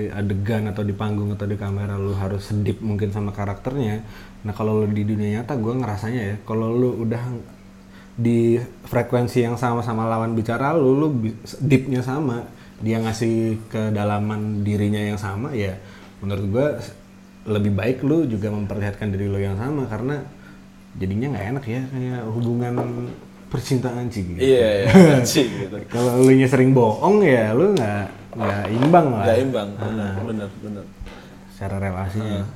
adegan 0.09 0.73
atau 0.73 0.81
di 0.81 0.91
panggung 0.91 1.31
atau 1.31 1.45
di 1.45 1.53
kamera 1.53 1.95
lu 1.95 2.17
harus 2.17 2.49
sedip 2.49 2.81
mungkin 2.81 3.13
sama 3.13 3.29
karakternya. 3.29 4.01
Nah 4.43 4.51
kalau 4.51 4.83
lu 4.83 4.89
di 4.89 5.05
dunia 5.05 5.39
nyata 5.39 5.53
gue 5.55 5.71
ngerasanya 5.71 6.21
ya, 6.33 6.35
kalau 6.43 6.73
lu 6.73 6.89
udah 7.05 7.23
di 8.13 8.57
frekuensi 8.89 9.45
yang 9.45 9.55
sama 9.55 9.85
sama 9.85 10.09
lawan 10.09 10.33
bicara 10.33 10.73
lu, 10.73 10.97
lu 10.97 11.07
deepnya 11.61 12.01
sama, 12.01 12.45
dia 12.81 12.97
ngasih 12.99 13.69
kedalaman 13.69 14.65
dirinya 14.65 14.99
yang 14.99 15.17
sama 15.17 15.53
ya, 15.53 15.77
menurut 16.23 16.45
gue 16.47 16.67
lebih 17.45 17.75
baik 17.75 17.97
lu 18.01 18.23
juga 18.23 18.47
memperlihatkan 18.47 19.11
diri 19.11 19.27
lu 19.27 19.35
yang 19.35 19.59
sama 19.59 19.83
karena 19.85 20.23
jadinya 20.95 21.35
nggak 21.35 21.45
enak 21.51 21.65
ya 21.67 21.81
kayak 21.85 22.21
hubungan 22.31 22.73
percintaan 23.51 24.07
sih 24.07 24.23
gitu. 24.23 24.39
Iya 24.39 24.69
iya 24.87 24.93
sih 25.27 25.45
gitu. 25.45 25.75
Kalau 25.91 26.17
lu 26.17 26.31
nya 26.31 26.47
sering 26.47 26.71
bohong 26.71 27.21
ya 27.21 27.51
lu 27.51 27.75
nggak 27.75 28.05
nggak 28.33 28.63
imbang 28.71 29.07
lah. 29.11 29.25
Gak 29.27 29.39
imbang, 29.41 29.67
bener 29.75 30.13
bener 30.23 30.49
bener. 30.57 30.83
Secara 31.53 31.75
relasinya. 31.77 32.47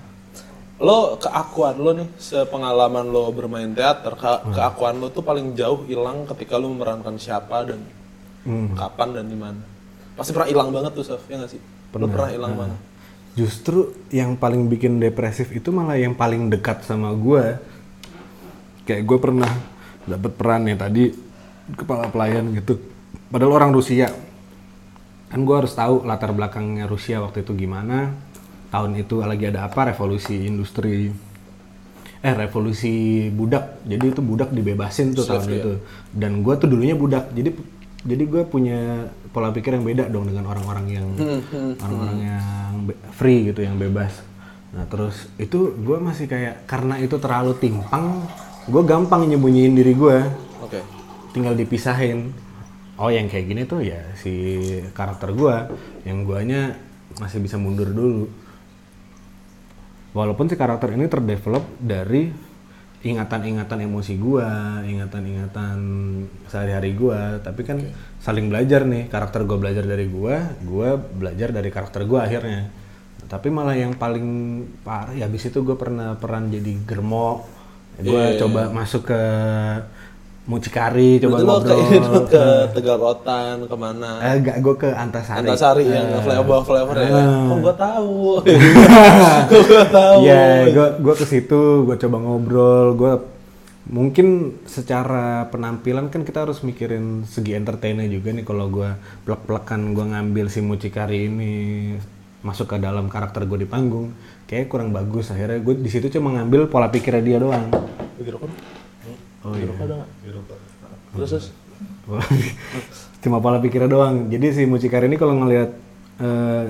Lo 0.78 1.18
keakuan 1.18 1.76
lo 1.76 1.92
nih, 1.92 2.08
sepengalaman 2.16 3.10
lo 3.10 3.30
bermain 3.30 3.74
teater, 3.74 4.14
ke- 4.14 4.54
keakuan 4.54 4.98
lo 4.98 5.10
tuh 5.10 5.22
paling 5.22 5.54
jauh 5.54 5.82
hilang 5.84 6.26
ketika 6.30 6.56
lo 6.56 6.70
memerankan 6.70 7.18
siapa 7.18 7.66
dan 7.66 7.82
Hmm. 8.48 8.72
kapan 8.74 9.12
dan 9.12 9.26
di 9.28 9.36
mana. 9.36 9.60
Pasti 10.16 10.32
pernah 10.32 10.48
hilang 10.48 10.70
banget 10.72 10.96
tuh, 10.96 11.04
Sof, 11.04 11.20
ya 11.28 11.36
nggak 11.36 11.52
sih? 11.52 11.60
Lo 11.94 12.08
pernah 12.08 12.32
hilang 12.32 12.54
banget. 12.56 12.80
Justru 13.38 13.94
yang 14.10 14.34
paling 14.34 14.66
bikin 14.66 14.98
depresif 14.98 15.54
itu 15.54 15.70
malah 15.70 15.94
yang 15.94 16.18
paling 16.18 16.50
dekat 16.50 16.82
sama 16.82 17.14
gua. 17.14 17.62
Kayak 18.90 19.04
gue 19.06 19.18
pernah 19.22 19.52
dapat 20.10 20.32
peran 20.34 20.66
nih 20.66 20.78
tadi 20.80 21.04
kepala 21.78 22.10
pelayan 22.10 22.50
gitu. 22.58 22.82
Padahal 23.30 23.62
orang 23.62 23.72
Rusia. 23.78 24.10
Kan 25.28 25.44
gue 25.46 25.54
harus 25.54 25.76
tahu 25.76 26.08
latar 26.08 26.34
belakangnya 26.34 26.90
Rusia 26.90 27.22
waktu 27.22 27.46
itu 27.46 27.54
gimana. 27.54 28.18
Tahun 28.74 28.92
itu 28.98 29.22
lagi 29.22 29.54
ada 29.54 29.70
apa 29.70 29.94
revolusi 29.94 30.50
industri 30.50 31.14
eh 32.18 32.34
revolusi 32.34 33.28
budak 33.30 33.86
jadi 33.86 34.06
itu 34.10 34.22
budak 34.26 34.50
dibebasin 34.50 35.14
tuh 35.14 35.22
tahun 35.22 35.48
itu 35.54 35.72
dan 36.18 36.42
gue 36.42 36.54
tuh 36.58 36.66
dulunya 36.66 36.98
budak 36.98 37.30
jadi 37.30 37.54
jadi 38.08 38.24
gue 38.24 38.44
punya 38.48 39.12
pola 39.36 39.52
pikir 39.52 39.76
yang 39.76 39.84
beda 39.84 40.08
dong 40.08 40.32
dengan 40.32 40.48
orang-orang 40.48 40.88
yang 40.88 41.08
orang-orang 41.84 42.18
yang 42.24 42.74
free 43.12 43.52
gitu 43.52 43.68
yang 43.68 43.76
bebas. 43.76 44.24
Nah 44.72 44.88
terus 44.88 45.28
itu 45.36 45.76
gue 45.76 45.98
masih 46.00 46.32
kayak 46.32 46.64
karena 46.64 46.96
itu 47.04 47.20
terlalu 47.20 47.54
timpang 47.60 48.24
gue 48.68 48.84
gampang 48.88 49.28
nyembunyiin 49.28 49.76
diri 49.76 49.94
gue. 49.94 50.18
Oke. 50.64 50.82
tinggal 51.36 51.54
dipisahin. 51.54 52.34
Oh 52.98 53.14
yang 53.14 53.30
kayak 53.30 53.46
gini 53.46 53.62
tuh 53.70 53.86
ya 53.86 54.02
si 54.18 54.34
karakter 54.98 55.30
gua 55.38 55.70
yang 56.02 56.26
guanya 56.26 56.74
masih 57.22 57.38
bisa 57.38 57.62
mundur 57.62 57.94
dulu. 57.94 58.26
Walaupun 60.18 60.50
si 60.50 60.58
karakter 60.58 60.98
ini 60.98 61.06
terdevelop 61.06 61.62
dari 61.78 62.34
ingatan-ingatan 63.16 63.88
emosi 63.88 64.14
gua 64.20 64.82
ingatan-ingatan 64.84 65.78
sehari-hari 66.52 66.92
gua 66.98 67.40
tapi 67.40 67.64
kan 67.64 67.80
saling 68.20 68.52
belajar 68.52 68.84
nih. 68.84 69.08
Karakter 69.08 69.48
gua 69.48 69.58
belajar 69.62 69.88
dari 69.88 70.10
gua 70.12 70.52
gua 70.66 71.00
belajar 71.00 71.56
dari 71.56 71.70
karakter 71.72 72.04
gua 72.04 72.28
akhirnya. 72.28 72.68
Tapi 73.28 73.52
malah 73.52 73.76
yang 73.76 73.96
paling 74.00 74.28
parah 74.88 75.12
ya 75.12 75.28
habis 75.28 75.52
itu 75.52 75.60
gue 75.60 75.76
pernah 75.76 76.16
peran 76.16 76.48
jadi 76.48 76.80
germo 76.88 77.44
gue 77.98 78.24
coba 78.38 78.70
masuk 78.70 79.10
ke 79.10 79.22
mucikari 80.48 81.20
coba 81.20 81.36
ke 81.38 81.44
ngobrol 81.44 81.80
ini 81.92 81.98
dong, 82.00 82.26
ke 82.32 82.46
Tegal 82.72 82.98
Rotan, 82.98 83.68
ke 83.68 83.76
mana? 83.76 84.12
Eh, 84.24 84.34
enggak, 84.40 84.56
gue 84.64 84.76
ke 84.80 84.90
Antasari. 84.96 85.38
Antasari 85.44 85.84
yang 85.92 86.08
flavor 86.24 86.64
flavor 86.64 86.96
ya. 86.96 87.08
Ah. 87.12 87.52
Oh, 87.52 87.58
gua 87.60 87.76
tahu. 87.76 88.16
gua 89.52 89.86
tahu. 89.92 90.20
Iya, 90.24 90.72
gue 90.72 90.88
gue 91.04 91.16
ke 91.20 91.26
situ, 91.28 91.84
gue 91.84 91.96
coba 92.00 92.18
ngobrol, 92.24 92.96
gue 92.96 93.14
mungkin 93.88 94.60
secara 94.68 95.48
penampilan 95.48 96.12
kan 96.12 96.28
kita 96.28 96.44
harus 96.44 96.60
mikirin 96.60 97.24
segi 97.24 97.56
entertainnya 97.56 98.08
juga 98.08 98.36
nih 98.36 98.44
kalau 98.44 98.68
gue 98.68 98.90
plek-plekan 99.24 99.96
gue 99.96 100.06
ngambil 100.12 100.52
si 100.52 100.60
mucikari 100.60 101.32
ini 101.32 101.54
masuk 102.44 102.76
ke 102.76 102.78
dalam 102.84 103.08
karakter 103.08 103.48
gue 103.48 103.64
di 103.64 103.68
panggung 103.68 104.12
kayak 104.44 104.68
kurang 104.68 104.92
bagus 104.92 105.32
akhirnya 105.32 105.64
gue 105.64 105.76
di 105.80 105.88
situ 105.88 106.12
cuma 106.20 106.36
ngambil 106.36 106.68
pola 106.68 106.92
pikirnya 106.92 107.24
dia 107.24 107.38
doang 107.40 107.72
rokok? 108.20 108.52
oh 109.48 109.54
iya 109.56 109.72
ada? 109.80 110.04
Terus 111.14 111.30
terus. 111.30 111.48
cuma 113.18 113.38
pola 113.38 113.58
pikirnya 113.58 113.88
doang 113.88 114.28
jadi 114.28 114.50
si 114.50 114.64
mucikari 114.64 115.06
ini 115.06 115.16
kalau 115.16 115.36
ngelihat 115.36 115.70
eh, 116.18 116.66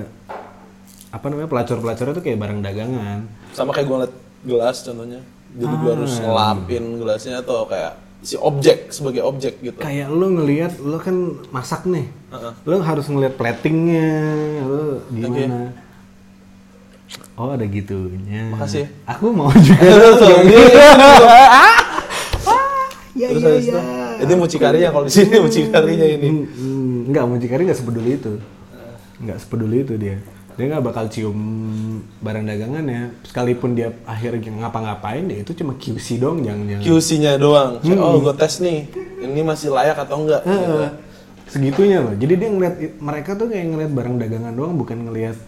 apa 1.08 1.24
namanya 1.24 1.46
pelacur-pelacurnya 1.46 2.12
tuh 2.12 2.20
kayak 2.20 2.36
barang 2.36 2.60
dagangan 2.60 3.20
Sama 3.50 3.70
kayak 3.70 3.86
gua 3.86 3.96
ngeliat 3.98 4.14
gelas 4.40 4.76
contohnya. 4.82 5.20
Jadi 5.50 5.74
gua 5.76 5.90
harus 5.94 6.12
Ah. 6.12 6.22
ngelapin 6.22 6.84
gelasnya 6.96 7.34
atau 7.38 7.64
kayak 7.64 7.92
si 8.18 8.34
objek 8.34 8.90
sebagai 8.90 9.22
objek 9.22 9.62
gitu. 9.62 9.78
kayak 9.78 10.10
lo 10.10 10.26
ngelihat 10.28 10.76
lo 10.78 10.98
kan 10.98 11.14
masak 11.48 11.86
nih 11.86 12.10
lo 12.64 12.82
harus 12.82 13.06
ngelihat 13.06 13.38
platingnya 13.38 14.10
lo 14.60 15.06
gimana 15.08 15.70
Oh 17.38 17.54
ada 17.54 17.62
gitunya. 17.62 18.50
Makasih 18.50 18.82
ya. 18.82 19.14
Aku 19.14 19.30
mau 19.30 19.46
juga. 19.62 19.78
Iya, 23.14 23.26
Terus 23.30 23.42
habis 23.46 23.66
itu, 24.24 24.34
mucikarinya 24.34 24.88
kalau 24.90 25.04
di 25.06 25.12
sini 25.12 25.36
mucikarinya 25.38 26.06
ini. 26.06 26.28
Hmm, 26.28 26.44
hmm, 26.46 27.08
enggak 27.12 27.24
mucikari 27.28 27.62
nggak 27.68 27.78
sepeduli 27.78 28.10
itu. 28.18 28.32
Nggak 29.18 29.38
sepeduli 29.42 29.76
itu 29.82 29.94
dia. 29.98 30.16
Dia 30.58 30.64
nggak 30.74 30.84
bakal 30.90 31.06
cium 31.06 31.38
barang 32.18 32.42
dagangannya. 32.42 33.14
Sekalipun 33.22 33.78
dia 33.78 33.94
akhirnya 34.02 34.50
ngapa-ngapain, 34.66 35.30
dia 35.30 35.46
itu 35.46 35.54
cuma 35.54 35.78
QC 35.78 36.18
dong, 36.18 36.42
jangan 36.42 36.66
jangan. 36.66 36.82
QC-nya 36.82 37.32
doang. 37.38 37.78
Kayak, 37.78 37.98
Oh, 38.02 38.18
gue 38.18 38.34
tes 38.34 38.54
nih. 38.58 38.78
Ini 39.22 39.40
masih 39.46 39.70
layak 39.70 40.02
atau 40.02 40.26
enggak? 40.26 40.42
Heeh. 40.42 40.90
segitunya 41.48 42.04
loh. 42.04 42.12
Jadi 42.12 42.34
dia 42.36 42.48
ngeliat 42.52 42.74
mereka 43.00 43.32
tuh 43.32 43.48
kayak 43.48 43.66
ngeliat 43.72 43.92
barang 43.96 44.16
dagangan 44.20 44.52
doang, 44.52 44.76
bukan 44.76 45.08
ngeliat 45.08 45.38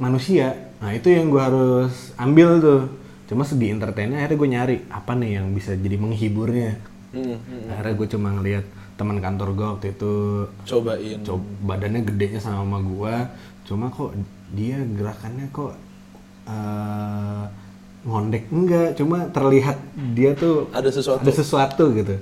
manusia. 0.00 0.72
Nah 0.80 0.94
itu 0.94 1.10
yang 1.12 1.28
gue 1.28 1.42
harus 1.42 2.14
ambil 2.16 2.48
tuh. 2.62 2.82
Cuma 3.28 3.44
di 3.44 3.66
entertainnya 3.68 4.24
akhirnya 4.24 4.38
gue 4.40 4.48
nyari 4.48 4.76
apa 4.88 5.12
nih 5.12 5.30
yang 5.36 5.52
bisa 5.52 5.76
jadi 5.76 6.00
menghiburnya. 6.00 6.80
Hmm, 7.08 7.36
hmm. 7.40 7.72
Akhirnya 7.72 7.94
gue 7.96 8.08
cuma 8.12 8.28
ngeliat 8.36 8.64
teman 8.98 9.18
kantor 9.22 9.48
gue 9.54 9.66
waktu 9.78 9.86
itu 9.94 10.12
Cobain. 10.66 11.18
coba 11.22 11.44
badannya 11.64 12.02
gedenya 12.04 12.40
sama 12.42 12.66
sama 12.66 12.78
gue. 12.82 13.14
Cuma 13.64 13.86
kok 13.88 14.12
dia 14.52 14.76
gerakannya 14.82 15.46
kok 15.48 15.72
eh, 16.48 17.44
ngondek 18.04 18.44
enggak. 18.50 18.88
Cuma 18.96 19.28
terlihat 19.30 19.78
dia 20.12 20.32
tuh 20.34 20.68
Ada 20.72 20.90
sesuatu. 20.92 21.20
ada 21.24 21.32
sesuatu 21.32 21.84
gitu. 21.94 22.14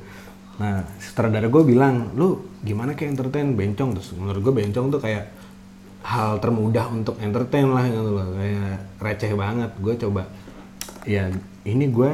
Nah, 0.56 0.88
sutradara 0.96 1.52
gue 1.52 1.62
bilang, 1.68 2.16
lu 2.16 2.40
gimana 2.64 2.96
kayak 2.96 3.12
entertain 3.12 3.52
bencong 3.52 3.92
terus 3.92 4.16
menurut 4.16 4.40
gue 4.40 4.54
bencong 4.56 4.88
tuh 4.88 5.00
kayak 5.04 5.28
hal 6.00 6.40
termudah 6.40 6.86
untuk 6.88 7.18
entertain 7.20 7.68
lah 7.68 7.84
gitu 7.84 8.08
loh, 8.14 8.32
kayak 8.32 8.78
receh 8.96 9.32
banget. 9.36 9.68
Gue 9.82 9.94
coba, 10.00 10.24
ya 11.04 11.28
ini 11.68 11.92
gue 11.92 12.08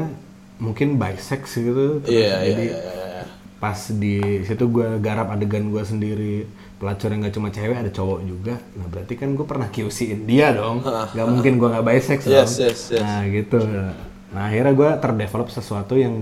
mungkin 0.63 0.95
bisex 0.95 1.43
gitu. 1.53 1.99
terus 2.01 2.15
Iya, 2.15 2.23
iya, 2.23 2.39
jadi 2.47 2.65
iya, 2.65 2.79
iya. 2.79 3.23
pas 3.59 3.79
di 3.93 4.17
situ 4.43 4.65
gue 4.69 4.89
garap 4.99 5.29
adegan 5.29 5.67
gue 5.69 5.83
sendiri 5.83 6.47
pelacur 6.77 7.11
yang 7.11 7.23
gak 7.23 7.35
cuma 7.35 7.49
cewek 7.49 7.77
ada 7.77 7.91
cowok 7.91 8.21
juga 8.23 8.55
nah 8.73 8.87
berarti 8.87 9.15
kan 9.15 9.29
gue 9.33 9.43
pernah 9.43 9.67
QC-in 9.67 10.23
dia 10.23 10.51
dong 10.51 10.83
nggak 11.15 11.27
mungkin 11.29 11.53
gue 11.57 11.69
nggak 11.69 11.85
bisex 11.85 12.21
dong 12.25 12.35
Yes, 12.37 12.53
yes, 12.57 12.81
yes. 12.91 13.03
nah 13.03 13.23
gitu 13.25 13.59
nah 14.31 14.43
akhirnya 14.45 14.73
gue 14.73 14.91
terdevelop 14.99 15.49
sesuatu 15.49 15.95
yang 15.95 16.15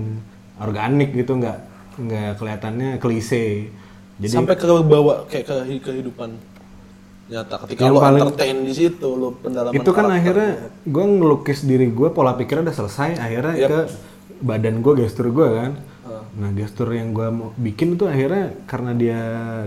organik 0.57 1.13
gitu 1.13 1.33
nggak 1.35 1.57
nggak 1.97 2.29
kelihatannya 2.35 2.89
klise 2.97 3.69
jadi 4.17 4.33
Sampai 4.37 4.53
ke 4.53 4.65
bawah 4.69 5.25
kayak 5.25 5.45
ke 5.45 5.53
kehidupan 5.81 6.29
nyata. 7.25 7.55
Ketika 7.63 7.81
Yang 7.81 7.89
lo 7.89 7.99
paling- 7.99 8.21
entertain 8.21 8.57
di 8.61 8.73
situ, 8.75 9.07
lo 9.09 9.33
pendalaman 9.33 9.73
itu 9.73 9.89
kan 9.89 10.03
karakter. 10.03 10.19
akhirnya 10.19 10.49
gue 10.83 11.05
ngelukis 11.09 11.59
diri 11.63 11.87
gue 11.89 12.09
pola 12.11 12.35
pikirnya 12.35 12.67
udah 12.67 12.75
selesai 12.75 13.09
akhirnya 13.17 13.53
Yap. 13.55 13.69
ke 13.71 13.79
badan 14.41 14.81
gue 14.81 14.93
gestur 14.99 15.29
gue 15.29 15.49
kan 15.49 15.73
Ah. 16.01 16.25
nah 16.33 16.49
gestur 16.51 16.89
yang 16.89 17.13
gue 17.13 17.29
mau 17.29 17.53
bikin 17.55 17.93
tuh 17.93 18.09
akhirnya 18.09 18.57
karena 18.65 18.91
dia 18.97 19.19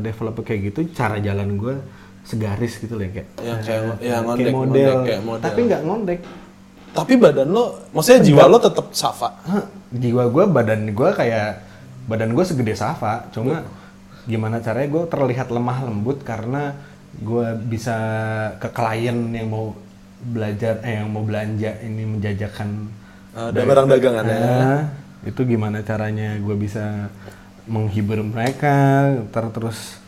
develop 0.03 0.43
kayak 0.43 0.75
gitu 0.75 0.91
cara 0.91 1.23
jalan 1.23 1.55
gue 1.55 1.79
segaris 2.23 2.83
gitu 2.83 2.99
loh 2.99 3.07
kayak 3.07 3.29
Yang 3.39 3.61
kayak 3.63 3.83
ya, 4.03 4.19
kayak 4.19 4.21
ngondek, 4.21 4.51
model 4.51 4.53
ngondek, 4.53 4.95
kayak 5.07 5.23
model. 5.23 5.45
tapi 5.47 5.61
nggak 5.63 5.83
ngondek 5.83 6.21
Tapi 6.91 7.13
badan 7.15 7.49
lo, 7.51 7.65
maksudnya 7.91 8.23
jiwa 8.23 8.47
lo 8.47 8.59
tetap 8.59 8.87
safa. 8.95 9.35
Hah, 9.43 9.67
jiwa 9.91 10.31
gue 10.31 10.45
badan 10.47 10.81
gue 10.91 11.11
kayak 11.11 11.49
badan 12.07 12.31
gue 12.31 12.45
segede 12.45 12.75
Safa 12.75 13.27
cuma 13.31 13.67
gimana 14.25 14.59
caranya 14.59 14.89
gue 14.91 15.03
terlihat 15.07 15.51
lemah 15.51 15.87
lembut 15.87 16.23
karena 16.23 16.75
gue 17.15 17.47
bisa 17.67 17.97
ke 18.59 18.69
klien 18.71 19.17
yang 19.31 19.49
mau 19.49 19.75
belajar 20.23 20.83
eh 20.83 20.99
yang 20.99 21.11
mau 21.11 21.23
belanja 21.23 21.83
ini 21.83 22.07
menjajakan 22.07 22.91
Ada 23.35 23.61
barang 23.61 23.87
dagangan 23.91 24.25
ya. 24.25 24.41
Itu 25.27 25.43
gimana 25.43 25.83
caranya 25.83 26.39
gue 26.39 26.55
bisa 26.55 27.11
menghibur 27.65 28.21
mereka 28.21 29.09
ter 29.33 29.45
terus 29.51 29.99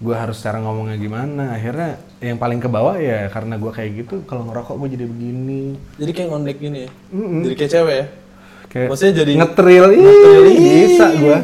gue 0.00 0.16
harus 0.16 0.40
cara 0.40 0.60
ngomongnya 0.60 0.96
gimana 0.96 1.52
akhirnya 1.52 2.00
yang 2.20 2.36
paling 2.36 2.56
ke 2.56 2.68
bawah 2.68 2.96
ya 2.96 3.28
karena 3.28 3.56
gue 3.56 3.68
kayak 3.68 3.90
gitu 4.04 4.14
kalau 4.24 4.48
ngerokok 4.48 4.76
gue 4.80 4.88
jadi 4.96 5.04
begini 5.04 5.76
Jadi 5.96 6.10
kayak 6.12 6.28
ngondek 6.28 6.56
gini 6.56 6.78
ya. 6.84 6.90
Jadi 7.44 7.54
kayak 7.56 7.72
cewek 7.72 7.94
ya. 7.96 8.06
kayak 8.70 8.88
Maksudnya 8.92 9.14
jadi 9.24 9.32
ngetril 9.40 9.84
bisa 10.56 11.06
gue 11.16 11.38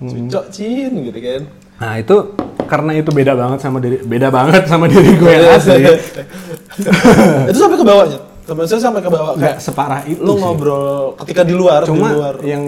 Cucok 0.00 0.44
cin 0.48 0.90
gitu 1.06 1.18
kan. 1.20 1.42
nah 1.80 1.92
itu 1.96 2.16
karena 2.64 2.90
itu 2.92 3.10
beda 3.10 3.32
banget 3.34 3.58
sama 3.60 3.78
diri 3.80 3.98
beda 4.04 4.28
banget 4.30 4.62
sama 4.64 4.84
diri 4.86 5.10
gue 5.16 5.32
yang 5.32 5.54
asli 5.58 5.80
itu 7.50 7.58
sampai 7.58 7.78
ke 7.78 7.84
bawahnya. 7.84 8.18
Temen 8.50 8.66
saya 8.66 8.82
sampai 8.82 8.98
ke 8.98 9.10
bawah 9.14 9.38
kayak 9.38 9.62
separah 9.62 10.02
itu 10.10 10.18
lo 10.18 10.34
sih. 10.34 10.42
ngobrol 10.42 11.14
ketika 11.22 11.46
di 11.46 11.54
luar, 11.54 11.86
cuma 11.86 12.10
di 12.10 12.18
luar. 12.18 12.34
yang 12.42 12.64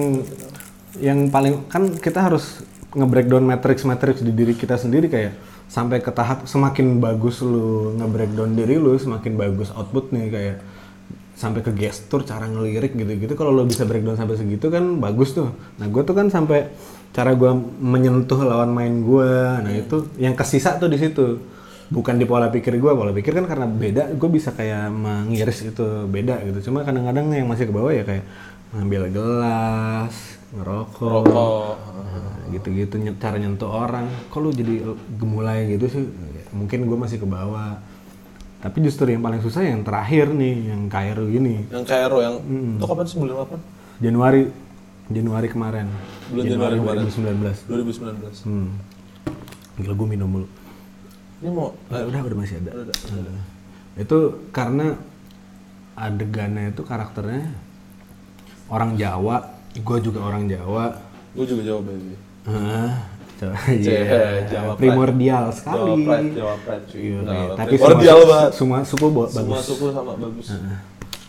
yang 1.02 1.18
paling 1.26 1.66
kan 1.66 1.90
kita 1.98 2.22
harus 2.22 2.62
nge-breakdown 2.94 3.42
matrix-matrix 3.42 4.22
di 4.22 4.30
diri 4.30 4.54
kita 4.54 4.78
sendiri 4.78 5.10
kayak 5.10 5.34
sampai 5.66 5.98
ke 5.98 6.14
tahap 6.14 6.46
semakin 6.46 7.02
bagus 7.02 7.42
lu 7.42 7.98
nge-breakdown 7.98 8.54
diri 8.54 8.78
lu 8.78 8.94
semakin 8.94 9.34
bagus 9.34 9.74
outputnya 9.74 10.30
kayak 10.30 10.56
sampai 11.34 11.66
ke 11.66 11.74
gestur 11.74 12.22
cara 12.22 12.46
ngelirik 12.46 12.94
gitu-gitu 12.94 13.34
kalau 13.34 13.50
lo 13.50 13.66
bisa 13.66 13.82
breakdown 13.82 14.14
sampai 14.14 14.38
segitu 14.38 14.70
kan 14.70 15.02
bagus 15.02 15.34
tuh 15.34 15.50
nah 15.82 15.90
gue 15.90 16.02
tuh 16.06 16.14
kan 16.14 16.30
sampai 16.30 16.70
cara 17.10 17.34
gue 17.34 17.50
menyentuh 17.82 18.38
lawan 18.38 18.70
main 18.70 19.02
gue 19.02 19.32
nah 19.58 19.72
itu 19.74 20.06
yang 20.20 20.38
kesisa 20.38 20.78
tuh 20.78 20.86
di 20.86 21.00
situ 21.02 21.42
bukan 21.92 22.16
di 22.16 22.24
pola 22.24 22.48
pikir 22.48 22.80
gue 22.80 22.92
pola 22.96 23.12
pikir 23.12 23.36
kan 23.36 23.44
karena 23.44 23.68
beda 23.68 24.16
gue 24.16 24.30
bisa 24.32 24.56
kayak 24.56 24.88
mengiris 24.88 25.60
itu 25.68 26.08
beda 26.08 26.40
gitu 26.48 26.72
cuma 26.72 26.88
kadang-kadang 26.88 27.28
yang 27.36 27.44
masih 27.44 27.68
ke 27.68 27.72
bawah 27.76 27.92
ya 27.92 28.02
kayak 28.08 28.24
ngambil 28.72 29.12
gelas 29.12 30.40
ngerokok 30.52 31.08
Rokok. 31.08 31.76
Nah, 31.80 32.36
gitu-gitu 32.52 32.94
cara 33.16 33.36
nyentuh 33.40 33.68
orang 33.68 34.08
kok 34.28 34.40
lu 34.40 34.52
jadi 34.52 34.84
gemulai 35.16 35.76
gitu 35.76 35.84
sih 35.88 36.04
mungkin 36.52 36.88
gue 36.88 36.98
masih 36.98 37.20
ke 37.20 37.28
bawah 37.28 37.80
tapi 38.60 38.78
justru 38.84 39.12
yang 39.12 39.24
paling 39.24 39.40
susah 39.44 39.64
yang 39.64 39.84
terakhir 39.84 40.32
nih 40.32 40.72
yang 40.72 40.86
Kairo 40.86 41.26
ini 41.26 41.66
Yang 41.72 41.84
Cairo 41.88 42.18
yang 42.20 42.36
itu 42.78 42.84
kapan 42.84 43.04
sih 43.08 43.16
bulan 43.20 43.36
kapan? 43.44 43.60
Januari 44.00 44.42
Januari 45.12 45.48
kemarin 45.50 45.86
Bulan 46.30 46.44
Januari 46.46 46.76
kemarin. 46.80 47.02
2019. 47.10 47.68
2019 47.68 48.48
hmm. 48.48 48.68
gila 49.82 49.94
gue 49.96 50.08
minum 50.08 50.28
mulu 50.28 50.48
Ini 51.42 51.50
mau 51.50 51.74
udah 51.84 52.00
udah, 52.06 52.20
udah 52.22 52.36
masih 52.38 52.56
ada 52.56 52.70
Udah, 52.72 52.94
Udah. 52.94 53.42
itu 53.94 54.18
karena 54.48 54.94
adegannya 55.92 56.70
itu 56.70 56.80
karakternya 56.80 57.52
orang 58.66 58.94
Jawa 58.94 59.36
gue 59.74 59.98
juga 60.00 60.22
orang 60.22 60.46
Jawa 60.46 60.96
gue 61.32 61.44
juga 61.44 61.62
jawab 61.66 61.82
baby. 61.84 62.14
Ceh, 63.42 63.50
iya. 63.74 64.46
Jawa 64.46 64.72
primordial 64.76 65.44
Jawa 65.44 65.52
sekali. 65.52 65.92
Pride, 66.00 66.30
Jawa 66.32 66.54
Pride 66.58 66.84
cuy. 66.86 67.00
Iya, 67.02 67.18
Nah, 67.20 67.34
iya. 67.34 67.46
Tapi 67.58 67.74
Primordial 67.74 68.16
semua, 68.16 68.30
banget. 68.30 68.50
semua 68.54 68.78
suku 68.84 69.06
bo- 69.08 69.26
Semua 69.26 69.50
bagus. 69.52 69.66
suku 69.66 69.86
sama 69.90 70.12
bagus. 70.14 70.46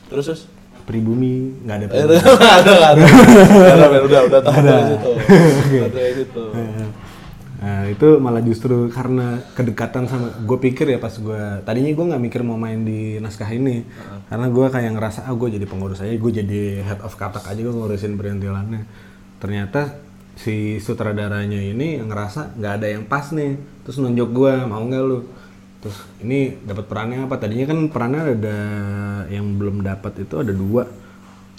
Terus 0.06 0.26
terus. 0.28 0.42
Pribumi 0.84 1.34
nggak 1.60 1.76
ada. 1.76 1.86
Eh, 1.86 1.90
pribumi. 1.90 2.14
Ada 2.54 2.72
ada. 2.86 3.04
Ada 3.66 3.84
ada 3.84 3.98
udah 4.00 4.20
udah 4.22 4.40
dari 4.44 4.84
situ. 4.86 5.12
Udah 5.74 5.90
dari 5.90 6.14
situ. 6.14 6.44
Nah, 7.64 7.88
itu 7.88 8.20
malah 8.20 8.44
justru 8.44 8.92
karena 8.92 9.40
kedekatan 9.56 10.04
sama 10.04 10.36
gue 10.36 10.58
pikir 10.60 10.84
ya 10.84 11.00
pas 11.00 11.16
gue 11.16 11.64
tadinya 11.64 11.96
gue 11.96 12.06
nggak 12.12 12.24
mikir 12.28 12.42
mau 12.44 12.60
main 12.60 12.84
di 12.84 13.24
naskah 13.24 13.48
ini 13.56 13.88
karena 14.28 14.52
gue 14.52 14.66
kayak 14.68 14.92
ngerasa 15.00 15.20
ah 15.24 15.32
gue 15.32 15.48
jadi 15.56 15.64
pengurus 15.64 16.04
aja 16.04 16.12
gue 16.12 16.32
jadi 16.44 16.84
head 16.84 17.00
of 17.08 17.16
katak 17.16 17.48
aja 17.48 17.64
gue 17.64 17.72
ngurusin 17.72 18.20
perintilannya. 18.20 18.84
Ternyata 19.40 19.96
si 20.36 20.84
sutradaranya 20.84 21.56
ini 21.64 22.04
ngerasa 22.04 22.60
nggak 22.60 22.74
ada 22.84 22.88
yang 23.00 23.08
pas 23.08 23.32
nih 23.32 23.56
terus 23.88 23.96
nunjuk 23.96 24.36
gue 24.36 24.54
mau 24.68 24.84
nggak 24.84 25.04
lu? 25.08 25.24
Terus 25.80 25.98
ini 26.20 26.60
dapat 26.68 26.84
perannya 26.92 27.24
apa? 27.24 27.40
Tadinya 27.40 27.72
kan 27.72 27.80
perannya 27.88 28.22
ada 28.44 28.58
yang 29.32 29.56
belum 29.56 29.88
dapat 29.88 30.28
itu 30.28 30.36
ada 30.36 30.52
dua 30.52 30.84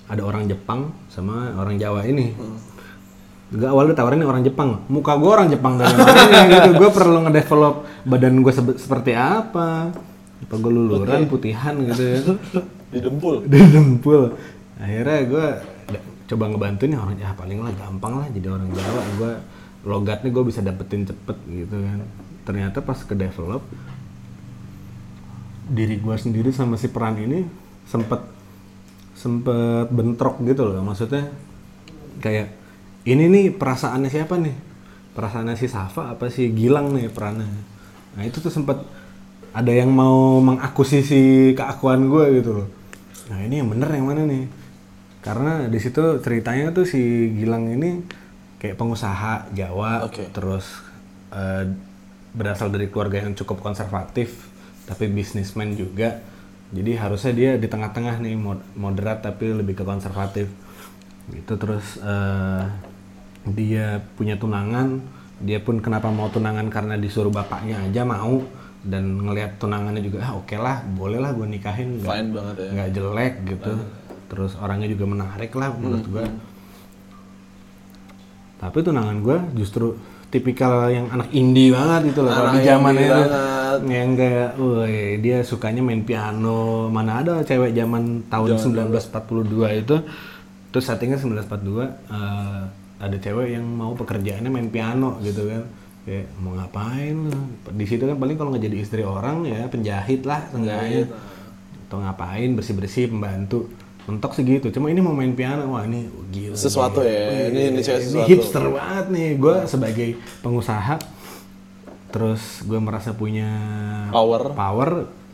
ada 0.05 0.21
orang 0.21 0.45
Jepang 0.53 0.93
sama 1.09 1.57
orang 1.57 1.81
Jawa 1.81 2.05
ini 2.05 2.37
Gak 3.55 3.71
awalnya 3.71 3.95
tawarin 3.95 4.27
orang 4.27 4.43
Jepang, 4.43 4.83
muka 4.90 5.14
gue 5.14 5.31
orang 5.31 5.47
Jepang 5.47 5.79
dari 5.79 5.95
mana 5.95 6.43
gitu. 6.53 6.71
Gue 6.75 6.88
perlu 6.90 7.19
ngedevelop 7.23 7.87
badan 8.03 8.43
gue 8.43 8.53
seperti 8.75 9.14
apa. 9.14 9.95
Apa 10.43 10.55
gue 10.59 10.73
luluran, 10.75 11.31
putihan 11.31 11.79
gitu 11.87 12.03
ya. 12.03 12.19
Di 12.95 12.99
dempul. 12.99 13.47
Di 13.47 13.59
dempul. 13.62 14.35
Akhirnya 14.79 15.21
gue 15.31 15.47
coba 16.25 16.45
ngebantuin 16.51 16.99
orang 16.99 17.14
ya 17.21 17.31
paling 17.37 17.62
lah 17.62 17.73
gampang 17.79 18.14
lah 18.19 18.27
jadi 18.35 18.49
orang 18.51 18.69
Jawa. 18.75 19.03
Gue 19.23 19.33
logatnya 19.87 20.29
gue 20.35 20.45
bisa 20.51 20.59
dapetin 20.59 21.07
cepet 21.07 21.37
gitu 21.47 21.77
kan. 21.79 22.03
Ternyata 22.43 22.83
pas 22.83 22.99
ke 22.99 23.14
develop 23.14 23.62
diri 25.64 25.97
gue 25.97 26.17
sendiri 26.19 26.53
sama 26.53 26.77
si 26.77 26.93
peran 26.93 27.17
ini 27.17 27.40
sempet 27.88 28.21
sempet 29.17 29.88
bentrok 29.88 30.45
gitu 30.45 30.69
loh 30.69 30.85
maksudnya 30.85 31.33
kayak 32.21 32.53
ini 33.05 33.25
nih 33.29 33.45
perasaannya 33.53 34.11
siapa 34.11 34.40
nih? 34.40 34.57
Perasaannya 35.14 35.57
si 35.61 35.69
Safa 35.69 36.17
apa 36.17 36.33
si 36.33 36.51
Gilang 36.51 36.97
nih 36.97 37.12
perannya? 37.12 37.47
Nah 38.17 38.23
itu 38.25 38.40
tuh 38.40 38.51
sempet 38.51 38.81
ada 39.55 39.71
yang 39.71 39.93
mau 39.93 40.43
mengakusisi 40.43 41.55
keakuan 41.55 42.11
gue 42.11 42.43
gitu 42.43 42.51
loh. 42.62 42.69
Nah 43.31 43.38
ini 43.45 43.62
yang 43.62 43.71
bener 43.71 43.88
yang 43.93 44.09
mana 44.09 44.27
nih? 44.27 44.45
Karena 45.23 45.71
di 45.71 45.79
situ 45.79 46.21
ceritanya 46.21 46.75
tuh 46.75 46.85
si 46.85 47.33
Gilang 47.38 47.71
ini 47.71 48.03
kayak 48.59 48.81
pengusaha 48.81 49.53
Jawa 49.53 50.09
Oke. 50.09 50.33
terus 50.33 50.64
eh, 51.31 51.69
berasal 52.35 52.73
dari 52.75 52.90
keluarga 52.90 53.23
yang 53.23 53.37
cukup 53.37 53.61
konservatif 53.62 54.49
tapi 54.88 55.09
bisnismen 55.12 55.77
juga. 55.77 56.21
Jadi 56.75 56.99
harusnya 56.99 57.33
dia 57.33 57.51
di 57.55 57.71
tengah-tengah 57.71 58.19
nih 58.19 58.35
mod- 58.35 58.67
moderat 58.75 59.23
tapi 59.23 59.55
lebih 59.55 59.79
ke 59.79 59.85
konservatif. 59.87 60.51
Itu 61.31 61.55
terus 61.57 62.01
eh, 62.03 62.64
dia 63.52 64.00
punya 64.16 64.40
tunangan 64.40 65.04
dia 65.44 65.61
pun 65.61 65.83
kenapa 65.83 66.09
mau 66.09 66.33
tunangan 66.33 66.70
karena 66.72 66.96
disuruh 66.96 67.28
bapaknya 67.28 67.85
aja 67.85 68.07
mau 68.07 68.40
dan 68.85 69.20
ngelihat 69.20 69.57
tunangannya 69.61 70.00
juga 70.04 70.24
ah 70.24 70.33
oke 70.37 70.57
lah 70.57 70.85
boleh 70.96 71.20
lah 71.20 71.33
gue 71.33 71.46
nikahin 71.48 72.00
nggak 72.00 72.12
Fine 72.12 72.30
banget 72.33 72.57
ya. 72.57 72.68
nggak 72.72 72.90
jelek 72.96 73.35
gitu. 73.48 73.72
Terus 74.24 74.52
orangnya 74.57 74.88
juga 74.88 75.04
menarik 75.04 75.52
lah 75.57 75.68
menurut 75.76 76.07
gue 76.09 76.24
tapi 78.64 78.80
tunangan 78.80 79.18
gue 79.20 79.38
justru 79.61 79.92
tipikal 80.33 80.88
yang 80.88 81.07
anak 81.12 81.28
indie 81.37 81.68
banget 81.68 82.11
gitu 82.14 82.24
loh 82.24 82.33
kalau 82.33 82.50
di 82.57 82.61
zaman 82.64 82.92
itu. 82.96 83.12
banget. 83.12 83.80
yang 83.90 84.11
kayak 84.14 84.50
woi 84.57 84.98
dia 85.20 85.38
sukanya 85.44 85.83
main 85.85 86.02
piano. 86.07 86.88
Mana 86.88 87.20
ada 87.20 87.44
cewek 87.44 87.74
zaman 87.76 88.24
tahun 88.30 88.57
1942 88.57 89.83
itu. 89.85 89.96
Terus 90.72 90.85
settingnya 90.87 91.18
1942 91.22 91.87
eh, 91.87 92.62
ada 93.05 93.17
cewek 93.17 93.53
yang 93.53 93.64
mau 93.64 93.93
pekerjaannya 93.93 94.49
main 94.49 94.69
piano 94.69 95.21
gitu 95.21 95.45
kan. 95.45 95.62
Kayak 96.05 96.27
mau 96.37 96.53
ngapain? 96.53 97.17
Di 97.71 97.85
situ 97.85 98.05
kan 98.05 98.17
paling 98.17 98.37
kalau 98.37 98.51
nggak 98.51 98.64
jadi 98.64 98.77
istri 98.79 99.01
orang 99.01 99.45
ya 99.45 99.64
penjahit 99.67 100.23
lah 100.23 100.45
seenggaknya. 100.49 101.09
Atau 101.85 101.99
ngapain 101.99 102.51
bersih 102.53 102.75
bersih 102.75 103.05
pembantu. 103.07 103.69
Mentok 104.05 104.37
segitu 104.37 104.69
cuma 104.69 104.88
ini 104.88 105.01
mau 105.01 105.12
main 105.12 105.33
piano 105.33 105.64
wah 105.71 105.81
ini 105.83 106.05
gila 106.29 106.53
Sesuatu 106.53 107.01
ya, 107.01 107.49
ini- 107.49 107.73
ini 107.73 107.81
cewek 107.81 107.97
ini 107.97 108.09
sesuatu. 108.11 108.29
hipster 108.29 108.64
banget 108.69 109.07
nih. 109.09 109.29
Gue 109.35 109.57
sebagai 109.64 110.09
pengusaha 110.40 110.97
terus 112.09 112.43
gue 112.62 112.79
merasa 112.79 113.11
punya 113.11 113.49
Power. 114.09 114.53
power 114.53 114.90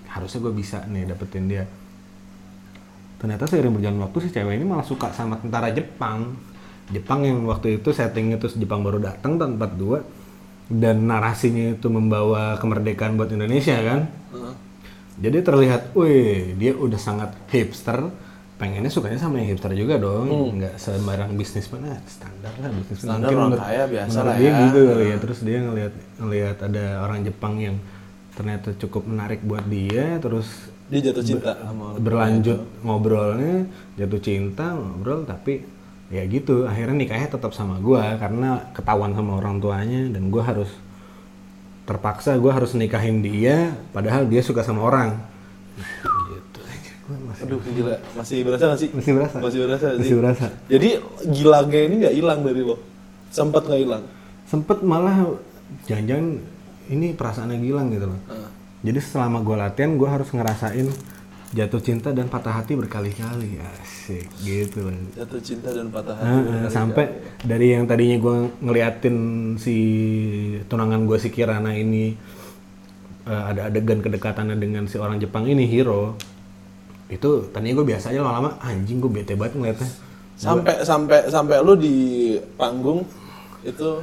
harusnya 0.06 0.38
gue 0.40 0.54
bisa 0.54 0.86
nih 0.86 1.04
dapetin 1.04 1.44
dia. 1.44 1.66
Ternyata 3.18 3.44
seiring 3.44 3.74
berjalan 3.74 4.00
waktu 4.00 4.18
si 4.22 4.28
cewek 4.30 4.54
ini 4.54 4.64
malah 4.64 4.82
suka 4.82 5.10
sama 5.10 5.36
tentara 5.36 5.68
Jepang 5.70 6.32
Jepang 6.90 7.22
yang 7.22 7.46
waktu 7.46 7.78
itu 7.78 7.94
settingnya 7.94 8.36
terus 8.42 8.58
Jepang 8.58 8.82
baru 8.82 8.98
datang 8.98 9.38
tahun 9.38 9.58
42 9.58 10.20
dan 10.70 11.02
narasinya 11.06 11.74
itu 11.74 11.90
membawa 11.90 12.54
kemerdekaan 12.62 13.18
buat 13.18 13.30
Indonesia 13.34 13.74
kan 13.82 14.06
Heeh. 14.06 14.54
jadi 15.18 15.38
terlihat, 15.42 15.90
wih, 15.98 16.54
dia 16.54 16.72
udah 16.78 17.00
sangat 17.00 17.34
hipster. 17.50 18.10
Pengennya 18.60 18.92
sukanya 18.92 19.16
sama 19.16 19.40
yang 19.40 19.56
hipster 19.56 19.72
juga 19.72 19.96
dong, 19.96 20.60
nggak 20.60 20.76
sembarang 20.76 21.32
bisnismen, 21.32 21.80
ah, 21.88 21.96
standar 22.04 22.52
lah 22.60 22.68
bisnismen. 22.68 23.08
Hmm. 23.08 23.24
Standar 23.24 23.30
orang 23.32 23.56
kaya 23.56 23.84
biasa 23.88 24.18
lah 24.20 24.36
dia 24.36 24.50
ya. 24.52 24.60
gitu 24.68 24.80
kali 24.84 25.04
ya. 25.08 25.16
Terus 25.16 25.38
dia 25.40 25.58
ngelihat 25.64 25.92
ngelihat 26.20 26.56
ada 26.68 26.84
orang 27.00 27.18
Jepang 27.24 27.54
yang 27.56 27.76
ternyata 28.36 28.68
cukup 28.76 29.08
menarik 29.08 29.40
buat 29.48 29.64
dia, 29.64 30.20
terus 30.20 30.48
Dia 30.92 31.00
jatuh 31.08 31.24
cinta 31.24 31.56
sama 31.56 31.96
berlanjut 31.96 32.60
ngobrolnya, 32.84 33.64
jatuh 33.96 34.20
cinta 34.20 34.76
ngobrol, 34.76 35.24
tapi 35.24 35.64
ya 36.10 36.22
gitu. 36.24 36.66
Akhirnya 36.66 36.94
nikahnya 36.96 37.30
tetap 37.30 37.50
sama 37.50 37.78
gua 37.78 38.14
karena 38.16 38.68
ketahuan 38.70 39.14
sama 39.14 39.38
orang 39.38 39.56
tuanya 39.56 40.10
dan 40.10 40.28
gua 40.28 40.42
harus 40.44 40.70
terpaksa 41.82 42.38
gue 42.38 42.46
harus 42.46 42.70
nikahin 42.72 43.18
dia 43.18 43.74
padahal 43.90 44.22
dia 44.24 44.38
suka 44.40 44.62
sama 44.62 44.78
orang 44.80 45.10
gitu 46.30 46.60
gue 46.62 47.16
masih 47.26 47.42
Aduh 47.42 47.58
gila, 47.66 47.96
masih 48.14 48.36
berasa 48.46 48.64
gak 48.64 48.78
sih? 48.78 48.88
masih 48.94 49.12
berasa 49.12 49.36
Masih 49.42 49.58
berasa 49.60 49.86
sih. 49.88 49.98
masih 49.98 50.14
berasa 50.14 50.46
Jadi 50.70 50.88
gilangnya 51.26 51.80
ini 51.82 51.94
nggak 51.98 52.14
hilang 52.14 52.40
dari 52.42 52.62
lo. 52.62 52.76
Sempat 53.28 53.66
nggak 53.66 53.80
hilang. 53.80 54.02
sempet 54.46 54.78
malah 54.82 55.34
jangan-jangan 55.84 56.26
ini 56.86 57.06
perasaannya 57.14 57.58
gilang 57.58 57.90
gitu 57.90 58.06
loh 58.06 58.18
Heeh. 58.28 58.48
jadi 58.82 58.98
selama 59.00 59.38
gue 59.40 59.56
latihan 59.56 59.90
gue 59.94 60.06
harus 60.06 60.28
ngerasain 60.30 60.86
jatuh 61.50 61.82
cinta 61.82 62.14
dan 62.14 62.30
patah 62.30 62.62
hati 62.62 62.78
berkali-kali 62.78 63.58
asik 63.58 64.30
gitu 64.46 64.86
Jatuh 65.18 65.40
cinta 65.42 65.74
dan 65.74 65.90
patah 65.90 66.14
hati. 66.14 66.30
Berkali-kali. 66.30 66.70
sampai 66.70 67.04
dari 67.42 67.74
yang 67.74 67.90
tadinya 67.90 68.16
gue 68.22 68.36
ngeliatin 68.62 69.16
si 69.58 69.76
tunangan 70.70 71.10
gue 71.10 71.18
si 71.18 71.28
Kirana 71.34 71.74
ini 71.74 72.14
eh, 73.26 73.42
ada 73.50 73.66
adegan 73.66 73.98
kedekatannya 73.98 74.54
dengan 74.54 74.86
si 74.86 74.94
orang 74.94 75.18
Jepang 75.18 75.50
ini 75.50 75.66
Hiro 75.66 76.14
itu 77.10 77.50
tadinya 77.50 77.82
gue 77.82 77.86
biasa 77.98 78.14
aja 78.14 78.22
lama-lama 78.22 78.54
anjing 78.62 79.02
gue 79.02 79.10
bete 79.10 79.34
banget 79.34 79.58
ngeliatnya 79.58 79.90
sampai 80.38 80.74
sampai 80.86 81.18
sampai 81.26 81.56
lu 81.66 81.74
di 81.74 81.94
panggung 82.54 83.02
itu 83.66 84.00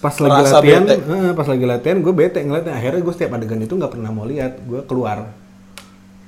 pas 0.00 0.16
lagi 0.16 0.48
latihan 0.48 0.82
eh, 0.88 1.32
pas 1.36 1.44
lagi 1.44 1.64
latihan 1.68 2.00
gue 2.00 2.14
bete 2.16 2.40
ngeliatnya 2.40 2.72
akhirnya 2.72 3.00
gue 3.04 3.14
setiap 3.14 3.36
adegan 3.36 3.60
itu 3.60 3.76
nggak 3.76 3.92
pernah 3.92 4.08
mau 4.08 4.24
lihat 4.24 4.64
gue 4.64 4.80
keluar 4.88 5.28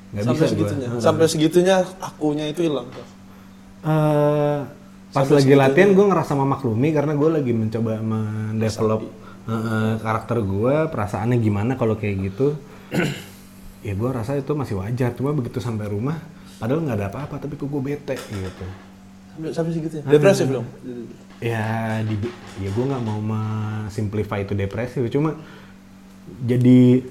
nggak 0.08 0.24
sampai 0.24 0.40
bisa 0.40 0.46
segitunya. 0.52 0.88
Sampai 0.98 1.26
segitunya 1.28 1.74
akunya 2.00 2.44
itu 2.48 2.64
hilang. 2.64 2.88
Eh, 3.84 4.58
pas 5.12 5.24
Sampai 5.24 5.40
lagi 5.40 5.54
latihan 5.54 5.90
gue 5.94 6.06
ngerasa 6.08 6.32
memaklumi 6.34 6.88
karena 6.92 7.12
gue 7.14 7.30
lagi 7.30 7.52
mencoba 7.54 7.92
mendevelop 8.00 9.02
eh, 9.48 9.52
eh, 9.52 9.92
karakter 10.02 10.38
gue 10.44 10.74
perasaannya 10.90 11.38
gimana 11.40 11.72
kalau 11.78 11.94
kayak 11.96 12.16
gitu 12.32 12.58
ya 13.86 13.92
gue 13.94 14.10
rasa 14.10 14.36
itu 14.36 14.52
masih 14.52 14.76
wajar 14.82 15.14
cuma 15.14 15.30
begitu 15.32 15.62
sampai 15.62 15.86
rumah 15.88 16.18
padahal 16.58 16.82
nggak 16.82 16.98
ada 16.98 17.06
apa-apa 17.08 17.34
tapi 17.38 17.54
kok 17.54 17.70
gue 17.70 17.82
bete 17.82 18.16
gitu 18.18 18.66
Sampai 19.38 19.54
sampai 19.54 19.70
segitunya. 19.70 20.02
Depresif 20.02 20.50
dong. 20.50 20.66
ya 21.38 22.02
di 22.02 22.18
ya 22.58 22.68
gue 22.74 22.84
nggak 22.90 23.02
mau 23.06 23.22
simplify 23.86 24.42
itu 24.42 24.58
depresi 24.58 24.98
cuma 25.06 25.38
jadi 26.42 27.06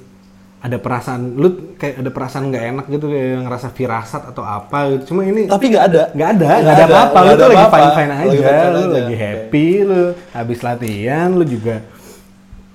ada 0.57 0.77
perasaan 0.77 1.37
lu 1.37 1.47
kayak 1.75 2.01
ada 2.01 2.09
perasaan 2.09 2.49
nggak 2.49 2.63
enak 2.67 2.85
gitu 2.89 3.05
kayak 3.07 3.45
ngerasa 3.45 3.67
firasat 3.69 4.23
atau 4.27 4.41
apa 4.41 4.89
gitu 4.89 5.13
cuma 5.13 5.21
ini 5.21 5.45
Tapi 5.45 5.65
nggak 5.69 5.85
ada. 5.85 6.03
nggak 6.11 6.29
ada 6.31 6.45
Nggak 6.57 6.75
ada 6.75 6.85
apa-apa 6.87 7.17
lu 7.19 7.31
tuh 7.31 7.45
lagi 7.45 7.55
apa-apa. 7.55 7.77
fine 7.77 7.91
fine 7.93 8.09
Lagi 8.09 8.17
aja 8.17 8.33
fine-fine 8.33 8.67
lu 8.67 8.79
aja. 8.79 8.95
lagi 8.97 9.15
happy 9.15 9.67
lu 9.83 10.03
habis 10.31 10.59
latihan 10.61 11.29
lu 11.31 11.45
juga 11.45 11.75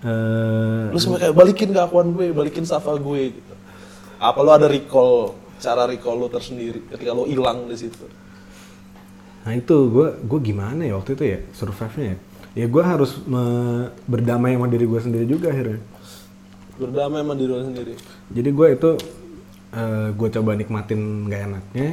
eh 0.01 0.85
Lu 0.89 0.99
sampai 0.99 1.19
kayak 1.21 1.35
balikin 1.35 1.69
keakuan 1.71 2.07
gue, 2.11 2.27
balikin 2.31 2.65
Safa 2.65 2.95
gue 2.97 3.23
gitu. 3.33 3.53
Apa 4.17 4.39
lu 4.41 4.51
ada 4.51 4.67
recall 4.67 5.13
cara 5.57 5.83
recall 5.85 6.17
lu 6.17 6.29
tersendiri 6.29 6.83
ketika 6.89 7.11
lu 7.11 7.23
hilang 7.25 7.67
di 7.67 7.77
situ? 7.77 8.03
Nah 9.43 9.53
itu 9.53 9.77
gue 9.89 10.09
gue 10.21 10.41
gimana 10.41 10.83
ya 10.83 10.95
waktu 10.95 11.15
itu 11.15 11.25
ya 11.25 11.39
survive-nya 11.51 12.07
ya. 12.09 12.17
Ya 12.55 12.67
gue 12.69 12.83
harus 12.85 13.17
me- 13.25 13.91
berdamai 14.05 14.55
sama 14.55 14.67
diri 14.67 14.85
gue 14.85 15.01
sendiri 15.01 15.25
juga 15.25 15.51
akhirnya. 15.51 15.83
Berdamai 16.83 17.23
sama 17.23 17.35
diri 17.39 17.53
lu 17.55 17.63
sendiri. 17.63 17.95
Jadi 18.35 18.51
gue 18.51 18.69
itu 18.75 18.91
gue 20.13 20.29
coba 20.29 20.53
nikmatin 20.53 21.27
nggak 21.29 21.43
enaknya 21.49 21.91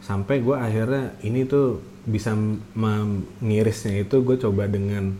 sampai 0.00 0.40
gue 0.40 0.56
akhirnya 0.56 1.16
ini 1.24 1.44
tuh 1.44 1.80
bisa 2.04 2.36
mengirisnya 2.76 4.04
itu 4.04 4.20
gue 4.20 4.36
coba 4.40 4.68
dengan 4.68 5.16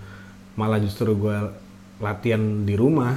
malah 0.57 0.81
justru 0.81 1.17
gue 1.17 1.37
latihan 2.01 2.65
di 2.65 2.77
rumah 2.77 3.17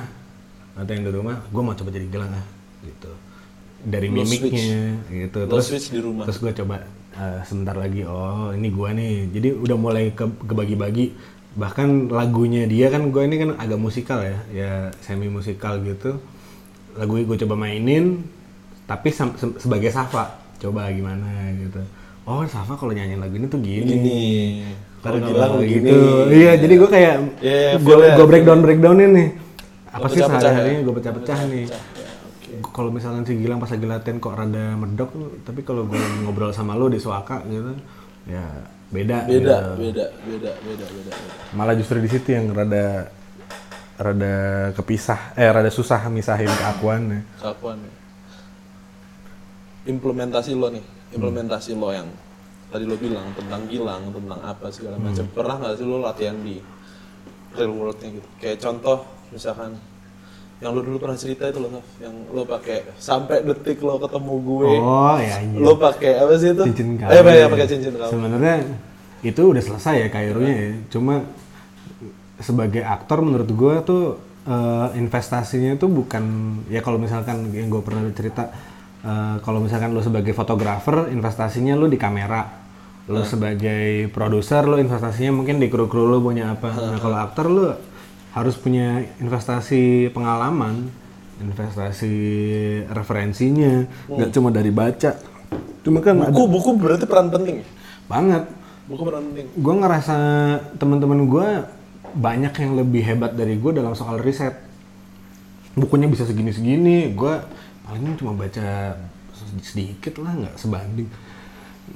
latihan 0.80 1.04
di 1.04 1.12
rumah 1.12 1.44
gue 1.48 1.62
mau 1.64 1.76
coba 1.76 1.90
jadi 1.92 2.08
gelang 2.08 2.32
ah 2.32 2.48
gitu 2.84 3.12
dari 3.84 4.08
mimiknya 4.08 5.00
gitu 5.12 5.48
switch 5.60 5.92
di 5.92 6.00
rumah. 6.00 6.24
terus 6.28 6.40
gue 6.40 6.52
coba 6.56 6.88
eh, 7.16 7.40
sebentar 7.44 7.76
lagi 7.76 8.08
oh 8.08 8.56
ini 8.56 8.68
gua 8.72 8.90
nih 8.96 9.32
jadi 9.32 9.50
udah 9.54 9.78
mulai 9.78 10.12
ke 10.16 10.24
kebagi-bagi 10.44 11.14
bahkan 11.58 12.06
lagunya 12.08 12.70
dia 12.70 12.88
kan 12.88 13.10
gue 13.10 13.24
ini 13.26 13.36
kan 13.42 13.50
agak 13.58 13.82
musikal 13.82 14.22
ya 14.22 14.38
ya 14.54 14.72
semi 15.02 15.26
musikal 15.28 15.82
gitu. 15.82 16.22
Lagu 16.94 17.18
gue 17.18 17.38
coba 17.44 17.58
mainin 17.58 18.22
tapi 18.86 19.10
se- 19.10 19.58
sebagai 19.58 19.90
Safa 19.90 20.38
coba 20.62 20.88
gimana 20.94 21.50
gitu. 21.58 21.82
Oh 22.24 22.46
Safa 22.46 22.78
kalau 22.78 22.94
nyanyiin 22.94 23.18
lagu 23.18 23.36
ini 23.36 23.48
tuh 23.50 23.60
gini, 23.60 23.88
Gini. 23.90 24.22
kalau 25.02 25.18
Gilang 25.22 25.64
gitu 25.64 25.98
gini. 25.98 26.36
iya 26.36 26.52
jadi 26.60 26.74
gue 26.76 26.90
kayak 26.90 27.16
iya, 27.40 27.80
gue 27.80 27.96
ya, 27.96 28.14
gue 28.18 28.26
breakdown 28.28 28.60
breakdownin 28.60 29.12
nih 29.16 29.30
apa 29.88 30.06
sih 30.12 30.20
sehari-harinya 30.20 30.82
ya? 30.82 30.86
gue 30.86 30.94
pecah-pecah 31.00 31.40
nih. 31.48 31.66
Ya, 31.72 32.60
kalau 32.70 32.90
misalnya 32.92 33.24
si 33.24 33.34
Gilang 33.40 33.58
pas 33.58 33.72
lagi 33.72 33.88
latihan 33.88 34.18
kok 34.20 34.36
rada 34.36 34.76
medok 34.76 35.10
tapi 35.42 35.64
kalau 35.64 35.88
gue 35.88 35.98
ngobrol 36.22 36.52
sama 36.52 36.76
lo 36.76 36.92
di 36.92 37.00
Suaka 37.00 37.42
gitu 37.48 37.72
ya 38.28 38.44
beda 38.88 39.28
Beda, 39.28 39.58
gitu. 39.76 39.84
beda, 39.84 40.06
beda, 40.24 40.52
beda, 40.64 40.86
beda, 40.88 41.12
beda. 41.12 41.12
malah 41.52 41.76
justru 41.76 42.00
di 42.00 42.08
situ 42.08 42.32
yang 42.32 42.52
rada 42.56 43.12
rada 43.98 44.36
kepisah 44.78 45.36
eh 45.36 45.50
rada 45.50 45.68
susah 45.74 46.06
misahin 46.08 46.48
keakuannya 46.48 47.26
Keakuan. 47.42 47.82
Implementasi 49.88 50.52
lo 50.52 50.68
nih, 50.68 50.84
implementasi 51.16 51.72
lo 51.80 51.96
yang 51.96 52.08
tadi 52.68 52.84
lo 52.84 53.00
bilang 53.00 53.32
tentang 53.40 53.64
Gilang, 53.72 54.12
tentang 54.12 54.40
apa 54.44 54.68
segala 54.68 55.00
macam. 55.00 55.24
Pernah 55.32 55.56
nggak 55.64 55.76
sih 55.80 55.86
lo 55.88 56.04
latihan 56.04 56.36
di 56.44 56.60
real 57.56 57.72
world-nya 57.72 58.20
gitu? 58.20 58.28
Kayak 58.44 58.60
contoh, 58.60 59.08
misalkan 59.32 59.80
yang 60.58 60.74
lo 60.74 60.82
dulu 60.82 60.98
pernah 60.98 61.14
cerita 61.14 61.46
itu 61.46 61.62
loh 61.62 61.70
Saf. 61.70 61.88
yang 62.02 62.16
lo 62.34 62.42
pakai 62.42 62.78
sampai 62.98 63.46
detik 63.46 63.78
lo 63.86 64.02
ketemu 64.02 64.34
gue 64.42 64.66
Oh 64.82 65.18
ya 65.22 65.38
iya. 65.38 65.62
lo 65.62 65.78
pakai 65.78 66.12
apa 66.18 66.34
sih 66.36 66.50
itu 66.50 66.64
cincin 66.74 66.98
kawin. 66.98 67.14
eh 67.14 67.22
pakai 67.22 67.42
pakai 67.46 67.68
cincin 67.70 67.94
kawin 67.94 68.12
Sebenarnya 68.18 68.56
itu 69.22 69.42
udah 69.44 69.62
selesai 69.62 69.96
ya 70.02 70.08
Kairunya 70.10 70.54
ya. 70.58 70.70
Cuma 70.90 71.22
sebagai 72.38 72.82
aktor 72.82 73.22
menurut 73.22 73.50
gue 73.50 73.74
tuh 73.86 74.04
eh, 74.46 74.88
investasinya 74.98 75.78
itu 75.78 75.86
bukan 75.86 76.24
ya 76.70 76.82
kalau 76.82 76.98
misalkan 76.98 77.50
yang 77.54 77.70
gue 77.70 77.82
pernah 77.82 78.02
cerita 78.14 78.50
eh, 79.02 79.36
kalau 79.42 79.62
misalkan 79.62 79.94
lo 79.94 80.02
sebagai 80.02 80.34
fotografer 80.34 81.14
investasinya 81.14 81.78
lo 81.78 81.86
di 81.86 82.02
kamera. 82.02 82.66
Lo 83.08 83.24
sebagai 83.24 84.12
produser 84.12 84.68
lo 84.68 84.76
investasinya 84.76 85.32
mungkin 85.32 85.64
di 85.64 85.70
kru-kru 85.70 86.10
lo 86.10 86.20
punya 86.20 86.58
apa. 86.58 86.68
Nah 86.76 87.00
kalau 87.00 87.18
aktor 87.22 87.46
lo 87.48 87.66
harus 88.38 88.54
punya 88.54 89.02
investasi 89.18 90.14
pengalaman, 90.14 90.94
investasi 91.42 92.14
referensinya, 92.94 93.90
nggak 94.06 94.30
cuma 94.30 94.54
dari 94.54 94.70
baca. 94.70 95.18
Cuma 95.82 96.06
kan 96.06 96.22
ada 96.22 96.30
buku 96.30 96.46
buku 96.46 96.70
berarti 96.78 97.10
peran 97.10 97.34
penting 97.34 97.66
ya? 97.66 97.68
banget. 98.06 98.44
Buku 98.86 99.02
peran 99.02 99.24
penting. 99.34 99.48
Gue 99.58 99.74
ngerasa 99.74 100.18
teman-teman 100.78 101.26
gue 101.26 101.48
banyak 102.14 102.54
yang 102.62 102.72
lebih 102.78 103.02
hebat 103.04 103.34
dari 103.34 103.58
gue 103.58 103.72
dalam 103.74 103.98
soal 103.98 104.22
riset. 104.22 104.54
Bukunya 105.74 106.06
bisa 106.06 106.26
segini-segini 106.26 107.18
gue 107.18 107.34
paling 107.90 108.22
cuma 108.22 108.38
baca 108.38 109.02
sedikit 109.66 110.22
lah 110.22 110.34
nggak 110.46 110.56
sebanding. 110.62 111.10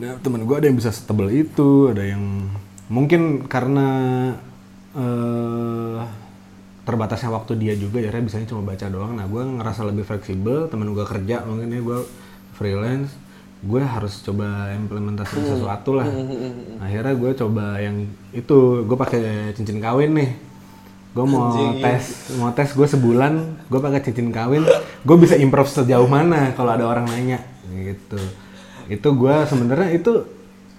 Nah 0.01 0.17
teman 0.25 0.41
gue 0.49 0.55
ada 0.57 0.65
yang 0.65 0.77
bisa 0.77 0.89
setebal 0.89 1.29
itu 1.29 1.93
ada 1.93 2.01
yang 2.01 2.49
mungkin 2.89 3.45
karena 3.45 3.87
eh, 4.97 5.99
terbatasnya 6.81 7.29
waktu 7.29 7.61
dia 7.61 7.73
juga 7.77 8.01
ya 8.01 8.09
bisanya 8.17 8.49
cuma 8.49 8.65
baca 8.65 8.85
doang. 8.89 9.13
Nah 9.13 9.29
gue 9.29 9.43
ngerasa 9.61 9.85
lebih 9.85 10.03
fleksibel 10.05 10.65
temen 10.67 10.89
gue 10.93 11.05
kerja 11.05 11.45
mungkin 11.45 11.69
ya 11.69 11.81
gue 11.81 11.99
freelance 12.57 13.13
gue 13.61 13.77
harus 13.77 14.25
coba 14.25 14.73
implementasi 14.73 15.37
sesuatu 15.45 16.01
lah. 16.01 16.09
Akhirnya 16.81 17.13
gue 17.13 17.31
coba 17.37 17.77
yang 17.77 18.09
itu 18.33 18.57
gue 18.85 18.97
pakai 18.97 19.53
cincin 19.53 19.77
kawin 19.77 20.17
nih. 20.17 20.31
Gue 21.11 21.25
mau 21.27 21.51
Anjing. 21.51 21.83
tes 21.83 22.03
mau 22.39 22.49
tes 22.55 22.71
gue 22.73 22.87
sebulan 22.87 23.33
gue 23.69 23.79
pakai 23.83 24.01
cincin 24.01 24.33
kawin 24.33 24.65
gue 25.05 25.17
bisa 25.19 25.37
improv 25.37 25.69
sejauh 25.69 26.09
mana 26.09 26.55
kalau 26.57 26.73
ada 26.73 26.89
orang 26.89 27.05
nanya 27.05 27.37
gitu. 27.69 28.17
Itu 28.89 29.13
gue 29.13 29.35
sebenarnya 29.45 29.93
itu 29.93 30.25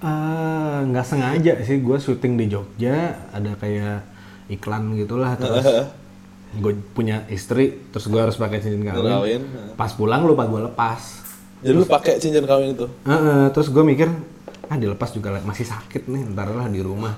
eh, 0.02 0.78
nggak 0.90 1.06
sengaja 1.06 1.62
sih 1.62 1.78
gue 1.78 1.96
syuting 2.02 2.34
di 2.34 2.50
Jogja 2.50 3.14
ada 3.30 3.54
kayak 3.54 4.11
iklan 4.52 4.92
gitulah 4.94 5.32
terus 5.34 5.64
gue 6.52 6.72
punya 6.92 7.24
istri 7.26 7.80
terus 7.88 8.04
gue 8.06 8.20
harus 8.20 8.36
pakai 8.36 8.60
cincin 8.60 8.84
kawin. 8.84 9.00
Kawin. 9.02 9.42
pas 9.72 9.88
pulang 9.90 10.22
lupa 10.22 10.44
gue 10.44 10.60
lepas. 10.62 11.00
Jadi 11.58 11.72
lu 11.72 11.84
pakai 11.84 12.18
cincin 12.18 12.42
kawin 12.42 12.74
itu? 12.74 12.86
Heeh, 13.02 13.48
terus 13.50 13.66
gue 13.66 13.80
mikir 13.80 14.12
ah 14.66 14.76
dilepas 14.76 15.10
juga 15.10 15.30
lah, 15.30 15.40
masih 15.42 15.64
sakit 15.64 16.06
nih 16.06 16.28
ntar 16.30 16.48
lah 16.48 16.66
di 16.66 16.80
rumah. 16.80 17.16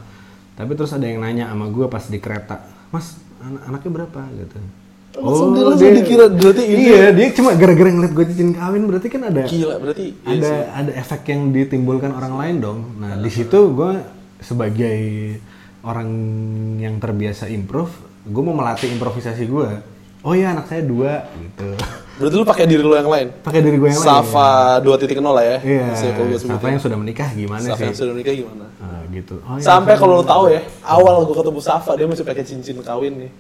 Tapi 0.55 0.73
terus 0.73 0.91
ada 0.91 1.03
yang 1.03 1.19
nanya 1.19 1.51
sama 1.51 1.67
gue 1.67 1.87
pas 1.87 2.05
di 2.05 2.19
kereta 2.19 2.63
mas 2.89 3.19
an- 3.41 3.59
anaknya 3.65 3.91
berapa? 3.93 4.21
Gitu. 4.33 4.55
Langsung 5.15 5.51
dia- 5.51 5.63
langsung 5.65 5.95
dikira, 5.95 6.27
berarti 6.27 6.63
ini- 6.63 6.85
iya 6.85 7.11
dia 7.11 7.27
cuma 7.33 7.55
gara-gara 7.55 7.87
ngeliat 7.87 8.13
gue 8.13 8.25
cincin 8.29 8.51
kawin 8.53 8.83
berarti 8.85 9.09
kan 9.09 9.23
ada 9.25 9.43
gila 9.45 9.77
berarti 9.79 10.05
iya 10.21 10.31
ada 10.33 10.47
sih. 10.47 10.63
ada 10.73 10.91
efek 10.95 11.23
yang 11.27 11.43
ditimbulkan 11.51 12.11
orang 12.11 12.35
lain 12.35 12.55
dong. 12.61 12.79
Nah 12.99 13.15
di 13.17 13.31
situ 13.31 13.59
gue 13.73 13.93
sebagai 14.39 14.99
orang 15.85 16.09
yang 16.77 16.97
terbiasa 16.97 17.47
improv 17.47 17.93
gue 18.25 18.43
mau 18.43 18.57
melatih 18.57 18.89
improvisasi 18.91 19.45
gue 19.45 19.69
oh 20.25 20.33
ya 20.33 20.57
anak 20.57 20.67
saya 20.67 20.81
dua 20.81 21.29
gitu 21.37 21.77
berarti 22.15 22.35
lu 22.35 22.47
pakai 22.47 22.65
diri 22.65 22.81
lu 22.81 22.97
yang 22.97 23.11
lain 23.11 23.29
pakai 23.43 23.61
diri 23.61 23.77
gue 23.77 23.89
yang 23.93 24.01
lain 24.01 24.09
Safa 24.09 24.81
2.0 24.81 24.97
lah 25.21 25.45
ya 25.45 25.57
Iya, 25.61 25.85
gue 26.15 26.39
Safa 26.39 26.67
yang 26.67 26.81
sudah 26.81 26.97
menikah 26.97 27.29
gimana 27.31 27.61
Safa 27.61 27.77
sih? 27.77 27.85
yang 27.91 27.97
sudah 27.97 28.13
menikah 28.17 28.35
gimana 28.35 28.65
Ah, 28.85 29.01
gitu. 29.09 29.41
Oh, 29.41 29.57
iya. 29.57 29.65
Sampai 29.65 29.97
kalau 29.97 30.21
lo 30.21 30.25
tahu 30.25 30.53
ya, 30.53 30.61
awal 30.85 31.25
gue 31.25 31.33
ketemu 31.33 31.57
Safa 31.57 31.97
dia 31.97 32.05
masih 32.05 32.21
pakai 32.21 32.45
cincin 32.45 32.77
kawin 32.85 33.17
nih. 33.17 33.31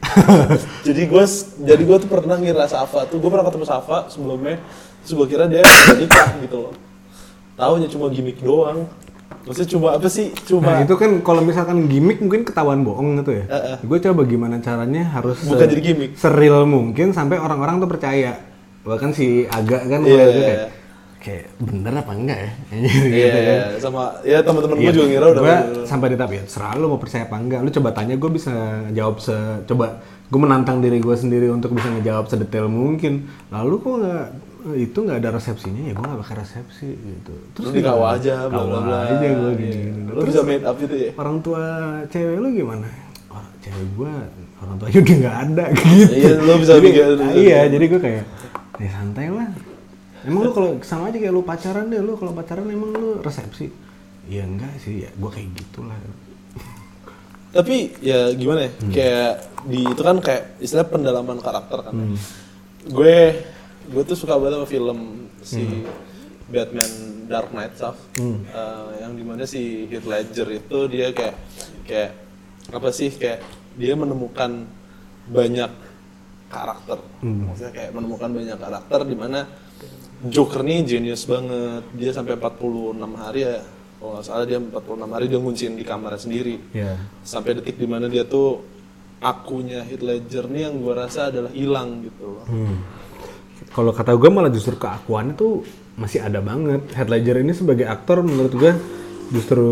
jadi 0.89 1.03
gue 1.05 1.25
jadi 1.61 1.83
gue 1.85 1.97
tuh 2.01 2.09
pernah 2.09 2.41
ngira 2.41 2.65
Safa 2.65 3.05
tuh 3.05 3.21
gue 3.21 3.29
pernah 3.29 3.45
ketemu 3.45 3.69
Safa 3.69 4.09
sebelumnya, 4.09 4.57
terus 5.05 5.13
gue 5.13 5.27
kira 5.29 5.45
dia 5.45 5.61
udah 5.61 5.97
nikah 6.01 6.29
gitu 6.41 6.57
loh. 6.65 6.73
Taunya 7.61 7.93
cuma 7.93 8.09
gimmick 8.09 8.41
doang. 8.41 8.89
Maksudnya 9.45 9.71
cuma 9.71 9.89
apa 9.93 10.09
sih? 10.09 10.33
Cuma 10.43 10.65
Nah, 10.65 10.79
itu 10.83 10.95
kan 10.97 11.11
kalau 11.21 11.41
misalkan 11.41 11.85
gimmick 11.85 12.19
mungkin 12.19 12.43
ketahuan 12.43 12.81
bohong 12.81 13.21
gitu 13.21 13.33
ya. 13.37 13.45
Heeh. 13.47 13.77
Gue 13.85 13.99
coba 14.01 14.25
gimana 14.25 14.57
caranya 14.59 15.05
harus 15.13 15.45
Bukan 15.45 15.69
jadi 15.69 15.83
gimmick. 15.83 16.17
seril 16.17 16.65
mungkin 16.65 17.13
sampai 17.13 17.37
orang-orang 17.37 17.77
tuh 17.77 17.87
percaya. 17.87 18.41
Bahkan 18.83 19.11
si 19.13 19.45
Aga 19.45 19.85
kan 19.85 20.01
Iya, 20.01 20.09
mulai 20.09 20.17
iya, 20.19 20.29
itu 20.29 20.41
kayak 20.41 20.61
iya. 20.61 20.69
kayak 21.19 21.45
bener 21.57 21.93
apa 21.95 22.13
enggak 22.13 22.39
ya? 22.39 22.51
Iya, 22.77 22.97
gitu 23.09 23.39
kan. 23.41 23.59
sama 23.81 24.03
ya 24.23 24.39
teman-teman 24.41 24.77
gue 24.77 24.85
Iya, 24.85 24.93
juga 24.93 25.07
ngira 25.09 25.27
udah 25.31 25.41
Gue 25.41 25.57
sampai 25.85 26.07
di 26.13 26.17
tahap 26.17 26.33
ya, 26.33 26.43
serah 26.45 26.73
lu 26.77 26.87
mau 26.89 27.01
percaya 27.01 27.25
apa 27.25 27.37
enggak. 27.37 27.61
Lu 27.61 27.71
coba 27.71 27.89
tanya, 27.93 28.15
gue 28.17 28.31
bisa 28.31 28.53
jawab 28.93 29.17
se... 29.21 29.37
Coba 29.65 29.87
gue 30.25 30.41
menantang 30.41 30.81
diri 30.81 30.99
gue 30.99 31.17
sendiri 31.17 31.49
untuk 31.49 31.73
bisa 31.73 31.93
ngejawab 31.93 32.29
sedetail 32.29 32.69
mungkin. 32.69 33.29
Lalu 33.49 33.75
kok 33.79 33.93
nggak 34.01 34.25
itu 34.73 34.97
nggak 34.97 35.19
ada 35.19 35.31
resepsinya 35.31 35.83
ya 35.83 35.93
gue 35.93 36.01
nggak 36.03 36.21
pakai 36.21 36.37
resepsi 36.41 36.89
gitu. 36.91 37.35
Terus 37.53 37.69
dikawal 37.71 38.17
aja, 38.17 38.47
bla 38.47 38.63
bla 38.63 38.81
bla. 38.81 38.99
aja 39.07 39.15
gue 39.21 39.53
Iya. 39.53 39.61
gini. 39.61 40.09
Lu 40.09 40.21
bisa 40.23 40.41
made 40.41 40.65
up 40.65 40.77
gitu 40.77 40.95
ya? 40.95 41.11
Orang 41.15 41.37
tua 41.39 41.63
cewek 42.07 42.37
lu 42.39 42.49
gimana? 42.51 42.89
Orang 43.29 43.53
cewek 43.59 43.87
gue 43.93 44.13
orang 44.57 44.75
tuanya 44.79 44.99
udah 44.99 45.17
nggak 45.21 45.37
ada 45.43 45.65
gitu. 45.77 46.13
Iya, 46.15 46.31
lu 46.39 46.53
bisa 46.57 46.73
Jadi, 46.75 46.87
bikin- 46.87 47.21
ah, 47.21 47.33
Iya, 47.35 47.61
jadi 47.69 47.85
gue 47.87 48.01
kayak 48.01 48.25
ya 48.75 48.91
santai 48.91 49.27
lah. 49.29 49.49
Emang 50.25 50.41
lu 50.41 50.51
kalau 50.51 50.71
sama 50.81 51.03
aja 51.07 51.19
kayak 51.19 51.31
lu 51.31 51.43
pacaran 51.43 51.85
deh, 51.87 52.01
lu 52.01 52.17
kalau 52.17 52.33
pacaran 52.33 52.65
emang 52.65 52.91
lu 52.91 53.21
resepsi? 53.21 53.69
Iya 54.25 54.43
enggak 54.43 54.73
sih, 54.79 55.05
ya 55.05 55.11
gue 55.11 55.31
kayak 55.31 55.53
gitulah. 55.53 56.01
Tapi 57.53 57.77
ya 58.01 58.33
gimana 58.33 58.67
ya? 58.67 58.71
Hmm. 58.73 58.91
Kayak 58.91 59.31
di 59.65 59.79
itu 59.81 60.03
kan 60.03 60.17
kayak 60.19 60.43
istilah 60.59 60.87
pendalaman 60.87 61.39
karakter 61.39 61.79
kan. 61.83 61.95
Hmm. 61.95 62.17
Gue 62.85 63.17
gue 63.87 64.03
tuh 64.03 64.17
suka 64.17 64.35
banget 64.35 64.57
sama 64.57 64.67
film 64.67 64.99
si 65.41 65.61
Hmm. 65.61 65.85
Batman 66.45 66.93
Dark 67.25 67.51
Knight 67.51 67.75
Saf. 67.75 67.97
Eh, 68.15 68.33
yang 69.01 69.13
di 69.13 69.25
mana 69.25 69.45
si 69.45 69.89
Heath 69.89 70.05
Ledger 70.05 70.49
itu 70.51 70.79
dia 70.87 71.09
kayak 71.11 71.37
kayak 71.83 72.11
apa 72.69 72.89
sih 72.91 73.09
kayak 73.11 73.41
dia 73.75 73.93
menemukan 73.93 74.69
banyak 75.27 75.73
karakter. 76.47 77.01
Hmm. 77.21 77.49
Maksudnya 77.49 77.73
kayak 77.73 77.91
menemukan 77.93 78.31
banyak 78.31 78.57
karakter 78.57 79.01
di 79.03 79.17
mana 79.17 79.41
Joker 80.25 80.61
nih 80.63 80.85
genius 80.87 81.25
banget. 81.25 81.85
Dia 81.93 82.13
sampai 82.13 82.37
46 82.37 82.97
hari 83.15 83.41
ya. 83.43 83.61
Kalau 83.97 84.11
nggak 84.15 84.25
salah 84.25 84.45
dia 84.45 84.61
46 84.61 85.11
hari 85.11 85.27
dia 85.27 85.41
ngunciin 85.41 85.75
di 85.75 85.85
kamarnya 85.85 86.21
sendiri 86.21 86.61
Iya. 86.73 86.93
sampai 87.25 87.57
detik 87.57 87.77
di 87.77 87.89
mana 87.89 88.05
dia 88.05 88.21
tuh 88.23 88.61
akunya 89.19 89.81
Heath 89.81 90.05
Ledger 90.05 90.45
nih 90.45 90.69
yang 90.69 90.77
gua 90.79 91.09
rasa 91.09 91.33
adalah 91.33 91.49
hilang 91.51 92.05
gitu 92.05 92.37
loh. 92.37 92.45
Hmm. 92.45 92.85
Kalau 93.75 93.91
kata 93.91 94.15
gue 94.15 94.31
malah 94.31 94.55
justru 94.55 94.79
keakuannya 94.79 95.35
tuh 95.35 95.67
masih 95.99 96.23
ada 96.23 96.39
banget. 96.39 96.87
Heath 96.95 97.11
Ledger 97.11 97.43
ini 97.43 97.51
sebagai 97.51 97.91
aktor 97.91 98.23
menurut 98.23 98.55
gue 98.55 98.73
justru 99.35 99.67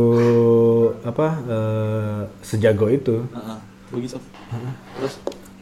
apa 1.07 1.26
eh, 1.46 2.20
sejago 2.42 2.90
itu, 2.90 3.22
Heeh. 3.30 3.59
Begitu. 3.94 4.18
Terus 4.98 5.14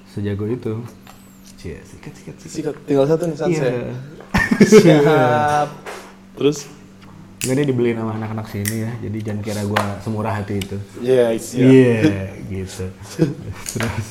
sejago 0.09 0.49
itu. 0.49 0.81
Cie, 1.61 1.77
sikat 1.85 2.17
sikat 2.17 2.37
sikat. 2.41 2.53
sikat 2.73 2.75
tinggal 2.89 3.05
satu 3.05 3.29
nih 3.29 3.37
sunset. 3.37 3.69
Iya. 3.69 3.93
Siap. 4.81 5.69
Terus 6.41 6.59
Nggak 7.41 7.57
dia 7.57 7.67
dibeliin 7.73 7.97
sama 7.97 8.13
anak-anak 8.21 8.47
sini 8.53 8.85
ya, 8.85 8.93
jadi 9.01 9.19
jangan 9.33 9.41
kira 9.41 9.63
gue 9.65 9.85
semurah 10.05 10.33
hati 10.37 10.61
itu. 10.61 10.77
ya 11.01 11.33
siap. 11.41 11.73
Iya, 11.73 11.97
gitu. 12.53 12.85
Terus 13.73 14.07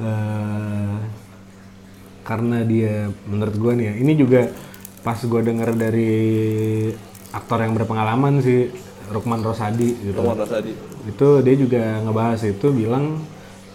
eh, 0.00 0.96
karena 2.30 2.62
dia 2.62 3.10
menurut 3.26 3.58
gue 3.58 3.72
nih 3.74 3.86
ya, 3.90 3.94
ini 4.06 4.12
juga 4.14 4.46
pas 5.02 5.18
gue 5.18 5.40
denger 5.42 5.74
dari 5.74 6.12
aktor 7.34 7.58
yang 7.66 7.74
berpengalaman 7.74 8.38
sih, 8.38 8.70
Rukman 9.10 9.42
Rosadi 9.42 9.90
gitu. 9.98 10.22
Roman 10.22 10.46
Rasadi. 10.46 10.70
Itu 11.10 11.42
dia 11.42 11.58
juga 11.58 11.98
ngebahas 12.06 12.46
itu 12.46 12.70
bilang 12.70 13.18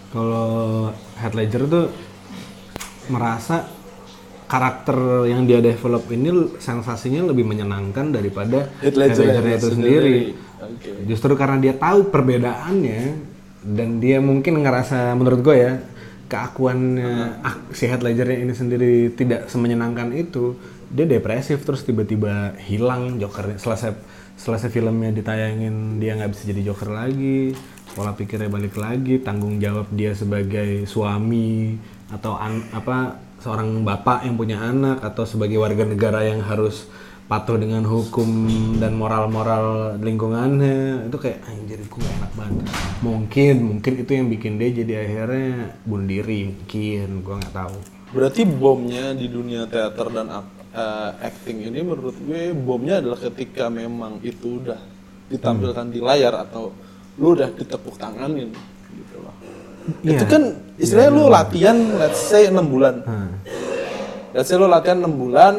kalau 0.08 0.88
Heath 1.20 1.36
Ledger 1.36 1.68
tuh 1.68 1.86
merasa 3.12 3.68
karakter 4.46 5.28
yang 5.28 5.44
dia 5.44 5.60
develop 5.60 6.06
ini 6.08 6.56
sensasinya 6.56 7.28
lebih 7.28 7.44
menyenangkan 7.44 8.14
daripada 8.14 8.72
Heath 8.80 8.96
Ledger 8.96 9.28
Ledger 9.28 9.44
itu 9.52 9.68
sendiri. 9.76 10.16
Oke. 10.56 11.04
Justru 11.04 11.36
karena 11.36 11.60
dia 11.60 11.76
tahu 11.76 12.08
perbedaannya 12.08 13.02
dan 13.66 14.00
dia 14.00 14.22
mungkin 14.22 14.64
ngerasa 14.64 15.12
menurut 15.18 15.44
gue 15.44 15.56
ya 15.58 15.72
keakuannya 16.26 17.42
ak- 17.42 17.74
si 17.74 17.86
Heath 17.86 18.02
Ledger 18.02 18.28
ini 18.30 18.52
sendiri 18.52 19.14
tidak 19.14 19.46
semenyenangkan 19.50 20.10
itu, 20.14 20.58
dia 20.90 21.06
depresif 21.06 21.62
terus 21.62 21.82
tiba-tiba 21.82 22.54
hilang 22.66 23.18
Jokernya. 23.18 23.58
Selesai 23.58 23.94
selesai 24.36 24.68
filmnya 24.68 25.16
ditayangin 25.16 25.96
dia 25.96 26.12
nggak 26.18 26.30
bisa 26.36 26.42
jadi 26.50 26.60
Joker 26.70 26.92
lagi, 26.92 27.56
pola 27.96 28.12
pikirnya 28.12 28.52
balik 28.52 28.76
lagi, 28.76 29.22
tanggung 29.24 29.56
jawab 29.56 29.88
dia 29.94 30.12
sebagai 30.12 30.84
suami 30.84 31.80
atau 32.12 32.36
an, 32.36 32.62
apa 32.70 33.16
seorang 33.40 33.82
bapak 33.86 34.26
yang 34.28 34.36
punya 34.36 34.58
anak 34.60 35.00
atau 35.00 35.24
sebagai 35.24 35.56
warga 35.56 35.86
negara 35.86 36.26
yang 36.26 36.42
harus 36.44 36.90
patuh 37.26 37.58
dengan 37.58 37.82
hukum 37.82 38.30
dan 38.78 38.94
moral-moral 38.94 39.98
lingkungannya 39.98 41.10
itu 41.10 41.18
kayak 41.18 41.42
anjir 41.50 41.82
gue 41.82 41.98
gak 41.98 42.14
enak 42.22 42.32
banget 42.38 42.64
mungkin 43.02 43.54
mungkin 43.74 43.92
itu 43.98 44.10
yang 44.14 44.26
bikin 44.30 44.52
dia 44.62 44.70
jadi 44.70 44.92
akhirnya 45.02 45.74
bunuh 45.82 46.06
diri 46.06 46.54
mungkin 46.54 47.08
gue 47.26 47.34
nggak 47.42 47.54
tahu 47.54 47.76
Berarti 48.06 48.46
bomnya 48.46 49.10
di 49.12 49.26
dunia 49.26 49.66
teater 49.66 50.06
dan 50.14 50.30
eh, 50.30 51.10
acting 51.26 51.66
ini 51.66 51.82
menurut 51.82 52.14
gue 52.22 52.54
bomnya 52.54 53.02
adalah 53.02 53.18
ketika 53.18 53.66
memang 53.66 54.22
itu 54.22 54.62
udah 54.62 54.78
ditampilkan 55.26 55.90
di 55.90 55.98
layar 55.98 56.46
atau 56.46 56.70
lu 57.18 57.34
udah 57.34 57.50
ditepuk 57.50 57.98
tanganin 57.98 58.54
gitu 58.94 59.16
loh. 59.18 59.34
Iya. 60.06 60.22
Itu 60.22 60.24
kan 60.30 60.42
istilahnya 60.78 61.10
lu 61.10 61.24
latihan 61.26 61.76
let's 61.98 62.20
say 62.22 62.46
6 62.46 62.56
bulan. 62.72 63.02
Hmm. 63.02 63.30
Let's 64.30 64.48
say 64.48 64.56
lu 64.56 64.70
latihan 64.70 65.02
6 65.02 65.10
bulan, 65.12 65.54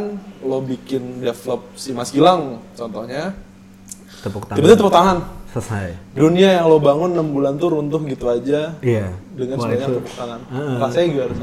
lo 0.48 0.60
bikin 0.60 1.20
develop 1.20 1.68
si 1.74 1.91
Mas 1.91 2.10
Gilang 2.10 2.64
contohnya. 2.74 3.36
tepuk 4.18 4.43
tangan 4.43 4.58
Tiba-tiba 4.58 4.78
tepuk 4.78 4.95
tangan. 4.95 5.18
selesai 5.48 5.88
Dunia 6.14 6.50
yang 6.58 6.66
lo 6.66 6.80
bangun 6.80 7.14
6 7.14 7.24
bulan 7.30 7.54
tuh 7.56 7.70
runtuh 7.72 8.02
gitu 8.04 8.26
aja 8.26 8.74
iya 8.80 9.14
dengan 9.32 9.58
sebanyak 9.58 9.88
tepuk 9.93 10.16
tangan. 10.16 10.39
Heeh. 10.48 10.76
Rasanya 10.80 11.06
gimana? 11.08 11.34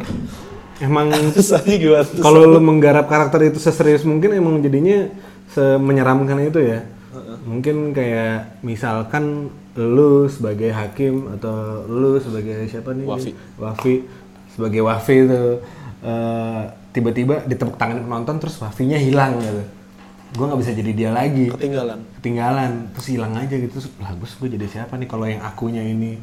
emang 0.76 1.06
Rasanya 1.36 1.76
gimana? 1.76 2.04
kalau 2.18 2.40
lu 2.42 2.58
menggarap 2.58 3.06
karakter 3.06 3.40
itu 3.46 3.58
seserius 3.58 4.02
mungkin 4.02 4.32
emang 4.32 4.58
jadinya 4.58 5.06
semenyeramkan 5.48 6.40
itu 6.42 6.58
ya 6.58 6.80
mungkin 7.44 7.92
kayak 7.92 8.58
misalkan 8.60 9.52
lu 9.74 10.26
sebagai 10.26 10.70
hakim 10.70 11.34
atau 11.36 11.84
lu 11.84 12.16
sebagai 12.16 12.66
siapa 12.66 12.90
nih 12.90 13.04
Wafi. 13.04 13.30
Wafi 13.54 13.94
sebagai 14.50 14.80
Wafi 14.80 15.14
itu 15.20 15.42
eh, 16.00 16.62
tiba-tiba 16.94 17.42
ditepuk 17.44 17.74
tangan 17.74 18.06
penonton 18.06 18.38
terus 18.38 18.54
Wafinya 18.62 18.94
hilang 18.96 19.36
gitu. 19.42 19.62
Gue 20.34 20.44
nggak 20.46 20.60
bisa 20.62 20.72
jadi 20.72 20.92
dia 20.94 21.10
lagi. 21.10 21.50
Ketinggalan. 21.50 21.98
ketinggalan. 22.22 22.72
Terus 22.94 23.06
hilang 23.10 23.34
aja 23.34 23.54
gitu. 23.58 23.72
Terus 23.82 23.90
lah 23.98 24.14
gue 24.14 24.28
gue 24.30 24.48
jadi 24.54 24.66
siapa 24.70 24.94
nih 24.94 25.08
kalau 25.10 25.26
yang 25.26 25.42
akunya 25.42 25.82
ini 25.82 26.22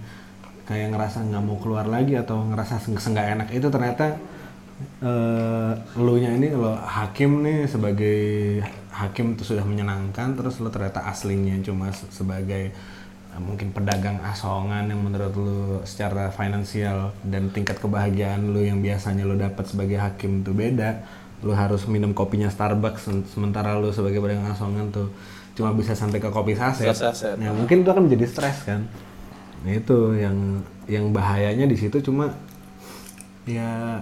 kayak 0.63 0.95
ngerasa 0.95 1.27
nggak 1.27 1.43
mau 1.43 1.59
keluar 1.59 1.85
lagi 1.91 2.15
atau 2.15 2.39
ngerasa 2.47 2.79
nggak 2.87 3.27
enak? 3.35 3.47
Itu 3.51 3.67
ternyata 3.67 4.15
eh 5.01 5.71
lu 6.01 6.17
nya 6.17 6.33
ini 6.33 6.49
kalau 6.49 6.73
hakim 6.73 7.45
nih 7.45 7.69
sebagai 7.69 8.19
hakim 8.89 9.37
itu 9.37 9.53
sudah 9.53 9.61
menyenangkan 9.61 10.33
terus 10.33 10.57
lu 10.57 10.73
ternyata 10.73 11.05
aslinya 11.05 11.61
cuma 11.61 11.93
se- 11.93 12.09
sebagai 12.09 12.73
mungkin 13.39 13.71
pedagang 13.71 14.19
asongan 14.27 14.91
yang 14.91 14.99
menurut 14.99 15.31
lu 15.37 15.79
secara 15.87 16.27
finansial 16.35 17.15
dan 17.23 17.47
tingkat 17.55 17.79
kebahagiaan 17.79 18.51
lu 18.51 18.59
yang 18.59 18.83
biasanya 18.83 19.23
lu 19.23 19.39
dapat 19.39 19.63
sebagai 19.71 19.95
hakim 19.95 20.43
tuh 20.43 20.51
beda 20.51 21.05
lu 21.41 21.55
harus 21.55 21.87
minum 21.87 22.11
kopinya 22.11 22.51
Starbucks 22.51 23.01
se- 23.07 23.27
sementara 23.31 23.79
lu 23.79 23.89
sebagai 23.95 24.19
pedagang 24.19 24.51
asongan 24.51 24.91
tuh 24.91 25.07
cuma 25.55 25.75
bisa 25.75 25.91
sampai 25.91 26.19
ke 26.23 26.31
kopi 26.31 26.55
saset. 26.55 26.91
Saset. 26.95 27.35
Nah, 27.35 27.51
mungkin 27.51 27.83
itu 27.83 27.89
akan 27.91 28.07
menjadi 28.07 28.25
stres 28.27 28.63
kan. 28.63 28.87
Nah, 29.61 29.71
itu 29.73 30.15
yang 30.15 30.63
yang 30.87 31.11
bahayanya 31.11 31.67
di 31.67 31.75
situ 31.75 31.99
cuma 32.03 32.31
ya 33.47 33.99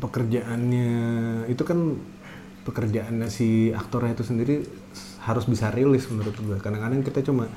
pekerjaannya 0.00 0.90
itu 1.48 1.62
kan 1.64 1.96
pekerjaannya 2.66 3.28
si 3.30 3.70
aktornya 3.72 4.14
itu 4.18 4.24
sendiri 4.26 4.56
harus 5.22 5.44
bisa 5.46 5.70
rilis 5.74 6.06
menurut 6.10 6.34
gue. 6.38 6.56
Kadang-kadang 6.62 7.02
kita 7.02 7.22
cuma 7.26 7.50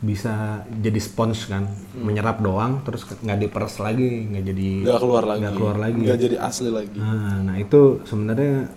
bisa 0.00 0.34
jadi 0.66 0.96
sponge 0.96 1.44
kan, 1.46 1.68
menyerap 1.94 2.40
doang 2.40 2.80
terus 2.80 3.04
nggak 3.04 3.36
diperes 3.38 3.76
lagi, 3.78 4.24
nggak 4.26 4.44
jadi 4.46 4.68
nggak 4.82 4.96
keluar 4.98 5.24
lagi 5.24 5.40
nggak 5.40 5.54
keluar 5.54 5.76
lagi. 5.76 6.00
nggak 6.00 6.20
jadi 6.20 6.36
asli 6.40 6.68
lagi 6.68 6.96
Nah, 6.96 7.36
nah 7.42 7.56
itu 7.56 7.80
sebenarnya 8.02 8.72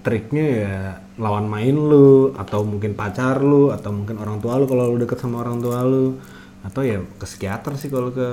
triknya 0.00 0.46
ya 0.46 0.76
lawan 1.16 1.44
main 1.44 1.72
lu 1.72 2.32
atau 2.34 2.60
mungkin 2.62 2.92
pacar 2.92 3.40
lu 3.40 3.68
atau 3.68 3.88
mungkin 3.90 4.16
orang 4.16 4.36
tua 4.38 4.56
lu 4.56 4.64
kalau 4.64 4.88
lu 4.88 4.96
deket 4.98 5.16
sama 5.18 5.40
orang 5.40 5.60
tua 5.60 5.80
lu 5.82 6.16
atau 6.60 6.80
ya 6.80 7.00
ke 7.00 7.24
psikiater 7.24 7.72
sih 7.74 7.88
kalau 7.88 8.08
ke 8.10 8.28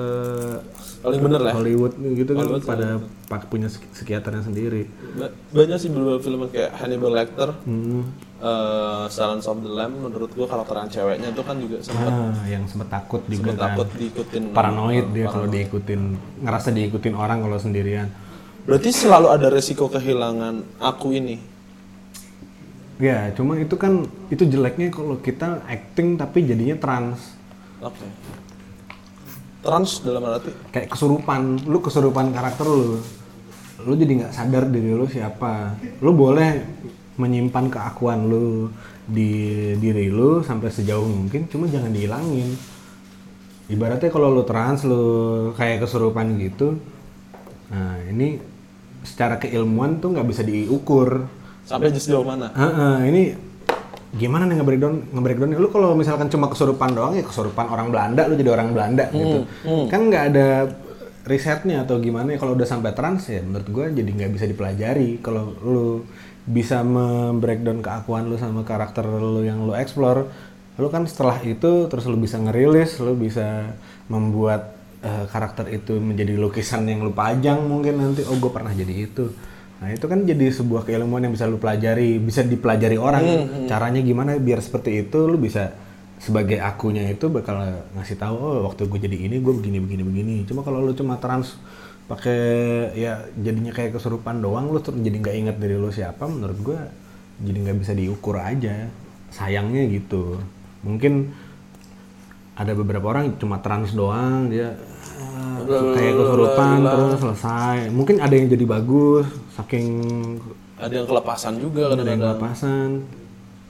paling 0.99 1.21
bener 1.21 1.39
lah 1.39 1.53
Hollywood 1.53 1.95
gitu 1.95 2.31
kan 2.33 2.43
Hollywood 2.43 2.63
pada 2.65 2.87
pak 3.25 3.47
punya 3.47 3.67
psik- 3.67 3.87
psikiaternya 3.89 4.43
sendiri. 4.43 4.83
Ba- 5.15 5.31
banyak 5.53 5.77
sih 5.77 5.87
beberapa 5.87 6.19
film 6.19 6.43
kayak 6.45 6.75
Hannibal 6.75 7.11
Lecter 7.13 7.55
Hmm. 7.63 8.03
Eh, 8.39 9.05
Silence 9.07 9.45
of 9.45 9.59
the 9.59 9.69
Lamb 9.69 9.97
menurut 9.99 10.29
gua 10.31 10.45
kalau 10.45 10.61
peran 10.61 10.85
ceweknya 10.85 11.29
itu 11.29 11.41
kan 11.41 11.55
juga 11.55 11.77
sempat 11.79 12.07
Ah, 12.07 12.45
yang 12.45 12.63
sempet 12.63 12.87
takut 12.87 13.21
juga 13.23 13.49
sempat 13.49 13.55
kan. 13.55 13.65
takut 13.71 13.87
diikutin 13.93 14.43
Paranoid 14.51 15.05
dia 15.11 15.25
kalau 15.25 15.47
diikutin 15.47 16.01
ngerasa 16.39 16.69
diikutin 16.69 17.13
orang 17.13 17.39
kalau 17.39 17.57
sendirian. 17.57 18.07
berarti 18.63 18.89
selalu 18.91 19.27
ada 19.29 19.47
resiko 19.47 19.87
kehilangan 19.87 20.61
aku 20.77 21.13
ini 21.13 21.37
Ya, 22.97 23.29
cuma 23.31 23.53
itu 23.55 23.77
kan 23.77 24.03
itu 24.27 24.41
jeleknya 24.43 24.89
kalau 24.89 25.17
kita 25.17 25.61
acting 25.63 26.17
tapi 26.17 26.41
jadinya 26.43 26.73
trans. 26.75 27.37
oke 27.79 28.05
trans 29.59 29.99
dalam 29.99 30.23
arti 30.25 30.49
kayak 30.71 30.87
kesurupan 30.89 31.61
lu 31.63 31.77
kesurupan 31.77 32.31
karakter 32.31 32.65
lu 32.65 32.97
lu 33.79 33.93
jadi 33.93 34.13
nggak 34.17 34.33
sadar 34.33 34.63
diri 34.65 34.91
lu 34.91 35.05
siapa 35.05 35.75
lu 35.99 36.11
boleh 36.11 36.63
menyimpan 37.17 37.73
keakuan 37.73 38.29
lu 38.29 38.69
di 39.07 39.73
diri 39.81 40.13
lu 40.13 40.45
sampai 40.45 40.69
sejauh 40.69 41.05
mungkin 41.05 41.49
cuma 41.49 41.65
jangan 41.67 41.91
dihilangin. 41.91 42.53
Ibaratnya 43.67 44.07
kalau 44.07 44.31
lu 44.31 44.47
trans 44.47 44.87
lu 44.87 45.03
kayak 45.57 45.83
kesurupan 45.83 46.39
gitu 46.39 46.79
nah 47.67 47.99
ini 48.07 48.39
secara 49.03 49.35
keilmuan 49.35 49.99
tuh 49.99 50.15
nggak 50.15 50.27
bisa 50.27 50.41
diukur. 50.47 51.27
Sampai 51.67 51.91
sejauh 51.91 52.23
mana? 52.23 52.47
Heeh, 52.55 52.95
ini 53.11 53.21
gimana 54.15 54.47
nih 54.47 54.55
nge-breakdown 54.63 55.11
nge-breakdown 55.11 55.51
lu 55.59 55.67
kalau 55.67 55.91
misalkan 55.91 56.31
cuma 56.31 56.47
kesurupan 56.47 56.95
doang 56.95 57.19
ya 57.19 57.27
kesurupan 57.27 57.67
orang 57.67 57.91
Belanda 57.91 58.23
lu 58.23 58.39
jadi 58.39 58.55
orang 58.55 58.71
Belanda 58.71 59.11
gitu. 59.11 59.43
kan 59.91 59.99
nggak 60.07 60.23
ada 60.31 60.47
risetnya 61.27 61.83
atau 61.83 61.99
gimana 61.99 62.31
ya? 62.31 62.39
Kalau 62.39 62.55
udah 62.55 62.63
sampai 62.63 62.95
trans 62.95 63.27
ya 63.27 63.43
menurut 63.43 63.67
gua 63.67 63.91
jadi 63.91 64.07
nggak 64.07 64.31
bisa 64.31 64.45
dipelajari. 64.47 65.19
Kalau 65.19 65.51
lu 65.59 66.07
bisa 66.47 66.79
membreakdown 66.81 67.83
keakuan 67.83 68.31
lu 68.31 68.39
sama 68.39 68.63
karakter 68.63 69.03
lu 69.03 69.43
yang 69.43 69.67
lu 69.67 69.75
explore 69.75 70.31
lu 70.79 70.87
kan 70.87 71.03
setelah 71.03 71.43
itu 71.43 71.91
terus 71.91 72.07
lu 72.07 72.15
bisa 72.15 72.39
ngerilis 72.39 73.03
lu 73.03 73.19
bisa 73.19 73.75
membuat 74.07 74.73
eh, 75.03 75.27
karakter 75.27 75.67
itu 75.69 75.99
menjadi 75.99 76.39
lukisan 76.39 76.87
yang 76.87 77.03
lu 77.03 77.11
pajang 77.11 77.67
mungkin 77.67 77.99
nanti 77.99 78.23
oh 78.23 78.39
gue 78.39 78.51
pernah 78.51 78.71
jadi 78.71 78.95
itu 79.11 79.27
Nah 79.77 79.93
itu 79.93 80.05
kan 80.09 80.25
jadi 80.25 80.49
sebuah 80.49 80.89
keilmuan 80.89 81.21
yang 81.21 81.33
bisa 81.37 81.45
lu 81.45 81.61
pelajari, 81.61 82.17
bisa 82.17 82.41
dipelajari 82.41 82.97
orang. 82.97 83.23
Caranya 83.69 84.01
gimana 84.01 84.33
biar 84.41 84.57
seperti 84.57 85.05
itu 85.05 85.29
lu 85.29 85.37
bisa 85.37 85.73
sebagai 86.17 86.57
akunya 86.57 87.05
itu 87.05 87.29
bakal 87.29 87.61
ngasih 87.93 88.17
tahu 88.17 88.35
oh 88.41 88.57
waktu 88.65 88.89
gue 88.89 88.99
jadi 89.05 89.17
ini 89.29 89.37
gue 89.37 89.53
begini 89.53 89.77
begini 89.77 90.03
begini. 90.03 90.35
Cuma 90.49 90.65
kalau 90.65 90.81
lu 90.81 90.97
cuma 90.97 91.21
trans 91.21 91.61
pakai 92.07 92.39
ya 92.95 93.19
jadinya 93.35 93.75
kayak 93.75 93.99
kesurupan 93.99 94.39
doang 94.39 94.71
lu 94.71 94.79
terus 94.79 94.95
jadi 95.03 95.17
nggak 95.19 95.35
inget 95.35 95.55
diri 95.59 95.75
lu 95.75 95.91
siapa 95.91 96.23
menurut 96.23 96.59
gue 96.63 96.79
jadi 97.43 97.57
nggak 97.67 97.77
bisa 97.83 97.93
diukur 97.93 98.39
aja. 98.41 98.89
Sayangnya 99.29 99.85
gitu. 99.91 100.41
Mungkin 100.81 101.29
ada 102.57 102.73
beberapa 102.73 103.13
orang 103.13 103.37
cuma 103.37 103.61
trans 103.61 103.93
doang 103.93 104.49
dia 104.49 104.73
ah, 105.21 105.61
kayak 105.93 106.13
kesurupan 106.17 106.81
terus 106.81 107.21
selesai. 107.21 107.77
Mungkin 107.93 108.17
ada 108.17 108.33
yang 108.33 108.47
jadi 108.49 108.65
bagus 108.65 109.27
saking 109.53 109.87
ada 110.77 110.93
yang 110.93 111.05
kelepasan 111.09 111.61
juga 111.61 111.93
ada 111.93 112.01
yang 112.01 112.23
kelepasan. 112.23 113.05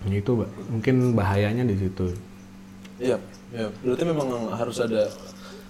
Itu 0.08 0.48
mungkin 0.72 1.18
bahayanya 1.20 1.68
di 1.68 1.76
situ. 1.76 2.16
Iya, 2.98 3.20
iya. 3.52 3.68
Berarti 3.84 4.04
memang 4.08 4.28
harus 4.56 4.78
ada 4.80 5.12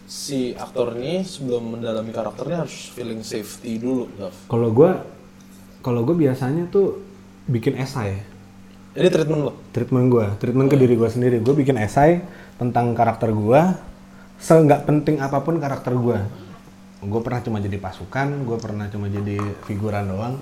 si 0.08 0.56
aktor 0.56 0.96
ini 0.96 1.20
sebelum 1.28 1.76
mendalami 1.76 2.16
karakternya 2.16 2.64
harus 2.64 2.88
feeling 2.96 3.20
safety 3.28 3.76
dulu, 3.76 4.08
kalau 4.48 4.72
gue 4.72 4.92
kalau 5.84 6.02
gue 6.08 6.16
biasanya 6.16 6.72
tuh 6.72 7.04
bikin 7.48 7.76
esai 7.76 8.24
Ini 8.98 9.08
treatment 9.14 9.42
lo. 9.46 9.54
treatment 9.76 10.08
gue 10.10 10.26
treatment 10.40 10.68
ke 10.72 10.80
diri 10.80 10.96
gue 10.98 11.06
sendiri. 11.06 11.38
Gue 11.44 11.54
bikin 11.54 11.78
esai 11.78 12.24
tentang 12.58 12.96
karakter 12.98 13.30
gue 13.36 13.62
seenggak 14.42 14.88
penting 14.88 15.22
apa 15.22 15.44
pun 15.44 15.60
karakter 15.60 15.94
gue 15.94 16.18
gue 16.98 17.22
pernah 17.22 17.44
cuma 17.46 17.62
jadi 17.62 17.78
pasukan 17.78 18.48
gue 18.48 18.58
pernah 18.58 18.90
cuma 18.90 19.12
jadi 19.12 19.38
figuran 19.68 20.08
doang. 20.08 20.40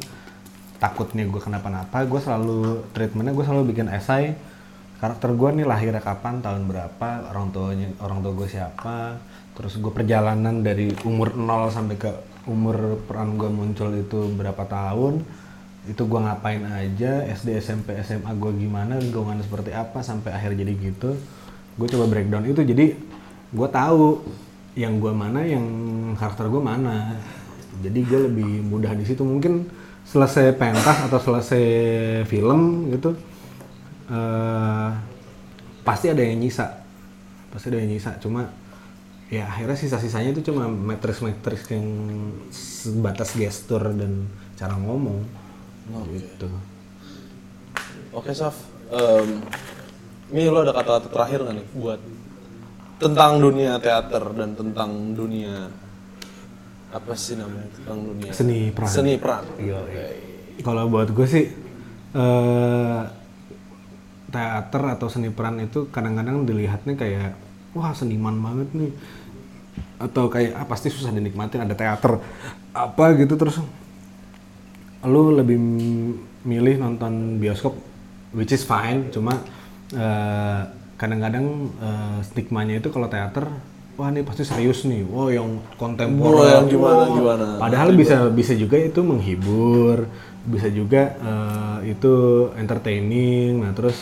Takutnya 0.77 1.25
gue 1.25 1.41
kenapa-napa 1.41 2.05
gue 2.05 2.21
selalu 2.21 2.85
treatmentnya 2.93 3.33
gue 3.33 3.43
selalu 3.43 3.63
bikin 3.73 3.89
esai 3.91 4.37
karakter 5.01 5.35
gue 5.35 5.49
nih 5.59 5.67
lahirnya 5.67 5.99
kapan 5.99 6.39
tahun 6.39 6.71
berapa 6.71 7.33
orang 7.33 7.51
tuanya 7.51 7.91
orang 7.99 8.23
tua 8.23 8.31
gue 8.31 8.47
siapa 8.47 9.19
terus 9.55 9.79
gue 9.79 9.91
perjalanan 9.91 10.61
dari 10.61 10.91
umur 11.07 11.33
0 11.33 11.71
sampai 11.71 11.95
ke 11.95 12.11
umur 12.45 13.01
peran 13.07 13.39
gue 13.39 13.49
muncul 13.49 13.89
itu 13.95 14.29
berapa 14.35 14.63
tahun 14.67 15.23
itu 15.85 16.01
gue 16.01 16.19
ngapain 16.19 16.61
aja 16.65 17.23
SD 17.29 17.61
SMP 17.61 17.95
SMA 18.03 18.33
gue 18.35 18.51
gimana 18.57 18.99
lingkungan 18.99 19.39
seperti 19.41 19.71
apa 19.73 20.01
sampai 20.03 20.33
akhir 20.33 20.57
jadi 20.59 20.73
gitu 20.77 21.15
gue 21.75 21.87
coba 21.91 22.05
breakdown 22.07 22.47
itu. 22.47 22.61
Jadi 22.63 22.95
gue 23.51 23.67
tahu 23.69 24.23
yang 24.75 24.99
gue 24.99 25.11
mana 25.11 25.43
yang 25.43 25.63
karakter 26.15 26.47
gue 26.47 26.61
mana. 26.63 27.19
Jadi 27.83 27.99
gue 28.07 28.19
lebih 28.31 28.63
mudah 28.63 28.95
di 28.95 29.03
situ. 29.03 29.21
Mungkin 29.23 29.67
selesai 30.05 30.55
pentas 30.55 31.09
atau 31.09 31.17
selesai 31.17 31.65
film 32.29 32.93
gitu 32.93 33.17
eh 34.05 34.89
pasti 35.85 36.09
ada 36.09 36.21
yang 36.21 36.39
nyisa. 36.41 36.81
Pasti 37.51 37.69
ada 37.73 37.77
yang 37.83 37.91
nyisa. 37.91 38.15
Cuma 38.23 38.47
ya 39.33 39.49
akhirnya 39.49 39.77
sisa-sisanya 39.77 40.37
itu 40.37 40.51
cuma 40.53 40.69
matriks-matriks 40.69 41.73
yang 41.73 41.87
sebatas 42.53 43.33
gestur 43.33 43.81
dan 43.93 44.29
cara 44.53 44.77
ngomong 44.77 45.25
gitu 46.13 46.49
Oke, 48.15 48.31
Saf. 48.31 48.55
Em, 48.95 49.43
ini 50.31 50.47
lo 50.47 50.63
ada 50.63 50.71
kata-kata 50.71 51.11
terakhir 51.11 51.43
nggak 51.43 51.55
nih 51.59 51.67
buat 51.75 51.99
tentang 52.95 53.43
dunia 53.43 53.75
teater 53.83 54.23
dan 54.39 54.55
tentang 54.55 55.11
dunia 55.11 55.67
apa 56.95 57.11
sih 57.11 57.35
namanya 57.35 57.67
tentang 57.75 57.97
dunia 58.07 58.31
Seni 58.31 58.71
peran. 58.71 58.87
Seni 58.87 59.13
peran. 59.19 59.43
Iya, 59.59 59.83
Kalau 60.63 60.87
buat 60.87 61.11
gue 61.11 61.27
sih 61.27 61.45
eh 62.15 63.01
teater 64.31 64.83
atau 64.95 65.07
seni 65.11 65.27
peran 65.27 65.59
itu 65.59 65.91
kadang-kadang 65.91 66.47
dilihatnya 66.47 66.95
kayak 66.95 67.35
wah 67.75 67.91
seniman 67.91 68.39
banget 68.39 68.69
nih. 68.73 68.91
Atau 69.99 70.31
kayak 70.31 70.55
ah 70.55 70.65
pasti 70.67 70.87
susah 70.89 71.11
dinikmatin 71.11 71.61
ada 71.61 71.75
teater 71.75 72.19
apa 72.75 73.05
gitu 73.15 73.39
terus 73.39 73.63
lu 75.05 75.31
lebih 75.31 75.55
milih 76.43 76.75
nonton 76.81 77.37
bioskop 77.39 77.77
which 78.35 78.51
is 78.51 78.67
fine 78.67 79.07
cuma 79.13 79.39
eh, 79.95 80.61
kadang-kadang 80.99 81.71
eh, 81.79 82.17
stigmanya 82.25 82.83
itu 82.83 82.91
kalau 82.91 83.07
teater 83.07 83.47
wah 83.95 84.11
ini 84.11 84.21
pasti 84.27 84.43
serius 84.43 84.83
nih. 84.83 85.07
Wow 85.07 85.31
yang 85.31 85.49
kontemporer. 85.79 86.35
Wah, 86.35 86.47
yang 86.59 86.67
gimana, 86.67 87.03
gimana. 87.07 87.45
Padahal 87.59 87.89
bisa 87.95 88.27
bisa 88.31 88.53
juga 88.55 88.75
itu 88.79 88.99
menghibur, 88.99 90.07
bisa 90.43 90.67
juga 90.67 91.15
eh, 91.15 91.95
itu 91.95 92.13
entertaining. 92.59 93.63
Nah 93.63 93.71
terus 93.71 93.95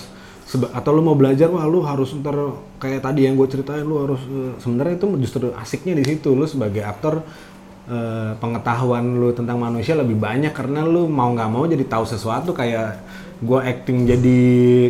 seba- 0.54 0.70
atau 0.72 0.91
lu 0.93 1.01
mau 1.01 1.18
belajar 1.18 1.49
wah 1.49 1.66
lu 1.66 1.82
harus 1.82 2.14
ntar 2.14 2.38
kayak 2.78 3.01
tadi 3.01 3.26
yang 3.26 3.34
gue 3.34 3.47
ceritain 3.49 3.82
lu 3.82 3.97
harus 3.97 4.22
eh, 4.30 4.54
sebenarnya 4.62 4.93
itu 5.01 5.06
justru 5.24 5.45
asiknya 5.58 5.93
di 5.97 6.04
situ 6.06 6.30
lu 6.38 6.45
sebagai 6.45 6.86
aktor 6.86 7.26
eh, 7.89 8.32
pengetahuan 8.38 9.04
lu 9.18 9.30
tentang 9.34 9.58
manusia 9.58 9.97
lebih 9.97 10.16
banyak 10.16 10.54
karena 10.54 10.86
lu 10.86 11.10
mau 11.10 11.34
nggak 11.34 11.49
mau 11.49 11.64
jadi 11.66 11.84
tahu 11.84 12.06
sesuatu 12.06 12.54
kayak 12.54 13.01
gue 13.43 13.60
acting 13.60 14.08
jadi 14.08 14.39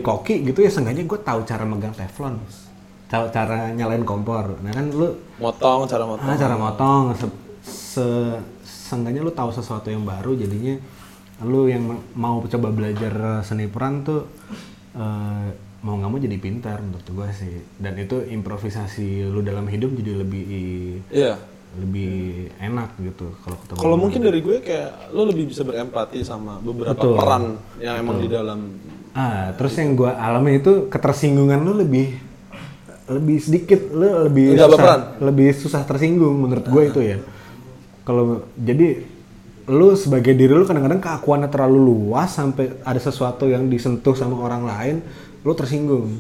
koki 0.06 0.46
gitu 0.46 0.60
ya 0.62 0.70
seenggaknya 0.70 1.08
gue 1.08 1.20
tahu 1.20 1.40
cara 1.42 1.64
megang 1.66 1.96
teflon 1.96 2.38
tahu 3.10 3.26
cara 3.30 3.70
nyalain 3.72 4.04
kompor 4.04 4.58
nah 4.62 4.74
kan 4.74 4.90
lu 4.90 5.10
Motong, 5.42 5.84
cara 5.86 6.08
motong. 6.08 6.24
Ah, 6.24 6.38
cara 6.40 6.56
motong. 6.56 7.04
Se, 7.20 7.28
se- 7.66 8.40
seenggaknya 8.64 9.20
lu 9.20 9.34
tahu 9.34 9.52
sesuatu 9.52 9.92
yang 9.92 10.08
baru, 10.08 10.40
jadinya 10.40 10.78
lu 11.44 11.68
yang 11.68 11.84
mau 12.16 12.40
coba 12.46 12.72
belajar 12.72 13.44
seni 13.44 13.68
peran 13.68 14.08
tuh 14.08 14.24
eh, 14.94 15.48
mau 15.84 15.94
nggak 15.96 16.10
mau 16.10 16.20
jadi 16.20 16.38
pintar 16.38 16.80
menurut 16.80 17.08
gua 17.12 17.28
sih. 17.30 17.62
Dan 17.76 17.98
itu 17.98 18.24
improvisasi 18.24 19.28
lu 19.28 19.42
dalam 19.42 19.68
hidup 19.68 19.92
jadi 19.94 20.12
lebih 20.18 20.46
Iya. 21.10 21.36
lebih 21.74 22.14
enak 22.62 23.02
gitu 23.02 23.34
kalau 23.42 23.58
ketemu. 23.58 23.78
Kalau 23.82 23.98
mungkin 23.98 24.22
dari 24.22 24.40
gue 24.46 24.62
kayak 24.62 25.10
lo 25.10 25.26
lebih 25.26 25.50
bisa 25.50 25.66
berempati 25.66 26.22
sama 26.22 26.62
beberapa 26.62 26.94
Betul. 26.94 27.18
peran 27.18 27.44
yang 27.82 27.98
emang 27.98 28.22
di 28.22 28.30
dalam 28.30 28.60
Ah, 29.14 29.54
terus 29.54 29.78
yang 29.78 29.94
gua 29.94 30.18
alami 30.18 30.58
itu 30.58 30.90
ketersinggungan 30.90 31.62
lu 31.62 31.78
lebih 31.78 32.18
lebih 33.06 33.38
sedikit, 33.38 33.94
lu 33.94 34.26
lebih 34.26 34.58
susah, 34.58 35.18
lebih 35.20 35.48
susah 35.54 35.82
tersinggung 35.84 36.34
menurut 36.40 36.66
gue 36.66 36.84
itu 36.88 37.02
ya. 37.04 37.18
Kalau 38.04 38.48
jadi 38.56 39.06
lu 39.68 39.96
sebagai 39.96 40.36
diri 40.36 40.52
lu 40.52 40.68
kadang-kadang 40.68 41.00
keakuannya 41.00 41.48
terlalu 41.48 41.80
luas 41.80 42.36
sampai 42.36 42.84
ada 42.84 43.00
sesuatu 43.00 43.48
yang 43.48 43.72
disentuh 43.72 44.12
sama 44.12 44.40
orang 44.44 44.68
lain, 44.68 44.96
lu 45.44 45.54
tersinggung. 45.56 46.20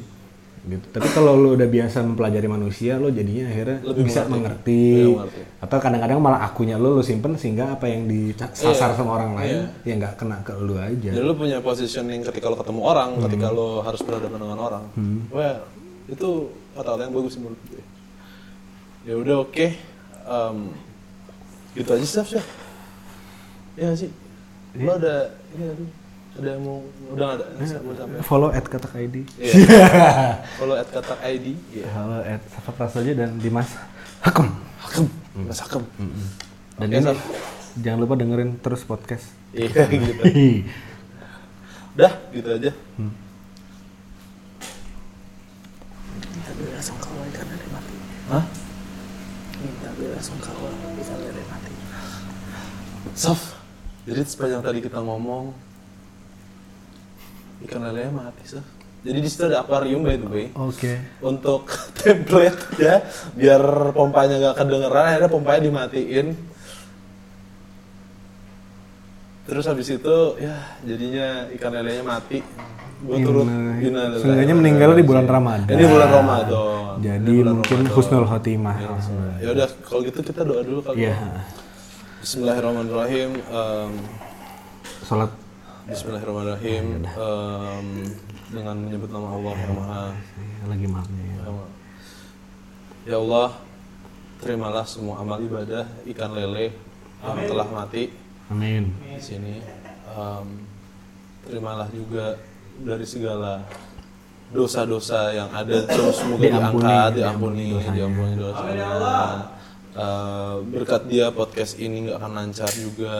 Gitu. 0.63 0.95
Tapi 0.95 1.11
kalau 1.11 1.35
lu 1.35 1.59
udah 1.59 1.67
biasa 1.67 2.07
mempelajari 2.07 2.47
manusia, 2.47 2.95
lu 2.95 3.11
jadinya 3.11 3.51
akhirnya 3.51 3.83
Lebih 3.83 4.03
bisa 4.07 4.23
mengerti. 4.31 5.11
mengerti. 5.11 5.41
Atau 5.59 5.77
kadang-kadang 5.83 6.23
malah 6.23 6.39
akunya 6.47 6.79
lu 6.79 6.95
lu 6.95 7.03
simpen 7.03 7.35
sehingga 7.35 7.75
apa 7.75 7.91
yang 7.91 8.07
disasar 8.07 8.95
sama 8.95 9.19
orang 9.19 9.35
lain 9.35 9.67
ya 9.83 9.93
nggak 9.99 10.15
kena 10.15 10.39
ke 10.39 10.55
lu 10.63 10.79
aja. 10.79 11.11
Jadi 11.11 11.19
lu 11.19 11.35
punya 11.35 11.59
positioning 11.59 12.23
ketika 12.23 12.47
lo 12.47 12.55
ketemu 12.55 12.79
orang, 12.79 13.19
ketika 13.27 13.51
lo 13.51 13.83
harus 13.83 13.99
berhadapan 14.07 14.39
dengan 14.39 14.59
orang. 14.63 14.83
Well, 15.35 15.67
itu 16.07 16.47
kata-kata 16.79 17.11
yang 17.11 17.15
bagus 17.15 17.35
menurut 17.35 17.59
gue. 17.67 17.83
Ya 19.03 19.13
udah 19.19 19.35
oke. 19.43 19.67
Em, 20.23 20.57
gitu 21.75 21.91
aja 21.91 22.05
sih, 22.07 22.39
ya. 23.75 23.89
Sih. 23.93 24.11
Lo 24.75 24.91
ada 24.97 25.29
ini 25.53 25.63
sih? 25.69 25.89
Ada 26.33 26.49
yang 26.57 26.65
mau 26.65 26.81
udah 27.13 27.25
nggak 27.29 27.45
ada 27.45 27.65
sampai. 27.93 28.19
Follow 28.25 28.49
at 28.49 28.65
kata 28.65 28.89
ID. 28.97 29.15
Iya. 29.37 30.41
Follow 30.57 30.73
at 30.73 30.89
katak 30.89 31.19
ID. 31.21 31.45
Iya. 31.71 31.85
Halo 31.93 32.17
at 32.25 32.41
Safa 32.49 32.71
Prasojo 32.73 33.13
dan 33.13 33.37
Dimas 33.37 33.69
Hakem. 34.19 34.49
Hakem. 34.81 35.05
Mas 35.45 35.61
Hakem. 35.61 35.83
Dan 36.73 36.87
ini 36.89 37.05
Saf. 37.05 37.21
jangan 37.77 37.99
lupa 38.01 38.17
dengerin 38.17 38.57
terus 38.57 38.81
podcast. 38.81 39.29
Iya 39.53 39.85
gitu. 39.93 40.23
Udah, 41.93 42.13
gitu 42.33 42.49
aja. 42.49 42.71
Minta 46.33 46.51
bela 46.57 46.81
sungkawa 46.81 47.21
ikan 47.29 47.45
lele 47.45 47.67
mati. 47.69 47.93
Hah? 48.33 48.43
Minta 49.61 49.89
bela 49.93 50.17
sungkawa 50.17 50.69
ikan 50.97 51.17
lele 51.21 51.43
mati. 51.45 51.71
Sof, 53.13 53.53
jadi 54.03 54.19
sepanjang 54.27 54.61
tadi 54.63 54.79
kita 54.83 54.99
ngomong 54.99 55.55
ikan 57.63 57.81
lele 57.87 58.11
mati, 58.11 58.43
Sof. 58.43 58.65
Jadi 59.03 59.19
di 59.19 59.27
situ 59.27 59.43
ada 59.51 59.63
akuarium 59.63 60.03
by 60.03 60.15
the 60.15 60.27
way. 60.31 60.47
Oke. 60.55 60.99
Untuk 61.19 61.67
template 61.99 62.79
ya, 62.79 63.03
biar 63.35 63.91
pompanya 63.91 64.39
nggak 64.39 64.55
kedengeran, 64.63 65.03
akhirnya 65.11 65.31
pompanya 65.31 65.61
dimatiin. 65.67 66.27
Terus 69.43 69.67
habis 69.67 69.91
itu 69.91 70.15
ya 70.39 70.55
jadinya 70.87 71.51
ikan 71.59 71.71
lelenya 71.75 72.03
mati. 72.03 72.39
Gue 73.03 73.19
turut 73.19 73.43
innalillahi 73.83 74.23
Seenggaknya 74.23 74.55
meninggal 74.55 74.95
di 74.95 75.03
bulan 75.03 75.27
Ramadan. 75.27 75.75
Ini 75.75 75.83
bulan 75.83 76.09
Ramadan. 76.11 76.95
Jadi 77.03 77.33
bulan 77.43 77.53
mungkin 77.59 77.79
Ramadan. 77.83 77.95
husnul 77.99 78.25
khotimah. 78.31 78.75
Ya 79.43 79.49
udah, 79.51 79.67
kalau 79.83 80.01
gitu 80.07 80.19
kita 80.23 80.47
doa 80.47 80.63
dulu 80.63 80.79
kali. 80.79 81.03
Iya. 81.03 81.11
ya. 81.11 81.43
Bismillahirrahmanirrahim. 82.23 83.35
Em, 83.35 83.91
Salat 85.03 85.27
Bismillahirrahmanirrahim. 85.91 87.03
Em, 87.03 87.87
dengan 88.47 88.79
menyebut 88.79 89.11
nama 89.11 89.27
Allah 89.27 89.53
yang 89.59 89.75
Maha. 89.75 90.05
lagi 90.63 90.87
maafnya 90.87 91.19
ya. 91.19 91.51
Ya 93.03 93.17
Allah, 93.19 93.59
terimalah 94.39 94.87
semua 94.87 95.19
amal 95.19 95.35
ibadah 95.43 95.83
ikan 96.07 96.31
lele 96.31 96.71
yang 97.19 97.43
telah 97.43 97.67
mati 97.67 98.15
Amin. 98.47 98.95
di 99.03 99.19
sini. 99.19 99.59
Em, 100.07 100.47
terimalah 101.43 101.91
juga 101.91 102.39
dari 102.79 103.03
segala 103.03 103.67
dosa-dosa 104.47 105.35
yang 105.35 105.51
ada 105.51 105.75
terus 105.83 106.23
semoga 106.23 106.39
Diampuni, 106.39 106.87
diangkat, 106.87 107.11
diampuni 107.11 107.19
diampuni, 107.19 107.65
dosanya. 107.67 107.95
diampuni 107.99 108.33
dosanya. 108.39 108.87
Eh, 109.93 110.55
berkat 110.73 111.05
dia 111.05 111.29
podcast 111.29 111.77
ini 111.77 112.09
nggak 112.09 112.17
akan 112.17 112.31
lancar 112.33 112.69
juga. 112.73 113.13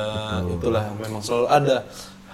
Itulah 0.50 0.90
memang 0.98 1.22
selalu 1.22 1.46
ada 1.46 1.86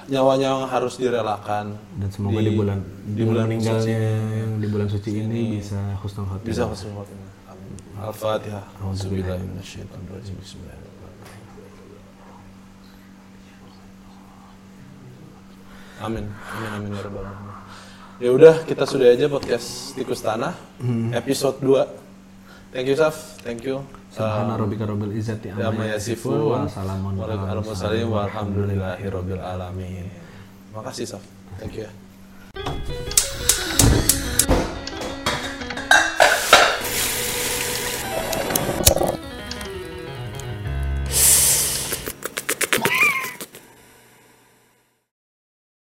nyawa-nyawa 0.07 0.63
yang 0.63 0.71
harus 0.71 0.95
direlakan. 0.95 1.75
Dan 1.99 2.07
semoga 2.07 2.39
di, 2.39 2.55
bulan 2.55 2.79
di 3.03 3.23
bulan 3.27 3.51
meninggalnya 3.51 3.99
yang 4.39 4.63
di 4.63 4.67
bulan 4.71 4.87
suci 4.87 5.11
ini 5.11 5.59
bisa 5.59 5.75
husnul 5.99 6.23
khotimah. 6.23 6.47
bisa 6.47 6.63
husnul 6.71 7.03
khotimah. 7.03 7.31
Al-Fatihah. 7.99 8.63
Auzubillahi 8.79 9.43
minasyaitonirrajim. 9.43 10.35
Bismillahirrahmanirrahim. 10.39 10.87
Amin. 15.99 16.25
Amin 16.31 16.69
amin 16.79 16.89
ya 16.95 17.01
rabbal 17.03 17.27
alamin. 17.27 17.55
Ya 18.23 18.29
udah, 18.31 18.55
kita 18.63 18.87
sudah 18.87 19.11
aja 19.11 19.27
podcast 19.27 19.99
Tikus 19.99 20.23
Tanah 20.23 20.55
episode 21.11 21.59
2. 21.59 22.71
Thank 22.71 22.87
you 22.87 22.95
Saf, 22.95 23.43
thank 23.43 23.67
you. 23.67 23.98
Subhana 24.09 24.57
rabbika 24.57 24.85
rabbil 24.85 25.13
izzati 25.17 25.49
Thank 31.59 31.75
you. 31.75 33.58